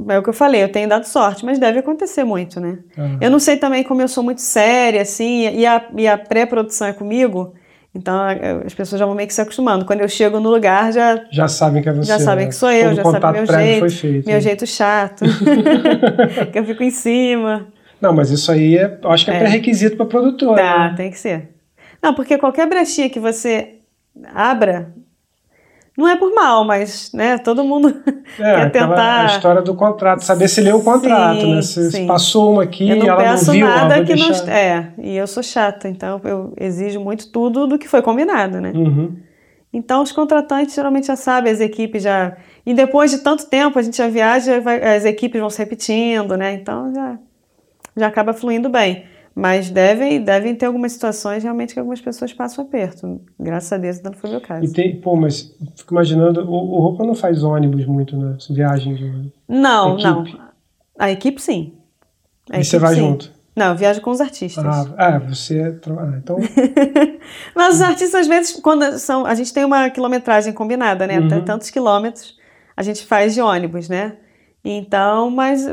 É 0.09 0.19
o 0.19 0.23
que 0.23 0.29
eu 0.29 0.35
falei, 0.35 0.63
eu 0.63 0.71
tenho 0.71 0.89
dado 0.89 1.05
sorte, 1.05 1.45
mas 1.45 1.59
deve 1.59 1.81
acontecer 1.81 2.23
muito, 2.23 2.61
né? 2.61 2.79
Uhum. 2.97 3.19
Eu 3.21 3.31
não 3.31 3.39
sei 3.39 3.57
também 3.57 3.83
como 3.83 4.01
eu 4.01 4.09
sou 4.09 4.23
muito 4.23 4.41
séria, 4.41 5.03
assim, 5.03 5.51
e 5.51 5.67
a, 5.67 5.85
e 5.97 6.07
a 6.07 6.17
pré-produção 6.17 6.87
é 6.87 6.93
comigo, 6.93 7.55
então 7.95 8.15
as 8.65 8.73
pessoas 8.73 8.99
já 8.99 9.05
vão 9.05 9.15
meio 9.15 9.29
que 9.29 9.35
se 9.35 9.41
acostumando. 9.41 9.85
Quando 9.85 10.01
eu 10.01 10.09
chego 10.09 10.41
no 10.41 10.49
lugar, 10.49 10.93
já. 10.93 11.25
Já 11.31 11.47
sabem 11.47 11.83
que 11.83 11.89
é 11.89 11.93
você. 11.93 12.09
Já 12.09 12.19
sabem 12.19 12.47
né? 12.47 12.51
que 12.51 12.57
sou 12.57 12.71
eu, 12.71 12.95
Todo 12.95 12.97
já 12.97 13.21
sabem 13.21 13.33
meu 13.33 13.47
jeito. 13.47 13.91
Feito, 13.91 14.27
meu 14.27 14.35
né? 14.37 14.41
jeito 14.41 14.67
chato. 14.67 15.25
que 16.51 16.59
eu 16.59 16.65
fico 16.65 16.83
em 16.83 16.91
cima. 16.91 17.67
Não, 18.01 18.13
mas 18.13 18.31
isso 18.31 18.51
aí 18.51 18.79
é, 18.79 18.99
acho 19.05 19.27
que 19.27 19.31
é, 19.31 19.35
é. 19.35 19.39
pré-requisito 19.41 19.97
para 19.97 20.07
produtora. 20.07 20.57
Tá, 20.57 20.89
né? 20.91 20.95
tem 20.97 21.11
que 21.11 21.19
ser. 21.19 21.51
Não, 22.03 22.15
porque 22.15 22.39
qualquer 22.39 22.67
brechinha 22.67 23.11
que 23.11 23.21
você 23.21 23.75
abra, 24.35 24.93
não 25.97 26.09
é 26.09 26.17
por 26.17 26.35
mal, 26.35 26.65
mas 26.65 27.13
né, 27.13 27.37
todo 27.39 27.63
mundo 27.63 28.03
é, 28.39 28.55
quer 28.71 28.71
tentar. 28.73 29.25
A 29.25 29.27
história 29.27 29.61
do 29.61 29.75
contrato, 29.75 30.25
saber 30.25 30.49
se 30.49 30.61
leu 30.61 30.79
o 30.79 30.83
contrato, 30.83 31.41
sim, 31.41 31.55
né? 31.55 31.63
Se, 31.63 32.07
passou 32.07 32.53
uma 32.53 32.63
aqui 32.63 32.85
e 32.85 33.07
ela 33.07 33.35
não 33.35 33.37
viu, 33.37 33.67
nada 33.67 34.03
que 34.03 34.15
deixar... 34.15 34.47
não. 34.47 34.53
É, 34.53 34.93
e 34.99 35.17
eu 35.17 35.27
sou 35.27 35.43
chata, 35.43 35.89
então 35.89 36.21
eu 36.25 36.55
exijo 36.59 36.99
muito 36.99 37.31
tudo 37.31 37.67
do 37.67 37.79
que 37.79 37.87
foi 37.87 38.01
combinado, 38.01 38.61
né? 38.61 38.73
Uhum. 38.75 39.17
Então 39.73 40.03
os 40.03 40.13
contratantes 40.13 40.75
geralmente 40.75 41.07
já 41.07 41.17
sabem, 41.17 41.53
as 41.53 41.61
equipes 41.61 42.03
já. 42.03 42.37
E 42.65 42.73
depois 42.73 43.11
de 43.11 43.19
tanto 43.19 43.47
tempo 43.47 43.79
a 43.79 43.83
gente 43.83 43.97
já 43.97 44.09
viaja, 44.09 44.61
vai, 44.61 44.97
as 44.97 45.05
equipes 45.05 45.41
vão 45.41 45.51
se 45.51 45.59
repetindo, 45.59 46.37
né? 46.37 46.55
Então 46.55 46.93
já, 46.95 47.19
já 47.97 48.07
acaba 48.07 48.33
fluindo 48.33 48.69
bem. 48.71 49.05
Mas 49.35 49.71
devem, 49.71 50.23
devem 50.23 50.55
ter 50.55 50.67
algumas 50.67 50.93
situações 50.93 51.43
realmente 51.43 51.73
que 51.73 51.79
algumas 51.79 52.01
pessoas 52.01 52.33
passam 52.33 52.65
aperto. 52.65 53.21
Graças 53.41 53.73
a 53.73 53.79
Deus, 53.79 54.03
não 54.03 54.13
foi 54.13 54.29
o 54.29 54.33
meu 54.35 54.43
caso. 54.43 54.65
E 54.65 54.73
tem, 54.73 55.01
pô, 55.01 55.17
mas 55.17 55.55
fico 55.75 55.95
imaginando, 55.95 56.43
o, 56.43 56.53
o 56.53 56.81
Roupa 56.81 57.05
não 57.05 57.15
faz 57.15 57.43
ônibus 57.43 57.87
muito, 57.87 58.17
né? 58.17 58.37
Viagem 58.51 58.95
de 58.95 59.05
ônibus. 59.05 59.33
Não, 59.49 59.97
não. 59.97 60.25
A 60.99 61.11
equipe 61.11 61.41
sim. 61.41 61.73
A 62.51 62.57
e 62.57 62.61
equipe, 62.61 62.65
você 62.71 62.79
vai 62.79 62.95
sim. 62.95 63.01
junto? 63.01 63.33
Não, 63.57 63.69
eu 63.69 63.77
viajo 63.77 64.01
com 64.01 64.11
os 64.11 64.21
artistas. 64.21 64.65
Ah, 64.65 64.87
ah 64.97 65.19
você. 65.19 65.59
É 65.59 65.69
ah, 65.69 66.15
então. 66.17 66.37
mas 67.55 67.77
os 67.77 67.83
artistas, 67.83 68.23
às 68.23 68.27
vezes, 68.27 68.59
quando 68.61 68.99
são. 68.99 69.27
A 69.27 69.35
gente 69.35 69.53
tem 69.53 69.65
uma 69.65 69.91
quilometragem 69.91 70.53
combinada, 70.53 71.07
né? 71.07 71.19
Uhum. 71.19 71.45
Tantos 71.45 71.71
quilômetros 71.71 72.41
a 72.77 72.83
gente 72.83 73.05
faz 73.05 73.35
de 73.35 73.41
ônibus, 73.41 73.89
né? 73.89 74.17
Então, 74.65 75.31
mas 75.31 75.67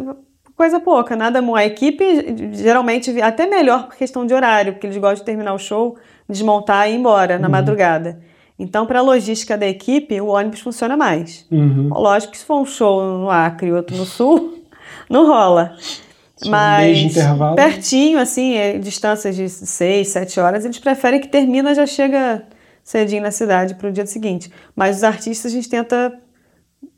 coisa 0.59 0.77
pouca, 0.77 1.15
nada 1.15 1.39
A 1.55 1.65
equipe 1.65 2.03
geralmente 2.51 3.21
até 3.21 3.47
melhor 3.47 3.87
por 3.87 3.95
questão 3.95 4.25
de 4.25 4.33
horário, 4.33 4.73
porque 4.73 4.87
eles 4.87 4.97
gostam 4.97 5.19
de 5.19 5.23
terminar 5.23 5.53
o 5.53 5.57
show, 5.57 5.95
desmontar 6.27 6.89
e 6.89 6.91
ir 6.91 6.97
embora 6.97 7.39
na 7.39 7.47
uhum. 7.47 7.51
madrugada. 7.53 8.19
Então, 8.59 8.85
para 8.85 8.99
a 8.99 9.01
logística 9.01 9.57
da 9.57 9.65
equipe, 9.65 10.19
o 10.19 10.27
ônibus 10.27 10.59
funciona 10.59 10.97
mais. 10.97 11.47
Uhum. 11.49 11.87
Lógico 11.93 12.33
que 12.33 12.37
se 12.37 12.43
for 12.43 12.59
um 12.59 12.65
show 12.65 13.01
no 13.01 13.29
Acre 13.29 13.69
e 13.69 13.71
outro 13.71 13.95
no 13.95 14.03
Sul, 14.03 14.61
não 15.09 15.27
rola. 15.27 15.77
Mas 16.45 17.15
pertinho, 17.55 18.19
assim, 18.19 18.55
é, 18.55 18.77
distâncias 18.77 19.37
de 19.37 19.47
6, 19.47 20.09
7 20.09 20.39
horas, 20.41 20.65
eles 20.65 20.77
preferem 20.77 21.21
que 21.21 21.29
termina 21.29 21.73
já 21.73 21.85
chega 21.85 22.43
cedinho 22.83 23.21
na 23.21 23.31
cidade 23.31 23.75
para 23.75 23.87
o 23.87 23.93
dia 23.93 24.05
seguinte. 24.05 24.51
Mas 24.75 24.97
os 24.97 25.03
artistas 25.05 25.53
a 25.53 25.55
gente 25.55 25.69
tenta, 25.69 26.19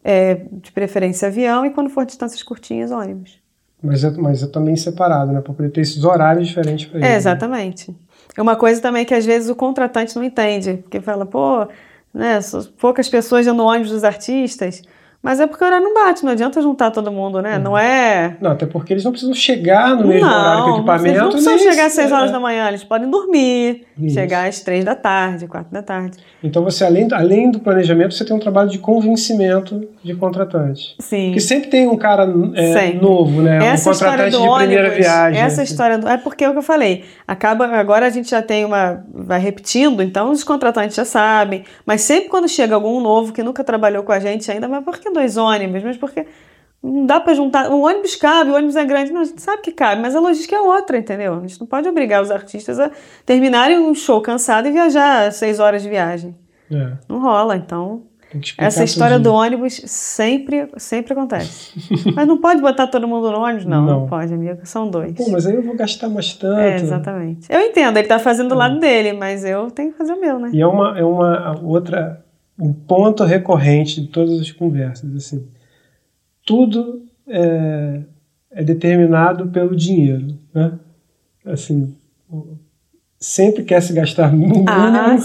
é, 0.03 0.45
de 0.51 0.71
preferência, 0.71 1.27
avião 1.27 1.63
e 1.63 1.69
quando 1.69 1.91
for 1.91 2.07
distâncias 2.07 2.41
curtinhas, 2.41 2.89
ônibus. 2.89 3.40
Mas 3.83 4.03
é, 4.03 4.11
mas 4.11 4.43
é 4.43 4.47
também 4.47 4.75
separado, 4.75 5.31
né? 5.31 5.41
Para 5.41 5.53
poder 5.53 5.69
ter 5.69 5.81
esses 5.81 6.03
horários 6.03 6.47
diferentes 6.47 6.85
para 6.85 6.99
ele. 6.99 7.07
É, 7.07 7.15
exatamente. 7.15 7.95
É 8.37 8.41
uma 8.41 8.55
coisa 8.55 8.81
também 8.81 9.05
que 9.05 9.13
às 9.13 9.25
vezes 9.25 9.49
o 9.49 9.55
contratante 9.55 10.15
não 10.15 10.23
entende, 10.23 10.77
porque 10.83 11.01
fala, 11.01 11.25
pô, 11.25 11.67
né, 12.13 12.39
poucas 12.79 13.09
pessoas 13.09 13.45
no 13.47 13.63
ônibus 13.63 13.91
dos 13.91 14.03
artistas. 14.03 14.83
Mas 15.21 15.39
é 15.39 15.45
porque 15.45 15.63
o 15.63 15.67
horário 15.67 15.85
não 15.85 15.93
bate, 15.93 16.23
não 16.23 16.31
adianta 16.31 16.59
juntar 16.61 16.89
todo 16.89 17.11
mundo, 17.11 17.41
né? 17.43 17.57
Uhum. 17.57 17.63
Não 17.63 17.77
é. 17.77 18.37
Não, 18.41 18.51
até 18.51 18.65
porque 18.65 18.91
eles 18.91 19.03
não 19.03 19.11
precisam 19.11 19.35
chegar 19.35 19.95
no 19.95 20.07
mesmo 20.07 20.25
não, 20.25 20.39
horário 20.39 20.63
que 20.63 20.69
o 20.69 20.75
equipamento. 20.77 21.07
Eles 21.07 21.21
não 21.21 21.29
precisam 21.29 21.59
chegar 21.59 21.85
às 21.85 21.93
6 21.93 22.11
horas 22.11 22.29
é. 22.29 22.33
da 22.33 22.39
manhã, 22.39 22.67
eles 22.67 22.83
podem 22.83 23.07
dormir, 23.07 23.85
Isso. 23.99 24.15
chegar 24.15 24.47
às 24.47 24.61
3 24.61 24.83
da 24.83 24.95
tarde, 24.95 25.47
4 25.47 25.71
da 25.71 25.83
tarde. 25.83 26.17
Então 26.43 26.63
você, 26.63 26.83
além, 26.83 27.07
além 27.11 27.51
do 27.51 27.59
planejamento, 27.59 28.15
você 28.15 28.25
tem 28.25 28.35
um 28.35 28.39
trabalho 28.39 28.69
de 28.69 28.79
convencimento 28.79 29.87
de 30.03 30.15
contratante. 30.15 30.95
Sim. 30.99 31.25
Porque 31.25 31.39
sempre 31.39 31.69
tem 31.69 31.87
um 31.87 31.97
cara 31.97 32.23
é, 32.55 32.93
novo, 32.93 33.43
né? 33.43 33.63
Essa 33.67 33.91
um 33.91 33.93
contratante 33.93 34.31
de 34.31 34.37
ônibus, 34.37 34.57
primeira 34.57 34.89
viagem. 34.89 35.39
Essa 35.39 35.61
assim. 35.61 35.71
história 35.71 35.97
do. 35.99 36.07
É 36.07 36.17
porque 36.17 36.43
é 36.43 36.49
o 36.49 36.53
que 36.53 36.57
eu 36.57 36.63
falei. 36.63 37.03
Acaba, 37.27 37.67
agora 37.67 38.07
a 38.07 38.09
gente 38.09 38.29
já 38.31 38.41
tem 38.41 38.65
uma. 38.65 39.03
Vai 39.13 39.39
repetindo, 39.39 40.01
então 40.01 40.31
os 40.31 40.43
contratantes 40.43 40.95
já 40.95 41.05
sabem. 41.05 41.63
Mas 41.85 42.01
sempre 42.01 42.27
quando 42.27 42.49
chega 42.49 42.73
algum 42.73 42.99
novo 42.99 43.31
que 43.31 43.43
nunca 43.43 43.63
trabalhou 43.63 44.01
com 44.01 44.11
a 44.11 44.19
gente 44.19 44.49
ainda, 44.51 44.67
mas 44.67 44.83
por 44.83 44.99
que 45.11 45.13
dois 45.13 45.37
ônibus? 45.37 45.83
mas 45.83 45.97
porque 45.97 46.25
não 46.81 47.05
dá 47.05 47.19
para 47.19 47.33
juntar. 47.33 47.69
O 47.69 47.81
ônibus 47.81 48.15
cabe, 48.15 48.49
o 48.51 48.55
ônibus 48.55 48.75
é 48.75 48.83
grande, 48.85 49.11
não, 49.11 49.21
a 49.21 49.25
gente 49.25 49.41
sabe 49.41 49.61
que 49.61 49.71
cabe, 49.71 50.01
mas 50.01 50.15
a 50.15 50.19
logística 50.19 50.55
é 50.55 50.61
outra, 50.61 50.97
entendeu? 50.97 51.35
A 51.35 51.41
gente 51.41 51.59
não 51.59 51.67
pode 51.67 51.87
obrigar 51.87 52.21
os 52.21 52.31
artistas 52.31 52.79
a 52.79 52.89
terminarem 53.25 53.77
um 53.79 53.93
show 53.93 54.21
cansado 54.21 54.67
e 54.67 54.71
viajar 54.71 55.31
seis 55.31 55.59
horas 55.59 55.83
de 55.83 55.89
viagem. 55.89 56.35
É. 56.71 56.93
Não 57.07 57.19
rola, 57.19 57.55
então. 57.55 58.03
Essa 58.57 58.85
história 58.85 59.19
do 59.19 59.33
ônibus 59.33 59.81
sempre, 59.85 60.69
sempre 60.77 61.11
acontece. 61.11 61.73
mas 62.15 62.25
não 62.25 62.37
pode 62.37 62.61
botar 62.61 62.87
todo 62.87 63.05
mundo 63.05 63.29
no 63.29 63.39
ônibus? 63.39 63.65
Não, 63.65 63.81
não, 63.81 63.99
não 64.01 64.07
pode, 64.07 64.33
amigo. 64.33 64.61
São 64.63 64.89
dois. 64.89 65.11
Pô, 65.13 65.29
mas 65.29 65.45
aí 65.45 65.55
eu 65.55 65.61
vou 65.61 65.75
gastar 65.75 66.07
mais 66.07 66.33
tanto. 66.33 66.59
É, 66.59 66.75
exatamente. 66.77 67.51
Eu 67.51 67.59
entendo, 67.59 67.97
ele 67.97 68.07
tá 68.07 68.19
fazendo 68.19 68.49
do 68.49 68.55
é. 68.55 68.57
lado 68.57 68.79
dele, 68.79 69.11
mas 69.13 69.43
eu 69.43 69.69
tenho 69.69 69.91
que 69.91 69.97
fazer 69.97 70.13
o 70.13 70.21
meu, 70.21 70.39
né? 70.39 70.49
E 70.53 70.61
é 70.61 70.65
uma, 70.65 70.97
é 70.97 71.03
uma 71.03 71.59
outra. 71.61 72.23
Um 72.59 72.73
ponto 72.73 73.23
recorrente 73.23 74.01
de 74.01 74.07
todas 74.07 74.39
as 74.39 74.51
conversas, 74.51 75.15
assim 75.15 75.47
tudo 76.45 77.03
é, 77.27 78.01
é 78.51 78.63
determinado 78.63 79.47
pelo 79.47 79.75
dinheiro, 79.75 80.37
né? 80.53 80.73
Assim, 81.45 81.95
sempre 83.19 83.63
quer 83.63 83.81
se 83.81 83.93
gastar 83.93 84.31
mínimo 84.33 84.65
ah, 84.67 85.17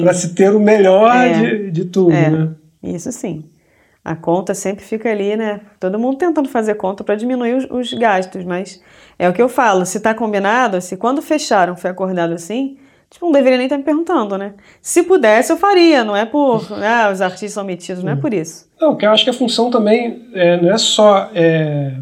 para 0.00 0.14
se 0.14 0.34
ter 0.34 0.54
o 0.54 0.60
melhor 0.60 1.14
é, 1.14 1.32
de, 1.32 1.70
de 1.70 1.84
tudo, 1.86 2.12
é, 2.12 2.30
né? 2.30 2.50
Isso 2.82 3.10
sim. 3.10 3.44
A 4.04 4.14
conta 4.14 4.52
sempre 4.52 4.84
fica 4.84 5.10
ali, 5.10 5.34
né? 5.34 5.62
Todo 5.80 5.98
mundo 5.98 6.18
tentando 6.18 6.48
fazer 6.48 6.74
conta 6.74 7.02
para 7.02 7.14
diminuir 7.14 7.54
os, 7.54 7.70
os, 7.70 7.94
gastos, 7.94 8.44
mas 8.44 8.82
é 9.18 9.26
o 9.26 9.32
que 9.32 9.40
eu 9.40 9.48
falo, 9.48 9.86
se 9.86 9.96
está 9.96 10.12
combinado, 10.12 10.78
se 10.82 10.96
quando 10.98 11.22
fecharam 11.22 11.74
foi 11.74 11.90
acordado 11.90 12.34
assim, 12.34 12.76
Tipo, 13.14 13.26
não 13.26 13.32
deveria 13.32 13.56
nem 13.56 13.66
estar 13.66 13.78
me 13.78 13.84
perguntando, 13.84 14.36
né? 14.36 14.54
Se 14.82 15.04
pudesse, 15.04 15.52
eu 15.52 15.56
faria, 15.56 16.02
não 16.02 16.16
é 16.16 16.26
por. 16.26 16.66
Ah, 16.82 17.10
os 17.14 17.20
artistas 17.20 17.52
são 17.52 17.62
metidos, 17.62 18.02
não 18.02 18.10
é 18.10 18.16
por 18.16 18.34
isso. 18.34 18.68
Não, 18.80 18.90
porque 18.90 19.06
eu 19.06 19.10
acho 19.12 19.22
que 19.22 19.30
a 19.30 19.32
função 19.32 19.70
também 19.70 20.28
é, 20.34 20.60
não 20.60 20.72
é 20.72 20.76
só 20.76 21.30
é, 21.32 21.92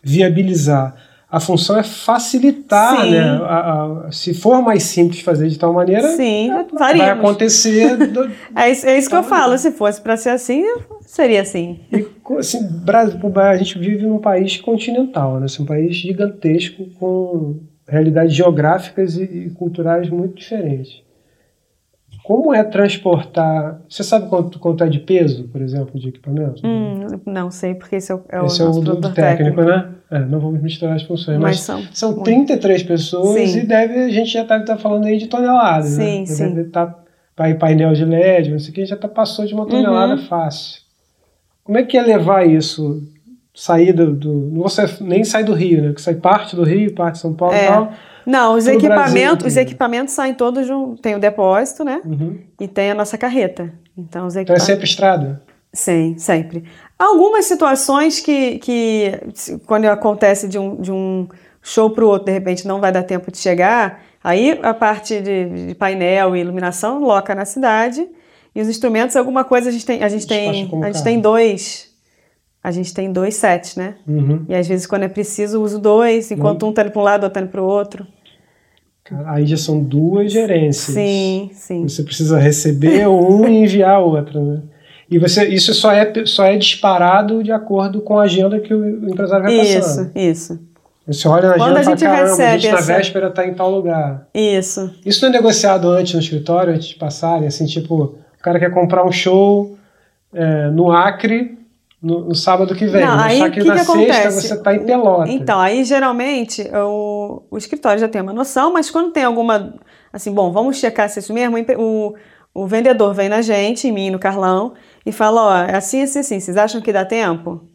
viabilizar. 0.00 0.94
A 1.28 1.40
função 1.40 1.76
é 1.76 1.82
facilitar, 1.82 3.02
Sim. 3.02 3.10
né? 3.10 3.40
A, 3.42 4.06
a, 4.06 4.12
se 4.12 4.32
for 4.32 4.62
mais 4.62 4.84
simples 4.84 5.22
fazer 5.22 5.48
de 5.48 5.58
tal 5.58 5.72
maneira, 5.72 6.08
Sim, 6.08 6.52
é, 6.52 6.64
vai 6.72 7.10
acontecer. 7.10 7.96
Do... 7.96 8.30
é, 8.54 8.70
isso, 8.70 8.86
é 8.86 8.96
isso 8.96 9.10
que 9.10 9.16
eu 9.16 9.24
falo. 9.24 9.58
Se 9.58 9.72
fosse 9.72 10.00
para 10.00 10.16
ser 10.16 10.30
assim, 10.30 10.64
seria 11.00 11.42
assim. 11.42 11.80
E, 11.92 12.06
assim 12.38 12.64
Brasil, 12.64 13.18
a 13.36 13.56
gente 13.56 13.76
vive 13.76 14.06
num 14.06 14.18
país 14.18 14.56
continental, 14.56 15.40
né? 15.40 15.46
Assim, 15.46 15.64
um 15.64 15.66
país 15.66 15.96
gigantesco 15.96 16.84
com 16.98 17.58
realidades 17.90 18.34
geográficas 18.34 19.16
e, 19.16 19.24
e 19.24 19.50
culturais 19.50 20.08
muito 20.08 20.36
diferentes. 20.36 21.02
como 22.22 22.54
é 22.54 22.62
transportar. 22.62 23.80
Você 23.88 24.04
sabe 24.04 24.28
quanto, 24.28 24.58
quanto 24.58 24.84
é 24.84 24.88
de 24.88 25.00
peso, 25.00 25.48
por 25.48 25.60
exemplo, 25.60 25.98
de 25.98 26.08
equipamento? 26.08 26.62
Hum, 26.64 27.06
não 27.26 27.50
sei, 27.50 27.74
porque 27.74 27.96
esse 27.96 28.12
é 28.12 28.14
o, 28.14 28.22
é 28.28 28.44
esse 28.44 28.62
o 28.62 28.66
é 28.66 28.68
o 28.68 28.72
do, 28.80 29.00
técnico, 29.00 29.14
técnico, 29.14 29.62
né? 29.62 29.88
É, 30.10 30.18
não 30.20 30.40
vamos 30.40 30.62
misturar 30.62 30.96
as 30.96 31.02
funções, 31.02 31.38
mas, 31.38 31.56
mas 31.56 31.60
são, 31.60 31.82
são 31.92 32.22
33 32.22 32.82
pessoas 32.82 33.50
sim. 33.50 33.60
e 33.60 33.62
deve, 33.66 33.94
a 33.94 34.08
gente 34.08 34.30
já 34.30 34.42
está 34.42 34.60
tá 34.60 34.76
falando 34.76 35.06
aí 35.06 35.18
de 35.18 35.26
toneladas, 35.26 35.90
sim, 35.90 36.20
né? 36.20 36.26
Sim, 36.26 36.54
Deve 36.54 36.68
estar 36.68 36.86
tá, 36.86 37.54
painel 37.54 37.92
de 37.92 38.04
LED, 38.04 38.50
não 38.50 38.58
sei 38.58 38.70
o 38.70 38.74
que, 38.74 38.86
já 38.86 38.96
tá, 38.96 39.08
passou 39.08 39.46
de 39.46 39.54
uma 39.54 39.66
tonelada 39.66 40.14
uhum. 40.14 40.26
fácil. 40.26 40.82
Como 41.64 41.78
é 41.78 41.84
que 41.84 41.96
é 41.96 42.02
levar 42.02 42.46
isso? 42.46 43.02
Sair 43.54 43.92
do, 43.92 44.14
do. 44.14 44.32
Não 44.52 44.62
você 44.62 44.86
nem 45.00 45.24
sai 45.24 45.44
do 45.44 45.52
Rio, 45.52 45.82
né? 45.82 45.88
Porque 45.88 46.02
sai 46.02 46.14
parte 46.14 46.54
do 46.54 46.62
Rio, 46.62 46.94
parte 46.94 47.14
de 47.14 47.20
São 47.20 47.34
Paulo 47.34 47.54
é. 47.54 47.64
e 47.64 47.68
tal. 47.68 47.92
Não, 48.26 48.54
os 48.54 48.66
equipamentos, 48.66 49.46
os 49.46 49.56
equipamentos 49.56 50.14
saem 50.14 50.34
todos 50.34 50.66
de 50.66 50.72
um, 50.72 50.94
tem 50.94 51.14
o 51.14 51.18
depósito, 51.18 51.84
né? 51.84 52.00
Uhum. 52.04 52.38
E 52.60 52.68
tem 52.68 52.90
a 52.90 52.94
nossa 52.94 53.18
carreta. 53.18 53.72
Então, 53.96 54.26
os 54.26 54.36
então 54.36 54.54
é 54.54 54.58
sempre 54.58 54.84
estrada? 54.84 55.42
Sim, 55.72 56.16
sempre. 56.18 56.64
Algumas 56.98 57.44
situações 57.46 58.20
que, 58.20 58.58
que 58.58 59.12
quando 59.66 59.86
acontece 59.86 60.48
de 60.48 60.58
um, 60.58 60.76
de 60.80 60.92
um 60.92 61.28
show 61.62 61.90
para 61.90 62.04
o 62.04 62.08
outro, 62.08 62.26
de 62.26 62.32
repente 62.32 62.66
não 62.66 62.80
vai 62.80 62.92
dar 62.92 63.02
tempo 63.02 63.30
de 63.30 63.38
chegar, 63.38 64.02
aí 64.22 64.58
a 64.62 64.74
parte 64.74 65.20
de, 65.20 65.66
de 65.68 65.74
painel 65.74 66.34
e 66.34 66.40
iluminação 66.40 67.00
loca 67.00 67.34
na 67.34 67.44
cidade. 67.44 68.06
E 68.54 68.60
os 68.60 68.68
instrumentos, 68.68 69.14
alguma 69.14 69.44
coisa 69.44 69.68
a 69.68 69.72
gente 69.72 69.86
tem, 69.86 70.02
a 70.02 70.08
gente 70.08 70.26
tem, 70.26 70.68
a 70.82 70.86
gente 70.92 71.04
tem 71.04 71.20
dois 71.20 71.89
a 72.62 72.70
gente 72.70 72.92
tem 72.92 73.10
dois 73.12 73.36
sets, 73.36 73.76
né? 73.76 73.94
Uhum. 74.06 74.44
E 74.48 74.54
às 74.54 74.68
vezes, 74.68 74.86
quando 74.86 75.04
é 75.04 75.08
preciso, 75.08 75.62
uso 75.62 75.78
dois, 75.78 76.30
enquanto 76.30 76.62
uhum. 76.62 76.70
um 76.70 76.72
tá 76.72 76.82
indo 76.82 76.90
para 76.90 77.00
um 77.00 77.04
lado, 77.04 77.24
outro 77.24 77.34
tá 77.34 77.40
indo 77.40 77.50
para 77.50 77.62
o 77.62 77.66
outro. 77.66 78.06
Aí 79.26 79.44
já 79.44 79.56
são 79.56 79.82
duas 79.82 80.32
gerências. 80.32 80.94
Sim, 80.94 81.50
sim. 81.52 81.82
Você 81.82 82.02
precisa 82.02 82.38
receber 82.38 83.06
um 83.08 83.48
e 83.48 83.64
enviar 83.64 84.00
outra, 84.00 84.40
né? 84.40 84.62
E 85.10 85.18
você, 85.18 85.48
isso 85.48 85.74
só 85.74 85.90
é, 85.90 86.12
só 86.24 86.44
é 86.44 86.56
disparado 86.56 87.42
de 87.42 87.50
acordo 87.50 88.00
com 88.00 88.18
a 88.18 88.22
agenda 88.22 88.60
que 88.60 88.72
o 88.72 89.08
empresário 89.08 89.44
vai 89.44 89.54
isso, 89.54 89.74
passando. 89.74 90.12
Isso, 90.14 90.52
isso. 90.52 90.70
Você 91.08 91.26
olha 91.26 91.48
na 91.48 91.54
Quando 91.54 91.76
agenda 91.76 91.80
a 91.80 91.82
gente 91.82 92.04
fala, 92.04 92.20
recebe 92.20 92.48
a 92.48 92.58
gente 92.58 92.66
essa... 92.68 92.92
na 92.92 92.96
véspera 92.96 93.26
está 93.26 93.44
em 93.44 93.54
tal 93.54 93.70
lugar. 93.70 94.28
Isso. 94.32 94.94
Isso 95.04 95.22
não 95.22 95.30
é 95.30 95.32
negociado 95.32 95.88
antes 95.88 96.14
no 96.14 96.20
escritório, 96.20 96.72
antes 96.72 96.88
de 96.88 96.94
passarem? 96.94 97.48
Assim, 97.48 97.66
tipo, 97.66 97.94
o 98.04 98.42
cara 98.42 98.60
quer 98.60 98.70
comprar 98.70 99.04
um 99.04 99.10
show 99.10 99.76
é, 100.32 100.68
no 100.68 100.92
Acre 100.92 101.58
no, 102.02 102.20
no, 102.20 102.34
sábado 102.34 102.74
que 102.74 102.86
vem. 102.86 103.04
Não, 103.04 103.20
aí, 103.20 103.38
só 103.38 103.50
que, 103.50 103.60
que 103.60 103.66
na 103.66 103.74
que 103.74 103.80
sexta 103.80 103.92
acontece? 103.92 104.42
você 104.42 104.54
está 104.54 104.74
em 104.74 104.84
Pelota. 104.84 105.30
Então, 105.30 105.60
aí 105.60 105.84
geralmente 105.84 106.68
o, 106.72 107.42
o 107.50 107.58
escritório 107.58 108.00
já 108.00 108.08
tem 108.08 108.22
uma 108.22 108.32
noção, 108.32 108.72
mas 108.72 108.90
quando 108.90 109.12
tem 109.12 109.24
alguma. 109.24 109.74
Assim, 110.12 110.32
bom, 110.32 110.50
vamos 110.50 110.78
checar 110.78 111.08
se 111.08 111.18
é 111.18 111.20
isso 111.20 111.32
mesmo. 111.34 111.56
O, 111.78 112.14
o 112.54 112.66
vendedor 112.66 113.14
vem 113.14 113.28
na 113.28 113.42
gente, 113.42 113.86
em 113.86 113.92
mim, 113.92 114.10
no 114.10 114.18
Carlão, 114.18 114.72
e 115.04 115.12
fala: 115.12 115.42
ó, 115.42 115.56
é 115.70 115.76
assim, 115.76 116.02
assim, 116.02 116.20
assim, 116.20 116.40
vocês 116.40 116.56
acham 116.56 116.80
que 116.80 116.92
dá 116.92 117.04
tempo? 117.04 117.68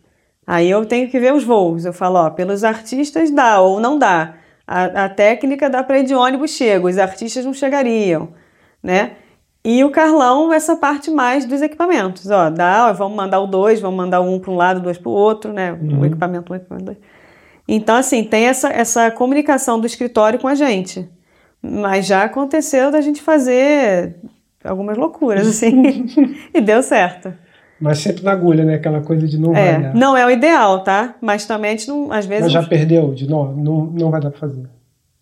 Aí 0.48 0.70
eu 0.70 0.86
tenho 0.86 1.10
que 1.10 1.20
ver 1.20 1.34
os 1.34 1.44
voos. 1.44 1.86
Eu 1.86 1.94
falo: 1.94 2.20
ó, 2.20 2.30
pelos 2.30 2.64
artistas 2.64 3.30
dá 3.30 3.62
ou 3.62 3.80
não 3.80 3.98
dá. 3.98 4.36
A, 4.68 5.06
a 5.06 5.10
técnica 5.10 5.70
dá 5.70 5.84
para 5.84 6.00
ir 6.00 6.04
de 6.04 6.16
ônibus 6.16 6.52
chega, 6.52 6.88
os 6.88 6.98
artistas 6.98 7.46
não 7.46 7.54
chegariam, 7.54 8.30
né? 8.82 9.18
E 9.66 9.84
o 9.84 9.90
Carlão, 9.90 10.54
essa 10.54 10.76
parte 10.76 11.10
mais 11.10 11.44
dos 11.44 11.60
equipamentos. 11.60 12.30
Ó, 12.30 12.52
dá, 12.52 12.88
ó, 12.88 12.94
vamos 12.94 13.18
mandar 13.18 13.40
o 13.40 13.48
dois, 13.48 13.82
vamos 13.82 13.98
mandar 13.98 14.22
um 14.22 14.38
para 14.38 14.52
um 14.52 14.56
lado, 14.56 14.80
dois 14.80 14.96
para 14.96 15.10
o 15.10 15.12
outro, 15.12 15.52
né? 15.52 15.72
Uhum. 15.74 16.02
O 16.02 16.06
equipamento, 16.06 16.54
um 16.54 16.56
equipamento, 16.56 16.86
dois. 16.86 16.98
Então, 17.68 17.96
assim, 17.96 18.24
tem 18.24 18.46
essa, 18.46 18.70
essa 18.70 19.10
comunicação 19.10 19.80
do 19.80 19.88
escritório 19.88 20.38
com 20.38 20.48
a 20.48 20.54
gente. 20.54 21.10
Mas 21.60 22.06
já 22.06 22.26
aconteceu 22.26 22.92
da 22.92 23.02
gente 23.02 23.24
fazer 23.24 24.18
algumas 24.64 24.96
loucuras, 24.98 25.48
assim. 25.48 26.06
e 26.54 26.62
deu 26.62 26.84
certo. 26.84 27.34
Mas 27.82 27.98
sempre 27.98 28.24
na 28.24 28.34
agulha, 28.34 28.64
né? 28.64 28.76
Aquela 28.76 29.02
coisa 29.02 29.28
de 29.28 29.40
não 29.40 29.56
é, 29.56 29.72
vai 29.72 29.82
dar. 29.82 29.96
Não 29.96 30.16
é 30.16 30.24
o 30.28 30.30
ideal, 30.30 30.84
tá? 30.84 31.16
Mas 31.20 31.48
também 31.48 31.72
a 31.72 31.76
gente 31.76 31.88
não, 31.88 32.12
às 32.12 32.28
vezes. 32.28 32.44
Mas 32.44 32.52
já 32.52 32.62
perdeu 32.62 33.16
de 33.16 33.28
não, 33.28 33.52
não, 33.52 33.86
não 33.88 34.12
vai 34.12 34.22
dar 34.22 34.30
para 34.30 34.40
fazer. 34.40 34.70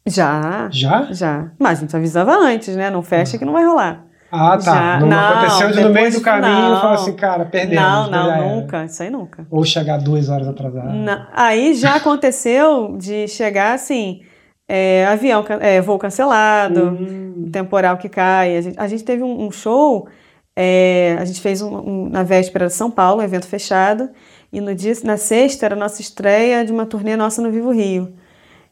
Já. 0.06 0.68
Já? 0.70 1.08
Já. 1.14 1.52
Mas 1.58 1.78
a 1.78 1.82
gente 1.82 1.96
avisava 1.96 2.36
antes, 2.36 2.76
né? 2.76 2.90
Não 2.90 3.02
fecha 3.02 3.38
ah. 3.38 3.40
que 3.40 3.46
não 3.46 3.54
vai 3.54 3.64
rolar. 3.64 4.06
Ah, 4.36 4.58
tá. 4.58 4.74
Já, 4.74 5.00
não, 5.00 5.08
não, 5.10 5.20
aconteceu 5.20 5.72
de 5.72 5.84
no 5.84 5.90
meio 5.92 6.12
do 6.12 6.20
caminho 6.20 6.76
falar 6.82 6.94
assim, 6.96 7.14
cara, 7.14 7.46
perdemos. 7.46 7.84
Não, 7.84 8.10
não, 8.10 8.56
nunca. 8.56 8.86
Isso 8.86 9.04
aí 9.04 9.12
nunca. 9.12 9.46
Ou 9.52 9.64
chegar 9.64 10.00
duas 10.00 10.28
horas 10.28 10.48
atrasado. 10.48 10.92
Não. 10.92 11.28
Aí 11.32 11.76
já 11.76 11.98
aconteceu 11.98 12.98
de 12.98 13.28
chegar 13.28 13.76
assim, 13.76 14.22
é, 14.68 15.06
avião, 15.06 15.46
é, 15.60 15.80
voo 15.82 16.00
cancelado, 16.00 16.98
hum. 17.00 17.48
temporal 17.52 17.96
que 17.98 18.10
cai. 18.10 18.58
A 18.58 18.62
gente, 18.62 18.80
a 18.80 18.88
gente 18.88 19.04
teve 19.04 19.22
um, 19.22 19.46
um 19.46 19.52
show, 19.52 20.08
é, 20.56 21.16
a 21.20 21.26
gente 21.26 21.40
fez 21.40 21.62
um, 21.62 21.78
um, 21.78 22.10
na 22.10 22.24
véspera 22.24 22.66
de 22.66 22.74
São 22.74 22.90
Paulo, 22.90 23.22
um 23.22 23.24
evento 23.24 23.46
fechado, 23.46 24.10
e 24.52 24.60
no 24.60 24.74
dia, 24.74 24.94
na 25.04 25.16
sexta 25.16 25.68
era 25.68 25.76
a 25.76 25.78
nossa 25.78 26.02
estreia 26.02 26.66
de 26.66 26.72
uma 26.72 26.88
turnê 26.88 27.16
nossa 27.16 27.40
no 27.40 27.52
Vivo 27.52 27.70
Rio. 27.70 28.16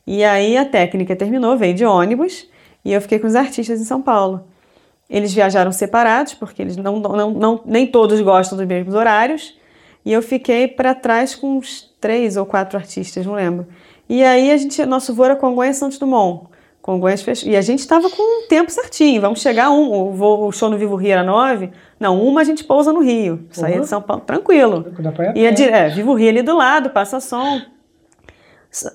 E 0.08 0.24
aí 0.24 0.58
a 0.58 0.66
técnica 0.66 1.16
terminou, 1.16 1.56
veio 1.56 1.76
de 1.76 1.86
ônibus, 1.86 2.50
e 2.84 2.92
eu 2.92 3.00
fiquei 3.00 3.20
com 3.20 3.28
os 3.28 3.36
artistas 3.36 3.80
em 3.80 3.86
São 3.86 4.02
Paulo. 4.02 4.50
Eles 5.12 5.34
viajaram 5.34 5.74
separados, 5.74 6.34
porque 6.34 6.62
eles 6.62 6.78
não, 6.78 6.98
não, 6.98 7.32
não, 7.32 7.62
nem 7.66 7.86
todos 7.86 8.22
gostam 8.22 8.58
dos 8.58 8.66
mesmos 8.66 8.96
horários. 8.96 9.60
E 10.06 10.14
eu 10.14 10.22
fiquei 10.22 10.70
para 10.70 10.96
trás 10.96 11.36
com 11.36 11.58
uns 11.58 11.94
três 12.00 12.38
ou 12.38 12.46
quatro 12.46 12.80
artistas, 12.80 13.26
não 13.26 13.34
lembro. 13.34 13.68
E 14.08 14.24
aí 14.24 14.50
a 14.50 14.58
gente, 14.58 14.84
nosso 14.86 15.14
voo 15.14 15.26
era 15.26 15.36
Congonhas 15.36 15.76
Santos 15.76 16.00
Dumont. 16.00 16.48
Congonhas 16.82 17.22
fech... 17.22 17.48
E 17.48 17.56
a 17.58 17.62
gente 17.62 17.80
estava 17.80 18.10
com 18.10 18.44
o 18.44 18.48
tempo 18.48 18.72
certinho. 18.72 19.22
Vamos 19.22 19.42
chegar 19.42 19.70
um, 19.70 19.92
o, 19.92 20.12
voo, 20.14 20.48
o 20.48 20.52
show 20.52 20.70
no 20.70 20.78
Vivo 20.78 20.96
Rio 20.96 21.12
era 21.12 21.24
nove. 21.24 21.70
Não, 22.00 22.20
uma 22.20 22.42
a 22.42 22.44
gente 22.44 22.64
pousa 22.64 22.92
no 22.94 23.02
Rio. 23.02 23.46
Saía 23.52 23.76
uhum. 23.76 23.82
de 23.82 23.88
São 23.88 24.02
Paulo, 24.02 24.24
tranquilo. 24.26 24.86
É, 25.36 25.64
é, 25.64 25.90
Vivo 25.90 26.14
Rio 26.14 26.30
ali 26.30 26.42
do 26.42 26.56
lado, 26.56 26.90
passa 26.90 27.20
som. 27.20 27.62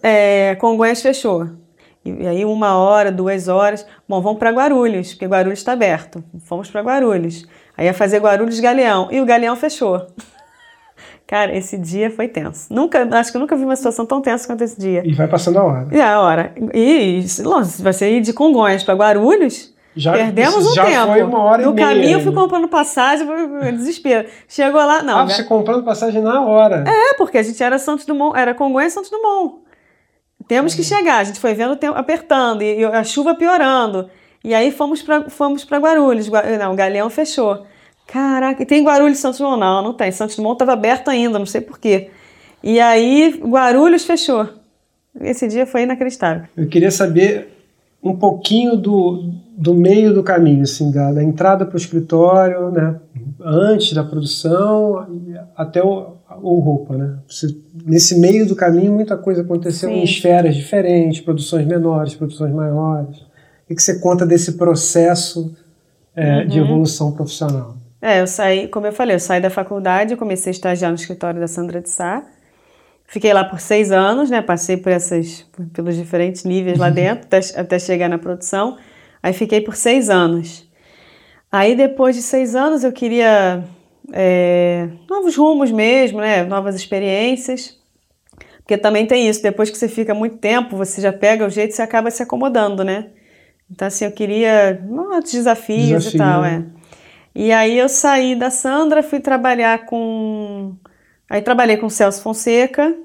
É, 0.02 0.56
Congonhas 0.56 1.02
fechou. 1.02 1.46
E 2.11 2.26
aí 2.26 2.44
uma 2.44 2.76
hora, 2.76 3.11
duas 3.11 3.48
horas, 3.48 3.86
bom, 4.09 4.20
vamos 4.20 4.38
para 4.38 4.50
Guarulhos, 4.50 5.12
porque 5.12 5.26
Guarulhos 5.26 5.59
está 5.59 5.72
aberto. 5.72 6.22
Fomos 6.44 6.70
para 6.70 6.80
Guarulhos. 6.82 7.46
Aí 7.76 7.86
ia 7.86 7.94
fazer 7.94 8.18
Guarulhos 8.20 8.61
Galeão 8.61 9.09
e 9.11 9.20
o 9.20 9.26
Galeão 9.26 9.57
fechou. 9.57 10.07
Cara, 11.26 11.57
esse 11.57 11.76
dia 11.76 12.09
foi 12.09 12.28
tenso. 12.28 12.72
Nunca, 12.72 13.07
acho 13.18 13.32
que 13.32 13.36
eu 13.36 13.40
nunca 13.40 13.57
vi 13.57 13.64
uma 13.64 13.74
situação 13.74 14.07
tão 14.07 14.20
tensa 14.20 14.46
quanto 14.46 14.62
esse 14.62 14.78
dia. 14.78 15.02
E 15.04 15.12
vai 15.12 15.26
passando 15.26 15.59
a 15.59 15.64
hora. 15.64 15.88
E 15.90 16.00
a 16.00 16.20
hora. 16.20 16.54
E, 16.72 17.22
se 17.26 17.42
você 17.82 18.11
ir 18.11 18.20
de 18.20 18.32
Congonhas 18.32 18.84
para 18.84 18.94
Guarulhos, 18.94 19.74
já, 19.96 20.12
Perdemos 20.12 20.66
um 20.66 20.74
já 20.74 20.84
tempo. 20.84 21.07
Foi 21.07 21.22
uma 21.22 21.42
hora 21.42 21.64
no 21.64 21.70
e 21.70 21.74
meia, 21.74 21.88
caminho 21.88 22.11
eu 22.11 22.18
né? 22.18 22.24
fui 22.24 22.32
comprando 22.32 22.68
passagem, 22.68 23.26
desespero. 23.72 24.28
Chegou 24.46 24.84
lá, 24.84 25.02
não. 25.02 25.20
Ah, 25.20 25.24
você 25.26 25.42
comprando 25.42 25.82
passagem 25.82 26.20
na 26.20 26.42
hora. 26.42 26.84
É, 26.86 27.14
porque 27.16 27.38
a 27.38 27.42
gente 27.42 27.62
era 27.62 27.78
Santos 27.78 28.04
Dumont, 28.04 28.38
era 28.38 28.52
Congonhas 28.52 28.92
Santos 28.92 29.11
Dumont. 29.11 29.65
Temos 30.49 30.74
que 30.74 30.82
chegar. 30.82 31.18
A 31.18 31.24
gente 31.24 31.40
foi 31.40 31.55
vendo 31.55 31.72
o 31.72 31.76
tempo 31.76 31.99
apertando 31.99 32.62
e 32.62 32.84
a 32.84 33.03
chuva 33.03 33.34
piorando. 33.34 34.09
E 34.44 34.55
aí 34.55 34.70
fomos 34.70 35.03
para 35.03 35.28
fomos 35.28 35.64
Guarulhos. 35.64 36.28
Não, 36.28 36.72
o 36.72 36.76
Galeão 36.76 37.11
fechou. 37.11 37.66
Caraca, 38.07 38.62
e 38.62 38.66
tem 38.66 38.84
Guarulhos 38.84 39.18
Santos 39.18 39.40
Dumont? 39.40 39.59
Não, 39.59 39.82
não 39.82 39.92
tem. 39.92 40.12
Santos 40.12 40.36
Dumont 40.36 40.55
estava 40.55 40.72
aberto 40.72 41.09
ainda, 41.09 41.38
não 41.38 41.47
sei 41.47 41.61
porquê. 41.61 42.11
E 42.62 42.78
aí 42.78 43.40
Guarulhos 43.44 44.05
fechou. 44.05 44.49
Esse 45.20 45.49
dia 45.49 45.66
foi 45.66 45.82
inacreditável. 45.82 46.44
Eu 46.57 46.68
queria 46.68 46.90
saber 46.90 47.49
um 48.03 48.14
pouquinho 48.14 48.76
do, 48.76 49.32
do 49.57 49.74
meio 49.74 50.14
do 50.14 50.22
caminho, 50.22 50.62
assim, 50.62 50.92
da, 50.92 51.12
da 51.12 51.22
entrada 51.22 51.66
para 51.66 51.74
o 51.74 51.78
escritório, 51.78 52.70
né? 52.70 53.01
Antes 53.40 53.92
da 53.92 54.05
produção 54.05 55.07
até 55.57 55.82
o, 55.82 56.15
ou 56.43 56.61
roupa, 56.61 56.97
né? 56.97 57.18
Você, 57.28 57.49
nesse 57.84 58.18
meio 58.18 58.47
do 58.47 58.55
caminho, 58.57 58.93
muita 58.93 59.16
coisa 59.16 59.43
aconteceu 59.43 59.89
Sim. 59.89 59.97
em 59.97 60.05
esferas 60.05 60.55
diferentes, 60.55 61.20
produções 61.20 61.66
menores, 61.66 62.14
produções 62.14 62.53
maiores. 62.53 63.16
O 63.68 63.74
que 63.74 63.82
você 63.82 63.99
conta 63.99 64.24
desse 64.24 64.53
processo 64.53 65.55
é, 66.14 66.39
uhum. 66.39 66.47
de 66.47 66.59
evolução 66.59 67.12
profissional? 67.12 67.76
É, 68.01 68.20
eu 68.20 68.26
saí, 68.26 68.68
como 68.68 68.87
eu 68.87 68.93
falei, 68.93 69.16
eu 69.16 69.20
saí 69.20 69.41
da 69.41 69.51
faculdade, 69.51 70.16
comecei 70.16 70.51
a 70.51 70.55
estagiar 70.55 70.91
no 70.91 70.97
escritório 70.97 71.41
da 71.41 71.49
Sandra 71.49 71.80
de 71.80 71.91
Sá. 71.91 72.22
Fiquei 73.07 73.32
lá 73.32 73.45
por 73.45 73.61
seis 73.61 73.91
anos, 73.91 74.30
né? 74.30 74.43
Passei 74.43 74.76
por 74.76 74.91
essas, 74.91 75.45
pelos 75.72 75.97
diferentes 75.97 76.45
níveis 76.45 76.78
lá 76.78 76.91
dentro, 76.91 77.26
até, 77.26 77.41
até 77.59 77.78
chegar 77.78 78.09
na 78.09 78.18
produção. 78.18 78.76
Aí 79.22 79.32
fiquei 79.32 79.61
por 79.61 79.76
seis 79.76 80.09
anos. 80.11 80.68
Aí 81.51 81.76
depois 81.76 82.14
de 82.14 82.22
seis 82.22 82.55
anos 82.55 82.84
eu 82.84 82.93
queria 82.93 83.64
é, 84.12 84.88
novos 85.09 85.36
rumos 85.36 85.70
mesmo, 85.70 86.20
né? 86.20 86.44
novas 86.44 86.74
experiências. 86.74 87.78
Porque 88.59 88.76
também 88.76 89.07
tem 89.07 89.28
isso, 89.28 89.42
depois 89.42 89.70
que 89.70 89.78
você 89.78 89.88
fica 89.88 90.12
muito 90.12 90.38
tempo, 90.38 90.76
você 90.76 91.00
já 91.00 91.12
pega 91.12 91.46
o 91.46 91.50
jeito 91.50 91.70
e 91.70 91.74
você 91.74 91.82
acaba 91.82 92.11
se 92.11 92.22
acomodando, 92.22 92.82
né? 92.82 93.11
Então, 93.70 93.86
assim, 93.86 94.04
eu 94.04 94.12
queria 94.12 94.82
outros 94.90 95.32
desafios 95.32 96.04
Desafio, 96.04 96.16
e 96.16 96.18
tal, 96.18 96.42
né? 96.42 96.66
é. 96.72 96.76
E 97.38 97.52
aí 97.52 97.78
eu 97.78 97.88
saí 97.88 98.34
da 98.34 98.50
Sandra, 98.50 99.02
fui 99.02 99.20
trabalhar 99.20 99.86
com. 99.86 100.74
Aí 101.28 101.42
trabalhei 101.42 101.76
com 101.76 101.86
o 101.86 101.90
Celso 101.90 102.22
Fonseca, 102.22 102.96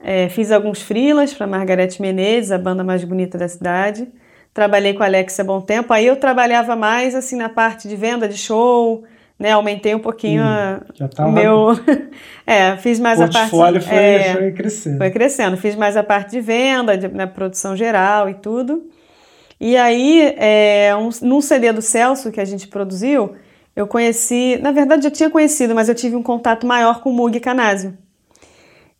é, 0.00 0.28
fiz 0.28 0.50
alguns 0.50 0.80
frilas 0.80 1.34
para 1.34 1.46
Margarete 1.46 2.00
Menezes, 2.00 2.52
a 2.52 2.58
banda 2.58 2.82
mais 2.82 3.04
bonita 3.04 3.36
da 3.36 3.46
cidade. 3.46 4.08
trabalhei 4.54 4.94
com 4.94 5.02
a 5.02 5.06
Alex 5.06 5.38
há 5.38 5.44
bom 5.44 5.60
tempo. 5.60 5.92
Aí 5.92 6.06
eu 6.06 6.16
trabalhava 6.16 6.74
mais 6.74 7.14
assim 7.14 7.36
na 7.36 7.48
parte 7.48 7.86
de 7.86 7.94
venda 7.96 8.26
de 8.26 8.38
show, 8.38 9.04
né? 9.38 9.52
Aumentei 9.52 9.94
um 9.94 9.98
pouquinho 9.98 10.42
hum, 10.42 10.80
já 10.94 11.08
tava... 11.08 11.28
o 11.28 11.32
meu. 11.32 11.68
é, 12.46 12.76
fiz 12.76 12.98
mais 12.98 13.20
a 13.20 13.28
parte. 13.28 13.54
O 13.54 13.80
foi, 13.80 13.96
é, 13.96 14.32
foi 14.32 14.52
crescendo. 14.52 14.98
Foi 14.98 15.10
crescendo. 15.10 15.56
Fiz 15.56 15.76
mais 15.76 15.96
a 15.96 16.02
parte 16.02 16.30
de 16.30 16.40
venda, 16.40 16.96
de, 16.96 17.08
na 17.08 17.26
produção 17.26 17.76
geral 17.76 18.28
e 18.28 18.34
tudo. 18.34 18.88
E 19.60 19.76
aí, 19.76 20.34
é, 20.36 20.94
um, 20.96 21.10
num 21.22 21.40
CD 21.40 21.72
do 21.72 21.82
Celso 21.82 22.30
que 22.30 22.40
a 22.40 22.44
gente 22.44 22.68
produziu, 22.68 23.34
eu 23.74 23.86
conheci. 23.86 24.58
Na 24.62 24.72
verdade, 24.72 25.06
eu 25.06 25.10
tinha 25.10 25.30
conhecido, 25.30 25.74
mas 25.74 25.88
eu 25.88 25.94
tive 25.94 26.16
um 26.16 26.22
contato 26.22 26.66
maior 26.66 27.00
com 27.00 27.10
o 27.10 27.12
Mug 27.12 27.38
Canásio. 27.40 27.96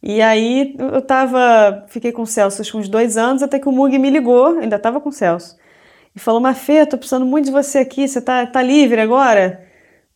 E 0.03 0.22
aí 0.22 0.76
eu 0.78 1.03
tava, 1.03 1.84
fiquei 1.89 2.12
com 2.12 2.22
o 2.22 2.26
Celso 2.26 2.62
uns 2.78 2.89
dois 2.89 3.16
anos, 3.16 3.43
até 3.43 3.59
que 3.59 3.68
o 3.68 3.72
Mug 3.72 3.99
me 3.99 4.11
ligou, 4.11 4.59
ainda 4.59 4.78
tava 4.78 5.01
com 5.01 5.09
o 5.09 5.12
Celso, 5.12 5.57
e 6.14 6.20
falou, 6.20 6.41
Mafê, 6.41 6.87
tô 6.87 6.97
precisando 6.97 7.26
muito 7.26 7.47
de 7.47 7.51
você 7.51 7.78
aqui, 7.78 8.07
você 8.07 8.20
tá, 8.20 8.47
tá 8.47 8.62
livre 8.62 9.01
agora? 9.01 9.65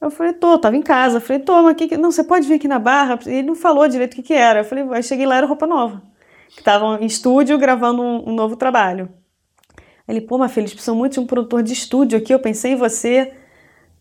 Eu 0.01 0.11
falei, 0.11 0.33
tô, 0.33 0.59
tava 0.59 0.77
em 0.77 0.83
casa. 0.83 1.19
Eu 1.19 1.21
falei, 1.21 1.43
tô, 1.43 1.63
mas 1.63 1.77
que, 1.77 1.97
não, 1.97 2.11
você 2.11 2.25
pode 2.25 2.49
vir 2.49 2.55
aqui 2.55 2.67
na 2.67 2.79
barra? 2.79 3.19
Ele 3.27 3.43
não 3.43 3.55
falou 3.55 3.87
direito 3.87 4.15
o 4.15 4.17
que 4.17 4.23
que 4.23 4.35
era. 4.35 4.61
Eu 4.61 4.65
falei, 4.65 4.85
aí 4.91 5.03
cheguei 5.03 5.27
lá, 5.27 5.37
era 5.37 5.47
roupa 5.47 5.67
nova. 5.67 6.03
Que 6.49 6.61
estavam 6.61 6.99
em 6.99 7.07
estúdio 7.07 7.59
gravando 7.59 8.03
um, 8.03 8.31
um, 8.31 8.35
novo 8.35 8.57
trabalho. 8.57 9.09
Ele, 10.09 10.21
pô, 10.21 10.39
Mafê, 10.39 10.61
eles 10.61 10.73
precisam 10.73 10.97
muito 10.97 11.15
de 11.15 11.21
um 11.21 11.27
produtor 11.27 11.63
de 11.63 11.73
estúdio 11.73 12.19
aqui, 12.19 12.33
eu 12.33 12.41
pensei 12.41 12.73
em 12.73 12.77
você. 12.77 13.33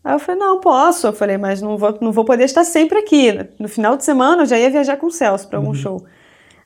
Aí 0.02 0.14
eu 0.14 0.18
falei, 0.18 0.40
não, 0.40 0.58
posso. 0.58 1.06
Eu 1.06 1.12
falei, 1.12 1.36
mas 1.36 1.60
não 1.60 1.76
vou, 1.76 1.96
não 2.00 2.12
vou 2.12 2.24
poder 2.24 2.44
estar 2.44 2.64
sempre 2.64 2.98
aqui. 2.98 3.32
No 3.58 3.68
final 3.68 3.96
de 3.96 4.04
semana 4.04 4.42
eu 4.42 4.46
já 4.46 4.58
ia 4.58 4.70
viajar 4.70 4.96
com 4.96 5.06
o 5.06 5.10
Celso 5.10 5.46
para 5.48 5.58
algum 5.58 5.68
uhum. 5.68 5.74
show. 5.74 6.06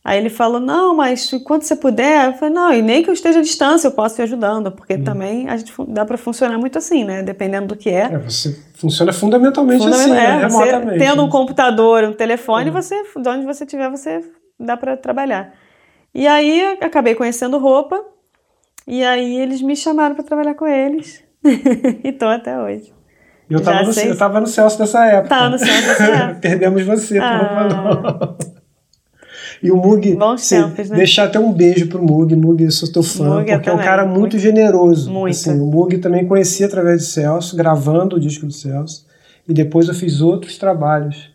Aí 0.05 0.19
ele 0.19 0.29
falou, 0.29 0.61
não, 0.61 0.95
mas 0.95 1.31
quando 1.45 1.63
você 1.63 1.75
puder, 1.75 2.27
eu 2.27 2.35
falei, 2.35 2.55
não, 2.55 2.71
e 2.75 2.83
nem 2.83 3.03
que 3.03 3.09
eu 3.09 3.15
esteja 3.15 3.39
à 3.39 3.43
distância, 3.43 3.89
eu 3.89 3.93
posso 3.93 4.21
ir 4.21 4.25
ajudando, 4.25 4.71
porque 4.71 4.95
uhum. 4.95 5.03
também 5.03 5.49
a 5.49 5.57
gente 5.57 5.73
dá 5.89 6.05
para 6.05 6.19
funcionar 6.19 6.59
muito 6.59 6.77
assim, 6.77 7.05
né? 7.05 7.23
Dependendo 7.23 7.69
do 7.69 7.77
que 7.77 7.89
é. 7.89 8.03
é 8.13 8.19
você 8.19 8.55
funciona 8.75 9.15
fundamentalmente 9.15 9.83
Fundament 9.83 10.03
assim, 10.03 10.13
né? 10.13 10.43
é, 10.43 10.47
remotamente. 10.47 10.99
tendo 10.99 11.25
um 11.25 11.29
computador, 11.31 12.05
um 12.05 12.13
telefone, 12.13 12.69
uhum. 12.69 12.75
você, 12.75 13.03
de 13.17 13.29
onde 13.31 13.47
você 13.47 13.65
estiver, 13.65 13.89
você 13.89 14.21
dá 14.61 14.77
para 14.77 14.95
trabalhar. 14.95 15.55
E 16.15 16.27
aí 16.27 16.77
acabei 16.83 17.15
conhecendo 17.15 17.57
roupa, 17.57 17.99
e 18.87 19.03
aí 19.03 19.41
eles 19.41 19.63
me 19.63 19.75
chamaram 19.75 20.15
para 20.15 20.23
trabalhar 20.23 20.55
com 20.55 20.67
eles. 20.67 21.25
e 22.05 22.13
tô 22.13 22.27
até 22.27 22.61
hoje. 22.61 22.93
Eu 23.49 23.59
estava 23.59 23.83
no, 23.83 23.93
eu 23.93 24.19
tava 24.19 24.41
no 24.41 24.47
Celso 24.47 24.79
dessa 24.79 25.03
época. 25.07 25.29
Tava 25.29 25.49
no 25.49 25.59
Celso 25.59 25.89
dessa 25.89 26.05
época. 26.13 26.41
Perdemos 26.43 26.83
você, 26.83 27.19
ah. 27.19 28.35
E 29.65 29.71
o 29.71 29.77
Mug, 29.79 30.19
tempos, 30.47 30.91
né? 30.91 30.97
deixar 30.99 31.25
até 31.25 31.41
um 31.41 31.51
beijo 31.51 31.89
pro 31.89 32.05
Mug, 32.05 32.37
Mug, 32.37 32.63
eu 32.63 32.71
sou 32.71 32.93
teu 32.93 33.03
fã, 33.03 33.39
Mug 33.39 33.51
porque 33.51 33.71
é 33.71 33.73
um 33.73 33.79
cara 33.79 34.05
muito, 34.05 34.21
muito 34.21 34.39
generoso. 34.39 35.11
Muito. 35.11 35.31
Assim, 35.31 35.59
o 35.59 35.65
Mug 35.65 35.97
também 35.97 36.27
conheci 36.27 36.63
através 36.63 37.01
do 37.01 37.07
Celso, 37.07 37.57
gravando 37.57 38.17
o 38.17 38.21
disco 38.21 38.45
do 38.45 38.53
Celso, 38.53 39.07
e 39.49 39.55
depois 39.55 39.89
eu 39.89 39.95
fiz 39.95 40.21
outros 40.21 40.59
trabalhos 40.59 41.31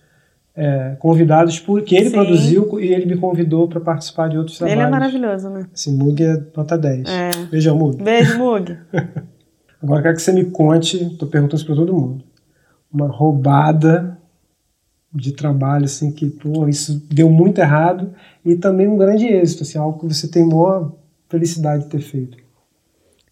é, 0.56 0.96
convidados 1.00 1.60
por 1.60 1.82
que 1.82 1.96
ele 1.96 2.12
Sim. 2.12 2.12
produziu 2.12 2.80
e 2.80 2.94
ele 2.94 3.08
me 3.08 3.18
convidou 3.18 3.68
para 3.68 3.80
participar 3.80 4.30
de 4.30 4.38
outros 4.38 4.60
trabalhos. 4.60 4.80
Ele 4.80 4.88
é 4.88 4.92
maravilhoso, 4.92 5.50
né? 5.50 5.66
Assim, 5.74 5.98
Mug 5.98 6.24
é 6.24 6.40
nota 6.56 6.78
10. 6.78 7.10
É. 7.10 7.32
Beijão, 7.50 7.76
Mug. 7.76 8.04
Beijo, 8.04 8.38
Mug. 8.38 8.78
Agora 9.82 10.02
eu 10.02 10.04
quero 10.04 10.16
que 10.16 10.22
você 10.22 10.34
me 10.34 10.46
conte, 10.46 11.04
estou 11.04 11.28
perguntando 11.28 11.56
isso 11.56 11.66
para 11.66 11.76
todo 11.76 11.92
mundo, 11.92 12.24
uma 12.94 13.08
roubada 13.08 14.19
de 15.14 15.32
trabalho 15.32 15.86
assim 15.86 16.12
que 16.12 16.30
pô, 16.30 16.68
isso 16.68 17.04
deu 17.10 17.30
muito 17.30 17.60
errado 17.60 18.14
e 18.46 18.56
também 18.56 18.88
um 18.88 18.98
grande 18.98 19.26
êxito, 19.26 19.64
assim, 19.64 19.78
algo 19.78 20.00
que 20.00 20.14
você 20.14 20.28
tem 20.28 20.46
maior 20.46 20.92
felicidade 21.28 21.84
de 21.84 21.90
ter 21.90 22.00
feito. 22.00 22.38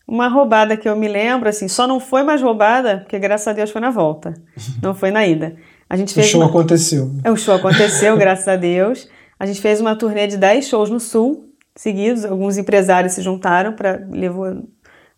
Uma 0.08 0.28
roubada 0.28 0.78
que 0.78 0.88
eu 0.88 0.96
me 0.96 1.08
lembro, 1.08 1.50
assim, 1.50 1.68
só 1.68 1.86
não 1.86 2.00
foi 2.00 2.24
mais 2.24 2.42
roubada, 2.42 3.00
porque 3.00 3.20
graças 3.20 3.48
a 3.48 3.54
Deus 3.54 3.70
foi 3.70 3.82
na 3.82 3.90
volta, 3.90 4.34
não 4.82 4.96
foi 4.96 5.12
na 5.12 5.26
ida. 5.28 5.56
A 5.90 5.96
gente 5.96 6.14
fez 6.14 6.28
o 6.28 6.30
show 6.30 6.42
uma... 6.42 6.50
aconteceu. 6.50 7.12
É, 7.24 7.32
o 7.32 7.38
show 7.38 7.56
aconteceu, 7.56 8.18
graças 8.18 8.48
a 8.48 8.56
Deus. 8.56 9.08
A 9.40 9.46
gente 9.46 9.62
fez 9.62 9.80
uma 9.80 9.96
turnê 9.96 10.28
de 10.28 10.38
10 10.38 10.68
shows 10.68 10.90
no 10.90 11.00
Sul, 11.00 11.50
seguidos. 11.76 12.26
Alguns 12.26 12.58
empresários 12.58 13.14
se 13.14 13.22
juntaram 13.22 13.74
para 13.74 14.06
levar 14.10 14.58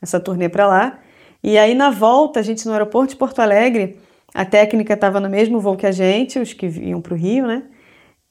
essa 0.01 0.20
turnê 0.20 0.49
para 0.49 0.68
lá. 0.68 0.99
E 1.43 1.57
aí, 1.57 1.74
na 1.74 1.89
volta, 1.89 2.39
a 2.39 2.43
gente 2.43 2.66
no 2.66 2.74
aeroporto 2.74 3.14
de 3.14 3.16
Porto 3.16 3.39
Alegre, 3.39 3.97
a 4.34 4.45
técnica 4.45 4.93
estava 4.93 5.19
no 5.19 5.30
mesmo 5.30 5.59
voo 5.59 5.75
que 5.75 5.86
a 5.86 5.91
gente, 5.91 6.39
os 6.39 6.53
que 6.53 6.67
iam 6.67 7.01
para 7.01 7.13
o 7.13 7.17
Rio, 7.17 7.47
né? 7.47 7.63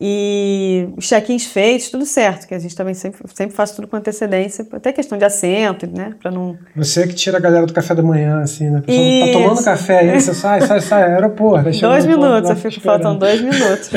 E 0.01 0.88
os 0.96 1.09
check-ins 1.09 1.44
feitos, 1.44 1.90
tudo 1.90 2.07
certo, 2.07 2.46
que 2.46 2.55
a 2.55 2.59
gente 2.59 2.76
também 2.76 2.94
sempre, 2.94 3.20
sempre 3.34 3.57
faz 3.57 3.72
tudo 3.72 3.88
com 3.88 3.96
antecedência, 3.96 4.64
até 4.70 4.92
questão 4.92 5.18
de 5.18 5.24
assento, 5.24 5.88
né? 5.88 6.14
Para 6.20 6.30
não. 6.30 6.57
Você 6.76 7.05
que 7.09 7.14
tira 7.14 7.38
a 7.38 7.40
galera 7.40 7.66
do 7.66 7.72
café 7.72 7.96
da 7.96 8.03
manhã, 8.03 8.40
assim, 8.40 8.70
né? 8.70 8.78
A 8.78 8.82
pessoa 8.82 9.26
tá 9.26 9.32
tomando 9.32 9.64
café 9.64 9.99
aí, 9.99 10.20
você 10.20 10.32
sai, 10.32 10.61
sai, 10.61 10.80
sai, 10.80 11.03
aeroporto. 11.03 11.68
Dois 11.80 12.07
minutos, 12.07 12.49
eu 12.49 12.57
fico 12.57 12.68
esperando. 12.68 13.03
faltam 13.03 13.18
dois 13.18 13.40
minutos. 13.40 13.90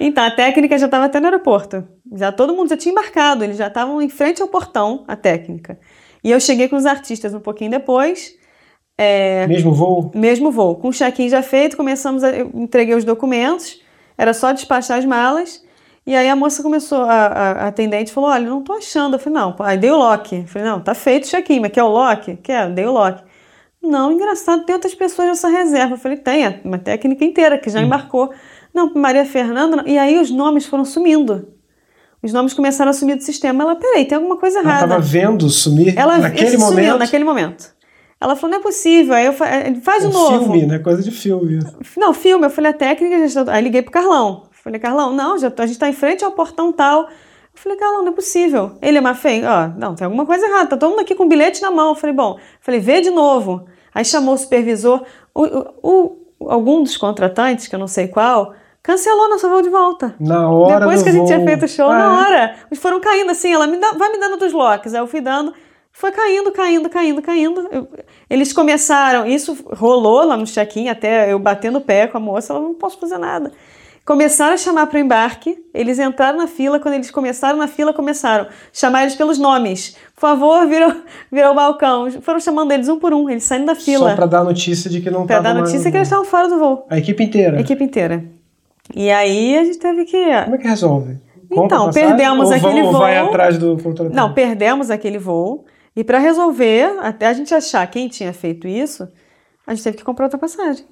então, 0.00 0.24
a 0.24 0.30
técnica 0.32 0.76
já 0.76 0.86
estava 0.86 1.04
até 1.04 1.20
no 1.20 1.26
aeroporto. 1.26 1.86
Já 2.12 2.32
todo 2.32 2.52
mundo 2.52 2.68
já 2.70 2.76
tinha 2.76 2.90
embarcado, 2.90 3.44
eles 3.44 3.56
já 3.56 3.68
estavam 3.68 4.02
em 4.02 4.08
frente 4.08 4.42
ao 4.42 4.48
portão, 4.48 5.04
a 5.06 5.14
técnica. 5.14 5.78
E 6.24 6.32
eu 6.32 6.40
cheguei 6.40 6.68
com 6.68 6.74
os 6.74 6.84
artistas 6.84 7.32
um 7.32 7.38
pouquinho 7.38 7.70
depois. 7.70 8.34
É, 8.96 9.46
mesmo 9.46 9.72
voo? 9.72 10.10
Mesmo 10.14 10.50
voo. 10.50 10.76
Com 10.76 10.88
o 10.88 10.92
check-in 10.92 11.28
já 11.28 11.42
feito, 11.42 11.76
começamos 11.76 12.22
a. 12.22 12.38
Entreguei 12.38 12.94
os 12.94 13.04
documentos, 13.04 13.80
era 14.16 14.32
só 14.32 14.52
despachar 14.52 14.98
as 14.98 15.04
malas. 15.04 15.62
E 16.06 16.14
aí 16.14 16.28
a 16.28 16.36
moça 16.36 16.62
começou, 16.62 17.02
a, 17.02 17.26
a, 17.26 17.50
a 17.64 17.68
atendente 17.68 18.12
falou: 18.12 18.30
Olha, 18.30 18.48
não 18.48 18.62
tô 18.62 18.72
achando. 18.74 19.14
Eu 19.14 19.18
falei: 19.18 19.38
Não, 19.38 19.56
aí 19.60 19.78
dei 19.78 19.90
o 19.90 19.96
lock. 19.96 20.36
Eu 20.36 20.46
falei: 20.46 20.68
Não, 20.68 20.80
tá 20.80 20.94
feito 20.94 21.24
o 21.24 21.28
check-in, 21.28 21.60
mas 21.60 21.72
quer 21.72 21.82
o 21.82 21.88
lock? 21.88 22.36
Quer? 22.36 22.70
Dei 22.70 22.86
o 22.86 22.92
lock. 22.92 23.22
Não, 23.82 24.12
engraçado, 24.12 24.64
tem 24.64 24.74
outras 24.74 24.94
pessoas 24.94 25.28
nessa 25.28 25.48
reserva. 25.48 25.94
Eu 25.94 25.98
falei: 25.98 26.18
Tem, 26.18 26.44
é 26.44 26.60
uma 26.64 26.78
técnica 26.78 27.24
inteira 27.24 27.58
que 27.58 27.70
já 27.70 27.80
hum. 27.80 27.84
embarcou. 27.84 28.32
Não, 28.72 28.92
Maria 28.94 29.24
Fernanda. 29.24 29.76
Não. 29.76 29.86
E 29.86 29.98
aí 29.98 30.18
os 30.18 30.30
nomes 30.30 30.66
foram 30.66 30.84
sumindo 30.84 31.54
os 32.24 32.32
nomes 32.32 32.54
começaram 32.54 32.90
a 32.90 32.94
sumir 32.94 33.16
do 33.16 33.22
sistema. 33.22 33.62
Ela, 33.62 33.76
peraí, 33.76 34.06
tem 34.06 34.16
alguma 34.16 34.38
coisa 34.38 34.60
errada. 34.60 34.94
Ela 34.94 34.98
estava 34.98 35.02
vendo 35.02 35.50
sumir 35.50 35.96
ela, 35.96 36.16
naquele 36.16 36.56
momento? 36.56 36.74
Sumiu, 36.74 36.98
naquele 36.98 37.24
momento. 37.24 37.73
Ela 38.24 38.34
falou, 38.34 38.52
não 38.52 38.60
é 38.60 38.62
possível. 38.62 39.14
Aí 39.14 39.26
eu 39.26 39.32
falei, 39.34 39.74
faz 39.82 40.02
de 40.02 40.08
é 40.08 40.12
novo. 40.12 40.44
Filme, 40.44 40.66
né? 40.66 40.78
Coisa 40.78 41.02
de 41.02 41.10
filme. 41.10 41.58
Não, 41.96 42.14
filme. 42.14 42.46
Eu 42.46 42.50
falei, 42.50 42.70
a 42.70 42.74
técnica 42.74 43.28
já. 43.28 43.44
Aí 43.48 43.62
liguei 43.62 43.82
pro 43.82 43.92
Carlão. 43.92 44.44
Falei, 44.50 44.80
Carlão, 44.80 45.12
não, 45.12 45.36
já, 45.38 45.48
a 45.48 45.66
gente 45.66 45.72
está 45.72 45.88
em 45.88 45.92
frente 45.92 46.24
ao 46.24 46.32
portão 46.32 46.72
tal. 46.72 47.02
Eu 47.02 47.08
falei, 47.52 47.76
Carlão, 47.76 48.02
não 48.02 48.12
é 48.12 48.14
possível. 48.14 48.72
Ele 48.80 48.96
é 48.96 49.00
Mafei, 49.00 49.44
ó, 49.44 49.68
não, 49.76 49.94
tem 49.94 50.06
alguma 50.06 50.24
coisa 50.24 50.46
errada. 50.46 50.70
Tá 50.70 50.76
todo 50.78 50.90
mundo 50.90 51.02
aqui 51.02 51.14
com 51.14 51.28
bilhete 51.28 51.60
na 51.60 51.70
mão. 51.70 51.90
Eu 51.90 51.94
falei, 51.94 52.16
bom, 52.16 52.38
falei, 52.60 52.80
vê 52.80 53.02
de 53.02 53.10
novo. 53.10 53.66
Aí 53.94 54.04
chamou 54.06 54.34
o 54.34 54.38
supervisor. 54.38 55.02
O, 55.34 55.44
o, 55.44 56.18
o, 56.40 56.50
algum 56.50 56.82
dos 56.82 56.96
contratantes, 56.96 57.68
que 57.68 57.74
eu 57.74 57.78
não 57.78 57.86
sei 57.86 58.08
qual, 58.08 58.54
cancelou 58.82 59.28
nosso 59.28 59.48
voo 59.50 59.60
de 59.60 59.68
volta. 59.68 60.14
Na 60.18 60.50
hora 60.50 60.80
Depois 60.80 61.02
que 61.02 61.10
a 61.10 61.12
gente 61.12 61.20
voo. 61.20 61.26
tinha 61.26 61.44
feito 61.44 61.66
o 61.66 61.68
show, 61.68 61.90
ah, 61.90 61.98
na 61.98 62.04
é? 62.04 62.08
hora. 62.08 62.54
Eles 62.70 62.82
foram 62.82 63.00
caindo 63.00 63.30
assim, 63.30 63.52
ela 63.52 63.66
me 63.66 63.76
dá, 63.76 63.92
vai 63.92 64.10
me 64.10 64.18
dando 64.18 64.38
dos 64.38 64.52
locks. 64.52 64.94
Aí 64.94 65.00
eu 65.00 65.06
fui 65.06 65.20
dando, 65.20 65.52
foi 65.96 66.10
caindo, 66.10 66.50
caindo, 66.50 66.90
caindo, 66.90 67.22
caindo. 67.22 67.68
Eu, 67.70 67.88
eles 68.28 68.52
começaram, 68.52 69.24
isso 69.24 69.56
rolou 69.74 70.26
lá 70.26 70.36
no 70.36 70.44
check-in, 70.44 70.88
até 70.88 71.32
eu 71.32 71.38
batendo 71.38 71.78
o 71.78 71.80
pé 71.80 72.08
com 72.08 72.16
a 72.18 72.20
moça, 72.20 72.52
ela 72.52 72.60
não 72.60 72.74
posso 72.74 72.98
fazer 72.98 73.16
nada. 73.16 73.52
Começaram 74.04 74.54
a 74.54 74.56
chamar 74.56 74.88
para 74.88 74.96
o 74.96 75.00
embarque, 75.00 75.56
eles 75.72 76.00
entraram 76.00 76.36
na 76.36 76.48
fila, 76.48 76.80
quando 76.80 76.94
eles 76.94 77.12
começaram 77.12 77.56
na 77.56 77.68
fila, 77.68 77.92
começaram 77.92 78.46
a 78.46 78.48
chamar 78.72 79.02
eles 79.02 79.14
pelos 79.14 79.38
nomes. 79.38 79.96
Por 80.16 80.20
favor, 80.22 80.66
vira, 80.66 80.96
vira 81.30 81.52
o 81.52 81.54
balcão. 81.54 82.10
Foram 82.20 82.40
chamando 82.40 82.72
eles 82.72 82.88
um 82.88 82.98
por 82.98 83.14
um, 83.14 83.30
eles 83.30 83.44
saindo 83.44 83.66
da 83.66 83.76
fila. 83.76 84.10
Só 84.10 84.16
para 84.16 84.26
dar 84.26 84.44
notícia 84.44 84.90
de 84.90 85.00
que 85.00 85.10
não 85.10 85.26
Para 85.28 85.40
dar 85.40 85.54
notícia 85.54 85.92
que 85.92 85.96
eles 85.96 86.08
estavam 86.08 86.24
fora 86.24 86.48
do 86.48 86.58
voo. 86.58 86.86
A 86.90 86.98
equipe 86.98 87.22
inteira? 87.22 87.56
A 87.56 87.60
equipe 87.60 87.84
inteira. 87.84 88.24
E 88.94 89.12
aí 89.12 89.56
a 89.56 89.64
gente 89.64 89.78
teve 89.78 90.04
que. 90.04 90.42
Como 90.42 90.56
é 90.56 90.58
que 90.58 90.68
resolve? 90.68 91.18
Compra 91.48 91.64
então, 91.64 91.90
perdemos 91.92 92.50
aquele 92.50 92.82
voo. 92.82 92.94
Ou 92.94 92.98
vai 92.98 93.16
atrás 93.16 93.56
do? 93.56 93.78
Não, 94.12 94.34
perdemos 94.34 94.90
aquele 94.90 95.18
voo. 95.18 95.64
E 95.96 96.02
para 96.02 96.18
resolver, 96.18 96.98
até 97.00 97.26
a 97.26 97.32
gente 97.32 97.54
achar 97.54 97.86
quem 97.86 98.08
tinha 98.08 98.32
feito 98.32 98.66
isso, 98.66 99.08
a 99.66 99.74
gente 99.74 99.84
teve 99.84 99.96
que 99.96 100.04
comprar 100.04 100.26
outra 100.26 100.38
passagem. 100.38 100.84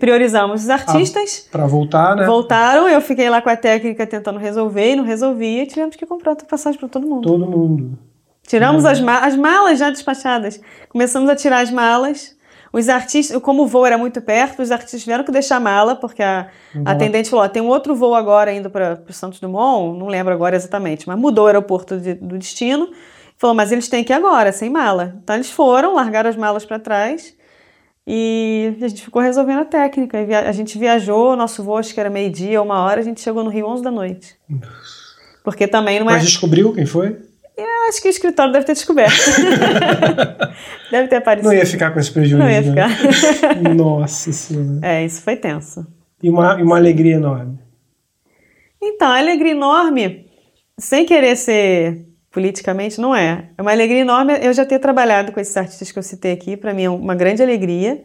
Priorizamos 0.00 0.64
os 0.64 0.70
artistas. 0.70 1.46
Ah, 1.46 1.52
para 1.52 1.66
voltar, 1.66 2.16
né? 2.16 2.26
Voltaram, 2.26 2.88
eu 2.88 3.00
fiquei 3.00 3.30
lá 3.30 3.40
com 3.40 3.48
a 3.48 3.56
técnica 3.56 4.04
tentando 4.06 4.38
resolver 4.38 4.92
e 4.92 4.96
não 4.96 5.04
resolvia. 5.04 5.62
E 5.62 5.66
tivemos 5.66 5.94
que 5.94 6.04
comprar 6.04 6.32
outra 6.32 6.46
passagem 6.46 6.80
para 6.80 6.88
todo 6.88 7.06
mundo. 7.06 7.22
Todo 7.22 7.46
mundo. 7.46 7.96
Tiramos 8.44 8.84
as, 8.84 9.00
ma 9.00 9.20
as 9.20 9.36
malas 9.36 9.78
já 9.78 9.88
despachadas. 9.88 10.60
Começamos 10.88 11.28
a 11.28 11.36
tirar 11.36 11.60
as 11.60 11.70
malas. 11.70 12.36
Os 12.72 12.88
artistas, 12.88 13.40
como 13.40 13.62
o 13.62 13.66
voo 13.66 13.86
era 13.86 13.98
muito 13.98 14.20
perto, 14.20 14.62
os 14.62 14.70
artistas 14.70 15.02
tiveram 15.02 15.22
que 15.22 15.30
deixar 15.30 15.56
a 15.56 15.60
mala, 15.60 15.94
porque 15.94 16.22
a, 16.22 16.48
uhum. 16.74 16.82
atendente 16.86 17.30
falou: 17.30 17.48
tem 17.48 17.62
um 17.62 17.68
outro 17.68 17.94
voo 17.94 18.14
agora 18.14 18.52
indo 18.52 18.70
para 18.70 19.00
o 19.08 19.12
Santos 19.12 19.38
Dumont, 19.38 19.96
não 19.96 20.08
lembro 20.08 20.32
agora 20.32 20.56
exatamente, 20.56 21.06
mas 21.06 21.18
mudou 21.18 21.44
o 21.44 21.46
aeroporto 21.46 22.00
de, 22.00 22.14
do 22.14 22.36
destino. 22.38 22.88
Falou, 23.42 23.56
mas 23.56 23.72
eles 23.72 23.88
têm 23.88 24.04
que 24.04 24.12
ir 24.12 24.14
agora, 24.14 24.52
sem 24.52 24.70
mala. 24.70 25.18
Então 25.20 25.34
eles 25.34 25.50
foram, 25.50 25.96
largaram 25.96 26.30
as 26.30 26.36
malas 26.36 26.64
para 26.64 26.78
trás 26.78 27.34
e 28.06 28.72
a 28.80 28.86
gente 28.86 29.02
ficou 29.02 29.20
resolvendo 29.20 29.62
a 29.62 29.64
técnica. 29.64 30.16
A 30.46 30.52
gente 30.52 30.78
viajou, 30.78 31.34
nosso 31.34 31.60
voo 31.64 31.76
acho 31.76 31.92
que 31.92 31.98
era 31.98 32.08
meio-dia, 32.08 32.62
uma 32.62 32.80
hora, 32.84 33.00
a 33.00 33.02
gente 33.02 33.20
chegou 33.20 33.42
no 33.42 33.50
Rio 33.50 33.66
11 33.66 33.82
da 33.82 33.90
noite. 33.90 34.36
Porque 35.42 35.66
também 35.66 35.98
não 35.98 36.08
é. 36.08 36.12
Mas 36.12 36.22
descobriu 36.22 36.72
quem 36.72 36.86
foi? 36.86 37.16
É, 37.56 37.88
Acho 37.88 38.00
que 38.00 38.06
o 38.06 38.10
escritório 38.10 38.52
deve 38.52 38.64
ter 38.64 38.74
descoberto. 38.74 39.12
deve 40.92 41.08
ter 41.08 41.16
aparecido. 41.16 41.48
Não 41.48 41.58
ia 41.58 41.66
ficar 41.66 41.90
com 41.90 41.98
esse 41.98 42.12
prejuízo. 42.12 42.38
Não 42.38 42.48
ia 42.48 42.60
né? 42.60 42.88
ficar. 42.88 43.56
Nossa 43.74 44.32
Senhora. 44.32 44.78
É, 44.82 45.04
isso 45.04 45.20
foi 45.20 45.34
tenso. 45.34 45.84
E 46.22 46.30
uma, 46.30 46.60
e 46.60 46.62
uma 46.62 46.76
alegria 46.76 47.16
enorme. 47.16 47.58
Então, 48.80 49.08
a 49.08 49.18
alegria 49.18 49.50
enorme, 49.50 50.30
sem 50.78 51.04
querer 51.04 51.34
ser 51.34 52.11
politicamente, 52.32 53.00
não 53.00 53.14
é. 53.14 53.50
É 53.56 53.62
uma 53.62 53.70
alegria 53.70 54.00
enorme 54.00 54.32
eu 54.42 54.52
já 54.54 54.64
ter 54.64 54.78
trabalhado 54.78 55.30
com 55.30 55.38
esses 55.38 55.56
artistas 55.56 55.92
que 55.92 55.98
eu 55.98 56.02
citei 56.02 56.32
aqui, 56.32 56.56
para 56.56 56.72
mim 56.72 56.84
é 56.84 56.90
uma 56.90 57.14
grande 57.14 57.42
alegria. 57.42 58.02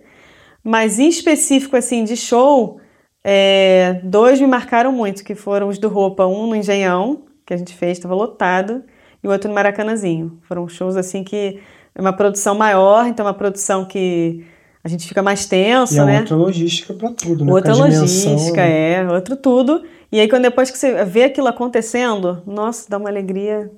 Mas 0.64 1.00
em 1.00 1.08
específico, 1.08 1.78
assim, 1.78 2.04
de 2.04 2.18
show, 2.18 2.80
é, 3.24 4.02
dois 4.04 4.40
me 4.42 4.46
marcaram 4.46 4.92
muito, 4.92 5.24
que 5.24 5.34
foram 5.34 5.70
os 5.70 5.78
do 5.78 5.88
Roupa, 5.88 6.28
um 6.28 6.46
no 6.46 6.56
Engenhão, 6.56 7.24
que 7.46 7.54
a 7.54 7.58
gente 7.58 7.74
fez, 7.74 7.98
estava 7.98 8.14
lotado, 8.14 8.84
e 9.24 9.28
o 9.28 9.32
outro 9.32 9.48
no 9.48 9.56
Maracanãzinho. 9.56 10.40
Foram 10.44 10.68
shows 10.68 10.98
assim 10.98 11.24
que 11.24 11.62
é 11.96 12.02
uma 12.02 12.12
produção 12.12 12.54
maior, 12.54 13.08
então 13.08 13.26
é 13.26 13.30
uma 13.30 13.34
produção 13.34 13.86
que 13.86 14.46
a 14.84 14.90
gente 14.90 15.08
fica 15.08 15.24
mais 15.24 15.46
tenso, 15.46 15.96
e 15.96 16.00
é 16.00 16.06
né? 16.06 16.20
outra 16.20 16.36
logística 16.36 16.94
para 16.94 17.12
tudo, 17.12 17.46
né? 17.46 17.52
Outra 17.52 17.72
dimensão, 17.72 18.02
logística, 18.02 18.62
né? 18.62 18.94
é, 18.94 19.08
outro 19.10 19.38
tudo. 19.38 19.84
E 20.12 20.20
aí 20.20 20.28
quando 20.28 20.44
depois 20.44 20.70
que 20.70 20.78
você 20.78 21.06
vê 21.06 21.24
aquilo 21.24 21.48
acontecendo, 21.48 22.44
nossa, 22.46 22.90
dá 22.90 22.98
uma 22.98 23.10
alegria 23.10 23.72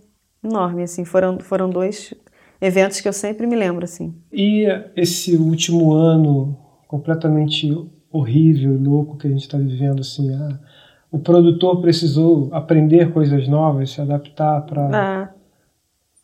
enorme, 0.44 0.84
assim. 0.84 1.06
Foram, 1.06 1.40
foram 1.40 1.70
dois 1.70 2.14
eventos 2.62 3.00
que 3.02 3.08
eu 3.08 3.14
sempre 3.14 3.48
me 3.48 3.56
lembro, 3.56 3.84
assim. 3.84 4.14
E 4.32 4.66
esse 4.96 5.36
último 5.36 5.94
ano 5.94 6.58
completamente 6.88 7.72
horrível, 8.12 8.78
louco 8.82 9.18
que 9.18 9.28
a 9.28 9.30
gente 9.30 9.42
está 9.42 9.58
vivendo, 9.58 10.02
assim, 10.02 10.34
ah, 10.34 10.60
o 11.12 11.20
produtor 11.20 11.82
precisou 11.82 12.50
aprender 12.52 13.12
coisas 13.12 13.48
novas, 13.48 13.92
se 13.92 14.02
adaptar 14.02 14.62
para 14.62 14.90
Ah, 14.96 15.30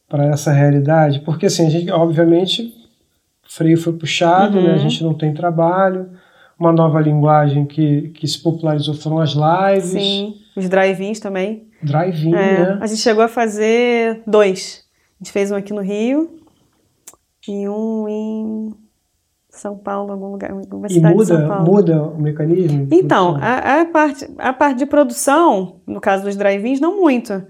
para 0.07 0.26
essa 0.28 0.51
realidade, 0.51 1.20
porque 1.22 1.47
assim, 1.47 1.66
a 1.66 1.70
gente, 1.70 1.91
obviamente, 1.91 2.61
o 3.47 3.51
freio 3.51 3.78
foi 3.78 3.93
puxado, 3.93 4.61
né? 4.61 4.70
a 4.70 4.74
Uhum. 4.74 4.80
gente 4.80 5.03
não 5.03 5.13
tem 5.16 5.34
trabalho, 5.34 6.09
uma 6.59 6.72
nova 6.72 7.01
linguagem 7.01 7.66
que, 7.66 8.09
que 8.09 8.28
se 8.28 8.41
popularizou 8.41 8.93
foram 8.93 9.20
as 9.20 9.32
lives, 9.34 9.89
sim. 9.89 10.36
Os 10.55 10.70
drive-ins 10.70 11.20
também. 11.20 11.68
Drive-in, 11.86 12.33
É, 12.36 12.59
né? 12.73 12.77
A 12.81 12.88
gente 12.88 12.99
chegou 13.01 13.23
a 13.23 13.27
fazer 13.27 14.21
dois. 14.27 14.83
A 15.19 15.23
gente 15.23 15.31
fez 15.31 15.51
um 15.51 15.55
aqui 15.55 15.71
no 15.73 15.81
Rio 15.81 16.38
e 17.47 17.67
um 17.69 18.07
em 18.09 18.73
São 19.49 19.77
Paulo, 19.77 20.11
algum 20.11 20.31
lugar, 20.31 20.51
alguma 20.51 20.88
E 20.88 20.93
cidade 20.93 21.17
de 21.17 21.25
São 21.25 21.38
muda, 21.38 21.47
Paulo. 21.47 21.71
muda 21.71 22.03
o 22.03 22.21
mecanismo? 22.21 22.88
Então, 22.91 23.38
a, 23.41 23.81
a 23.81 23.86
parte, 23.86 24.27
a 24.38 24.51
parte 24.53 24.77
de 24.79 24.86
produção, 24.86 25.77
no 25.88 26.01
caso 26.01 26.23
dos 26.23 26.36
drive-ins, 26.36 26.79
não 26.79 26.97
muito. 26.99 27.43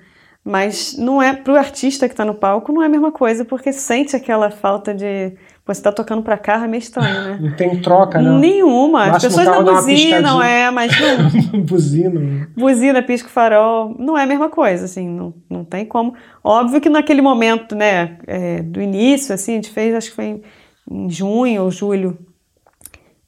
Mas 0.44 0.96
não 0.96 1.20
é 1.20 1.34
pro 1.34 1.56
artista 1.56 2.08
que 2.08 2.14
está 2.14 2.24
no 2.24 2.36
palco, 2.36 2.72
não 2.72 2.84
é 2.84 2.86
a 2.86 2.90
mesma 2.90 3.12
coisa, 3.12 3.44
porque 3.44 3.74
sente 3.74 4.16
aquela 4.16 4.52
falta 4.52 4.94
de. 4.94 5.34
Você 5.66 5.82
tá 5.82 5.92
tocando 5.92 6.22
pra 6.22 6.38
cá, 6.38 6.64
é 6.64 6.68
meio 6.68 6.80
estranho, 6.80 7.24
né? 7.24 7.38
não 7.42 7.56
tem 7.56 7.82
troca, 7.82 8.22
né? 8.22 8.38
Nenhuma. 8.38 9.06
As 9.06 9.24
pessoas 9.24 9.48
carro 9.48 9.64
não 9.64 9.74
buzinam, 9.74 10.42
é, 10.42 10.70
mas 10.70 10.92
não, 11.52 11.62
Buzina. 11.62 12.48
buzina, 12.56 13.02
pisca 13.02 13.28
o 13.28 13.32
farol, 13.32 13.96
não 13.98 14.16
é 14.16 14.24
a 14.24 14.28
mesma 14.28 14.48
coisa, 14.48 14.86
assim, 14.86 15.10
não, 15.10 15.34
não 15.50 15.66
tem 15.66 15.84
como. 15.84 16.14
Óbvio 16.44 16.80
que 16.80 16.90
naquele 16.90 17.22
momento, 17.22 17.76
né, 17.76 18.20
é, 18.28 18.62
do 18.62 18.80
início, 18.80 19.34
assim, 19.34 19.54
a 19.54 19.56
gente 19.56 19.72
fez, 19.72 19.96
acho 19.96 20.10
que 20.10 20.16
foi 20.16 20.26
em, 20.26 20.44
em 20.92 21.10
junho 21.10 21.64
ou 21.64 21.72
julho. 21.72 22.16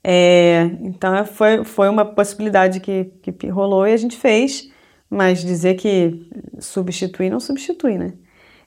É, 0.03 0.69
então 0.83 1.25
foi, 1.25 1.63
foi 1.63 1.89
uma 1.89 2.05
possibilidade 2.05 2.79
que, 2.79 3.05
que 3.21 3.47
rolou 3.47 3.87
e 3.87 3.93
a 3.93 3.97
gente 3.97 4.15
fez, 4.15 4.69
mas 5.09 5.41
dizer 5.41 5.73
que 5.75 6.29
substituir 6.59 7.31
não 7.31 7.39
substitui, 7.39 7.97
né? 7.97 8.13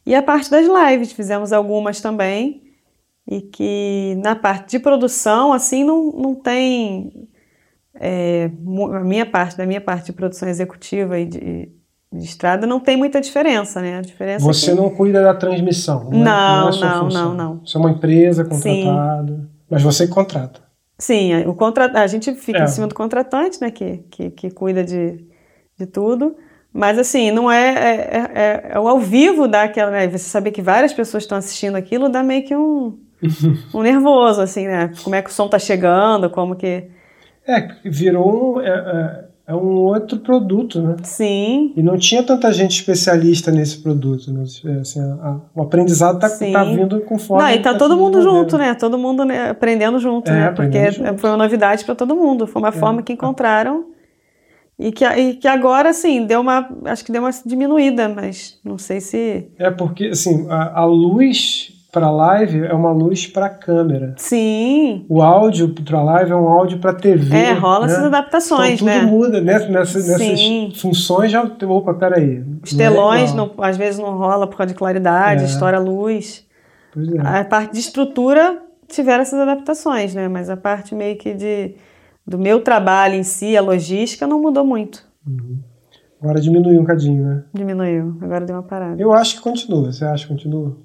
E 0.04 0.14
a 0.14 0.22
parte 0.22 0.50
das 0.50 0.66
lives, 0.66 1.12
fizemos 1.12 1.52
algumas 1.52 2.00
também, 2.00 2.69
e 3.30 3.40
que 3.40 4.18
na 4.20 4.34
parte 4.34 4.72
de 4.72 4.80
produção, 4.80 5.52
assim, 5.52 5.84
não, 5.84 6.10
não 6.10 6.34
tem 6.34 7.28
é, 7.94 8.50
a 8.92 9.00
minha 9.00 9.24
parte, 9.24 9.56
da 9.56 9.64
minha 9.64 9.80
parte 9.80 10.06
de 10.06 10.12
produção 10.12 10.48
executiva 10.48 11.16
e 11.16 11.26
de, 11.26 11.68
de 12.12 12.24
estrada, 12.24 12.66
não 12.66 12.80
tem 12.80 12.96
muita 12.96 13.20
diferença, 13.20 13.80
né? 13.80 13.98
A 13.98 14.00
diferença 14.00 14.44
é 14.44 14.46
Você 14.46 14.72
que... 14.72 14.76
não 14.76 14.90
cuida 14.90 15.22
da 15.22 15.32
transmissão, 15.32 16.10
né? 16.10 16.18
Não, 16.18 16.68
é 16.70 16.80
não, 16.80 17.04
função. 17.04 17.08
não, 17.08 17.34
não. 17.34 17.60
Você 17.64 17.76
é 17.76 17.80
uma 17.80 17.90
empresa 17.92 18.44
Sim. 18.52 18.84
contratada, 18.84 19.48
mas 19.70 19.82
você 19.82 20.08
contrata. 20.08 20.60
Sim, 20.98 21.44
o 21.46 21.54
contra... 21.54 22.02
a 22.02 22.06
gente 22.08 22.34
fica 22.34 22.58
É. 22.58 22.64
em 22.64 22.68
cima 22.68 22.88
do 22.88 22.94
contratante, 22.96 23.60
né? 23.60 23.70
Que, 23.70 23.98
que, 24.10 24.30
que 24.32 24.50
cuida 24.50 24.82
de, 24.82 25.24
de 25.78 25.86
tudo. 25.86 26.36
Mas 26.72 26.98
assim, 26.98 27.30
não 27.30 27.50
é, 27.50 27.68
é, 27.68 28.30
é, 28.34 28.70
é 28.72 28.78
o 28.78 28.88
ao 28.88 28.98
vivo 28.98 29.46
dá 29.46 29.62
aquela, 29.62 29.92
né? 29.92 30.08
Você 30.08 30.28
saber 30.28 30.50
que 30.50 30.60
várias 30.62 30.92
pessoas 30.92 31.22
estão 31.22 31.38
assistindo 31.38 31.76
aquilo 31.76 32.08
dá 32.08 32.22
meio 32.22 32.44
que 32.44 32.54
um, 32.54 32.98
um 33.74 33.82
nervoso, 33.82 34.40
assim, 34.40 34.66
né? 34.66 34.90
Como 35.02 35.14
é 35.14 35.22
que 35.22 35.30
o 35.30 35.32
som 35.32 35.48
tá 35.48 35.58
chegando, 35.58 36.30
como 36.30 36.54
que. 36.56 36.84
É, 37.46 37.68
virou 37.84 38.56
um, 38.56 38.60
é, 38.60 38.68
é- 38.68 39.30
é 39.48 39.54
um 39.54 39.74
outro 39.78 40.18
produto, 40.20 40.80
né? 40.80 40.94
Sim, 41.02 41.72
E 41.76 41.82
não 41.82 41.96
tinha 41.96 42.22
tanta 42.22 42.52
gente 42.52 42.70
especialista 42.72 43.50
nesse 43.50 43.78
produto. 43.82 44.32
Né? 44.32 44.44
Assim, 44.80 45.00
a- 45.00 45.14
a- 45.14 45.40
o 45.56 45.62
aprendizado 45.62 46.24
Sim. 46.28 46.52
tá 46.52 46.62
vindo 46.62 47.00
conforme. 47.00 47.42
Não, 47.42 47.50
e 47.50 47.58
tá 47.58 47.70
ele 47.70 47.78
todo 47.80 47.96
mundo 47.96 48.22
junto, 48.22 48.56
né? 48.56 48.74
Todo 48.74 48.96
mundo 48.96 49.24
né, 49.24 49.50
aprendendo 49.50 49.98
junto, 49.98 50.30
É, 50.30 50.34
né? 50.34 50.50
Porque 50.52 50.92
junto. 50.92 51.18
foi 51.18 51.30
uma 51.30 51.36
novidade 51.36 51.84
para 51.84 51.96
todo 51.96 52.14
mundo. 52.14 52.46
Foi 52.46 52.62
uma 52.62 52.70
forma 52.70 53.02
que 53.02 53.12
encontraram 53.12 53.86
e 54.78 54.92
que, 54.92 55.04
e 55.04 55.34
que 55.34 55.48
agora, 55.48 55.88
assim, 55.90 56.24
deu 56.26 56.40
uma. 56.42 56.68
Acho 56.84 57.04
que 57.04 57.10
deu 57.10 57.20
uma 57.22 57.30
diminuída, 57.44 58.08
mas 58.08 58.60
não 58.64 58.78
sei 58.78 59.00
se. 59.00 59.48
É 59.58 59.68
porque 59.70 60.06
assim, 60.06 60.46
a, 60.48 60.80
a 60.80 60.84
luz 60.84 61.72
para 61.92 62.10
live 62.10 62.64
é 62.64 62.72
uma 62.72 62.92
luz 62.92 63.26
para 63.26 63.48
câmera. 63.48 64.14
Sim. 64.16 65.04
O 65.08 65.20
áudio 65.22 65.74
para 65.74 66.02
live 66.02 66.30
é 66.30 66.36
um 66.36 66.48
áudio 66.48 66.78
para 66.78 66.94
TV. 66.94 67.36
É, 67.36 67.52
rola 67.52 67.86
né? 67.86 67.92
essas 67.92 68.04
adaptações, 68.04 68.80
então, 68.80 68.94
tudo 68.94 69.04
né? 69.04 69.10
muda 69.10 69.40
né? 69.40 69.58
nessas, 69.68 70.06
funções 70.80 71.32
já. 71.32 71.42
Opa, 71.42 71.94
peraí. 71.94 72.44
Os 72.62 72.72
é 72.72 72.76
telões, 72.76 73.34
não- 73.34 73.52
às 73.58 73.76
vezes, 73.76 73.98
não 73.98 74.16
rola 74.16 74.46
por 74.46 74.56
causa 74.56 74.72
de 74.72 74.78
claridade, 74.78 75.42
É. 75.42 75.46
estoura 75.46 75.78
a 75.78 75.80
luz. 75.80 76.46
Pois 76.92 77.08
é. 77.12 77.20
A 77.20 77.44
parte 77.44 77.72
de 77.72 77.80
estrutura 77.80 78.62
tiveram 78.88 79.22
essas 79.22 79.40
adaptações, 79.40 80.14
né? 80.14 80.28
Mas 80.28 80.48
a 80.48 80.56
parte 80.56 80.94
meio 80.94 81.16
que 81.16 81.34
de, 81.34 81.74
do 82.26 82.38
meu 82.38 82.60
trabalho 82.60 83.14
em 83.14 83.22
si, 83.22 83.56
a 83.56 83.60
logística, 83.62 84.26
não 84.26 84.40
mudou 84.40 84.64
muito. 84.64 85.04
Agora 86.20 86.40
diminuiu 86.40 86.80
um 86.80 86.84
cadinho, 86.84 87.24
né? 87.24 87.42
Diminuiu. 87.54 88.18
Agora 88.20 88.44
deu 88.44 88.56
uma 88.56 88.62
parada. 88.62 89.00
Eu 89.00 89.12
acho 89.12 89.36
que 89.36 89.40
continua. 89.40 89.90
Você 89.92 90.04
acha 90.04 90.24
que 90.24 90.32
continua? 90.32 90.76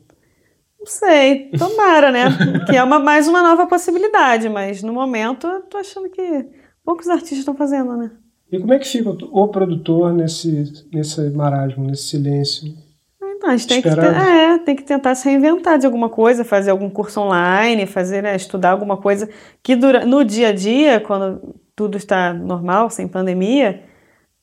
Não 0.85 0.91
sei, 0.91 1.49
tomara, 1.57 2.11
né? 2.11 2.25
que 2.69 2.77
é 2.77 2.83
uma, 2.83 2.99
mais 2.99 3.27
uma 3.27 3.41
nova 3.41 3.65
possibilidade, 3.65 4.47
mas 4.47 4.83
no 4.83 4.93
momento 4.93 5.47
eu 5.47 5.63
tô 5.63 5.79
achando 5.79 6.07
que 6.11 6.45
poucos 6.83 7.09
artistas 7.09 7.39
estão 7.39 7.55
fazendo, 7.55 7.97
né? 7.97 8.11
E 8.51 8.59
como 8.59 8.71
é 8.71 8.77
que 8.77 8.87
fica 8.87 9.09
o, 9.09 9.47
produtor 9.47 10.13
nesse, 10.13 10.85
nesse 10.93 11.19
marasmo, 11.31 11.85
nesse 11.85 12.03
silêncio? 12.03 12.71
Então, 13.19 13.49
a 13.49 13.57
gente 13.57 13.67
tem 13.67 13.81
que, 13.81 13.87
é, 13.89 14.57
tem 14.59 14.75
que 14.75 14.83
tentar 14.83 15.15
se 15.15 15.27
reinventar 15.27 15.79
de 15.79 15.87
alguma 15.87 16.07
coisa, 16.07 16.45
fazer 16.45 16.69
algum 16.69 16.89
curso 16.89 17.19
online, 17.19 17.87
fazer, 17.87 18.21
né, 18.21 18.35
estudar 18.35 18.69
alguma 18.69 18.97
coisa 18.97 19.27
que 19.63 19.75
dura, 19.75 20.05
no 20.05 20.23
dia 20.23 20.49
a 20.49 20.53
dia, 20.53 20.99
quando 20.99 21.55
tudo 21.75 21.97
está 21.97 22.31
normal, 22.31 22.91
sem 22.91 23.07
pandemia, 23.07 23.81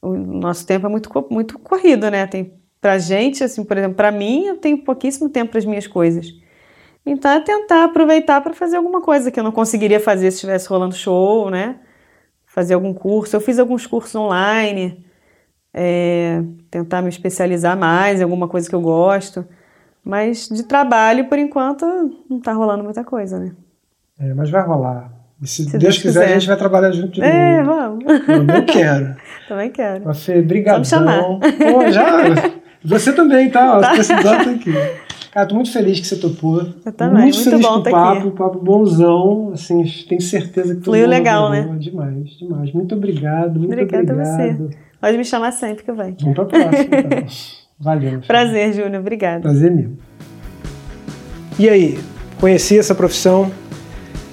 o 0.03 0.16
nosso 0.16 0.66
tempo 0.66 0.86
é 0.86 0.90
muito, 0.90 1.09
muito 1.30 1.59
corrido, 1.61 2.11
né? 2.11 2.26
Tem 2.26 2.53
pra 2.83 2.99
gente, 2.99 3.43
assim, 3.43 3.64
por 3.64 3.78
exemplo, 3.78 3.97
pra 3.97 4.11
mim, 4.12 4.45
eu 4.47 4.57
tenho 4.59 4.76
pouquíssimo 4.85 5.30
tempo 5.30 5.53
para 5.53 5.59
as 5.61 5.64
minhas 5.64 5.87
coisas. 5.87 6.35
Então 7.07 7.30
é 7.30 7.41
tentar 7.41 7.85
aproveitar 7.85 8.41
para 8.43 8.53
fazer 8.53 8.76
alguma 8.76 9.01
coisa 9.01 9.30
que 9.30 9.41
eu 9.41 9.45
não 9.45 9.51
conseguiria 9.53 9.99
fazer 9.99 10.30
se 10.30 10.37
estivesse 10.37 10.68
rolando 10.68 10.95
show, 10.95 11.49
né? 11.51 11.76
Fazer 12.45 12.74
algum 12.74 12.93
curso. 12.93 13.35
Eu 13.35 13.41
fiz 13.41 13.59
alguns 13.59 13.87
cursos 13.87 14.14
online, 14.14 15.03
é, 15.72 16.43
tentar 16.70 17.01
me 17.01 17.09
especializar 17.09 17.76
mais 17.78 18.20
em 18.20 18.24
alguma 18.24 18.47
coisa 18.47 18.68
que 18.68 18.74
eu 18.74 18.80
gosto. 18.83 19.45
Mas 20.05 20.49
de 20.49 20.64
trabalho, 20.64 21.28
por 21.28 21.39
enquanto, 21.39 21.87
não 22.28 22.41
tá 22.41 22.53
rolando 22.53 22.83
muita 22.85 23.03
coisa, 23.05 23.39
né? 23.39 23.53
É, 24.20 24.35
mas 24.35 24.51
vai 24.51 24.62
rolar. 24.62 25.11
E 25.41 25.47
se, 25.47 25.64
Se 25.64 25.70
Deus, 25.70 25.83
Deus 25.83 25.99
quiser, 25.99 26.20
quiser. 26.22 26.35
a 26.37 26.39
gente 26.39 26.49
vai 26.49 26.57
trabalhar 26.57 26.93
junto 26.93 27.12
de 27.14 27.22
É, 27.22 27.62
novo. 27.62 27.99
vamos. 28.01 28.05
Eu, 28.28 28.57
eu 28.57 28.64
quero. 28.66 29.16
Também 29.49 29.70
quero. 29.70 30.05
Mas, 30.05 30.24
Fê, 30.24 30.41
brigadão. 30.43 30.85
Só 30.85 31.01
me 31.01 31.07
chamar. 31.09 31.22
Pô, 31.72 31.91
já. 31.91 32.26
Você 32.85 33.12
também, 33.12 33.51
tá? 33.51 33.83
Se 33.83 33.91
precisar, 33.93 34.45
tá 34.45 34.51
aqui. 34.51 34.72
Cara, 35.33 35.47
tô 35.47 35.55
muito 35.55 35.72
feliz 35.72 35.99
que 35.99 36.07
você 36.07 36.16
topou. 36.16 36.61
Eu 36.85 36.93
também, 36.93 37.22
muito 37.22 37.43
feliz 37.43 37.61
bom 37.62 37.74
com 37.74 37.78
o 37.78 37.83
tá 37.83 37.91
papo, 37.91 38.18
aqui. 38.18 38.26
um 38.26 38.30
papo 38.33 38.59
bonzão. 38.59 39.51
Assim, 39.55 39.83
tenho 40.07 40.20
certeza 40.20 40.74
que 40.74 40.83
Fluiu 40.83 41.03
mundo 41.05 41.11
legal, 41.11 41.47
adorou. 41.47 41.76
Demais, 41.78 42.30
demais. 42.39 42.72
Muito 42.72 42.95
obrigado, 42.95 43.59
muito 43.59 43.72
Obrigada 43.72 44.12
a 44.12 44.16
obrigado. 44.16 44.68
você. 44.68 44.76
Pode 45.01 45.16
me 45.16 45.24
chamar 45.24 45.53
sempre 45.53 45.85
que 45.85 45.93
vai. 45.93 46.14
Vamos 46.20 46.35
pra 46.35 46.45
próxima, 46.45 46.97
então. 46.99 47.26
Valeu. 47.80 48.20
Prazer, 48.26 48.74
Júnior. 48.74 49.01
Obrigada. 49.01 49.41
Prazer 49.41 49.70
meu. 49.70 49.93
E 51.59 51.68
aí, 51.68 51.99
conheci 52.39 52.78
essa 52.78 52.95
profissão? 52.95 53.51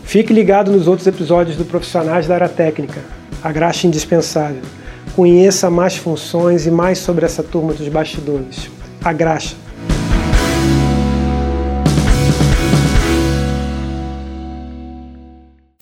Fique 0.03 0.33
ligado 0.33 0.71
nos 0.71 0.87
outros 0.87 1.07
episódios 1.07 1.55
do 1.55 1.63
Profissionais 1.63 2.27
da 2.27 2.35
Área 2.35 2.49
Técnica, 2.49 2.99
a 3.43 3.51
graxa 3.51 3.87
indispensável. 3.87 4.61
Conheça 5.19 5.69
mais 5.69 5.97
funções 5.97 6.65
e 6.65 6.71
mais 6.71 6.97
sobre 6.99 7.25
essa 7.25 7.43
turma 7.43 7.73
dos 7.73 7.89
bastidores. 7.89 8.69
A 9.03 9.11
graxa 9.11 9.53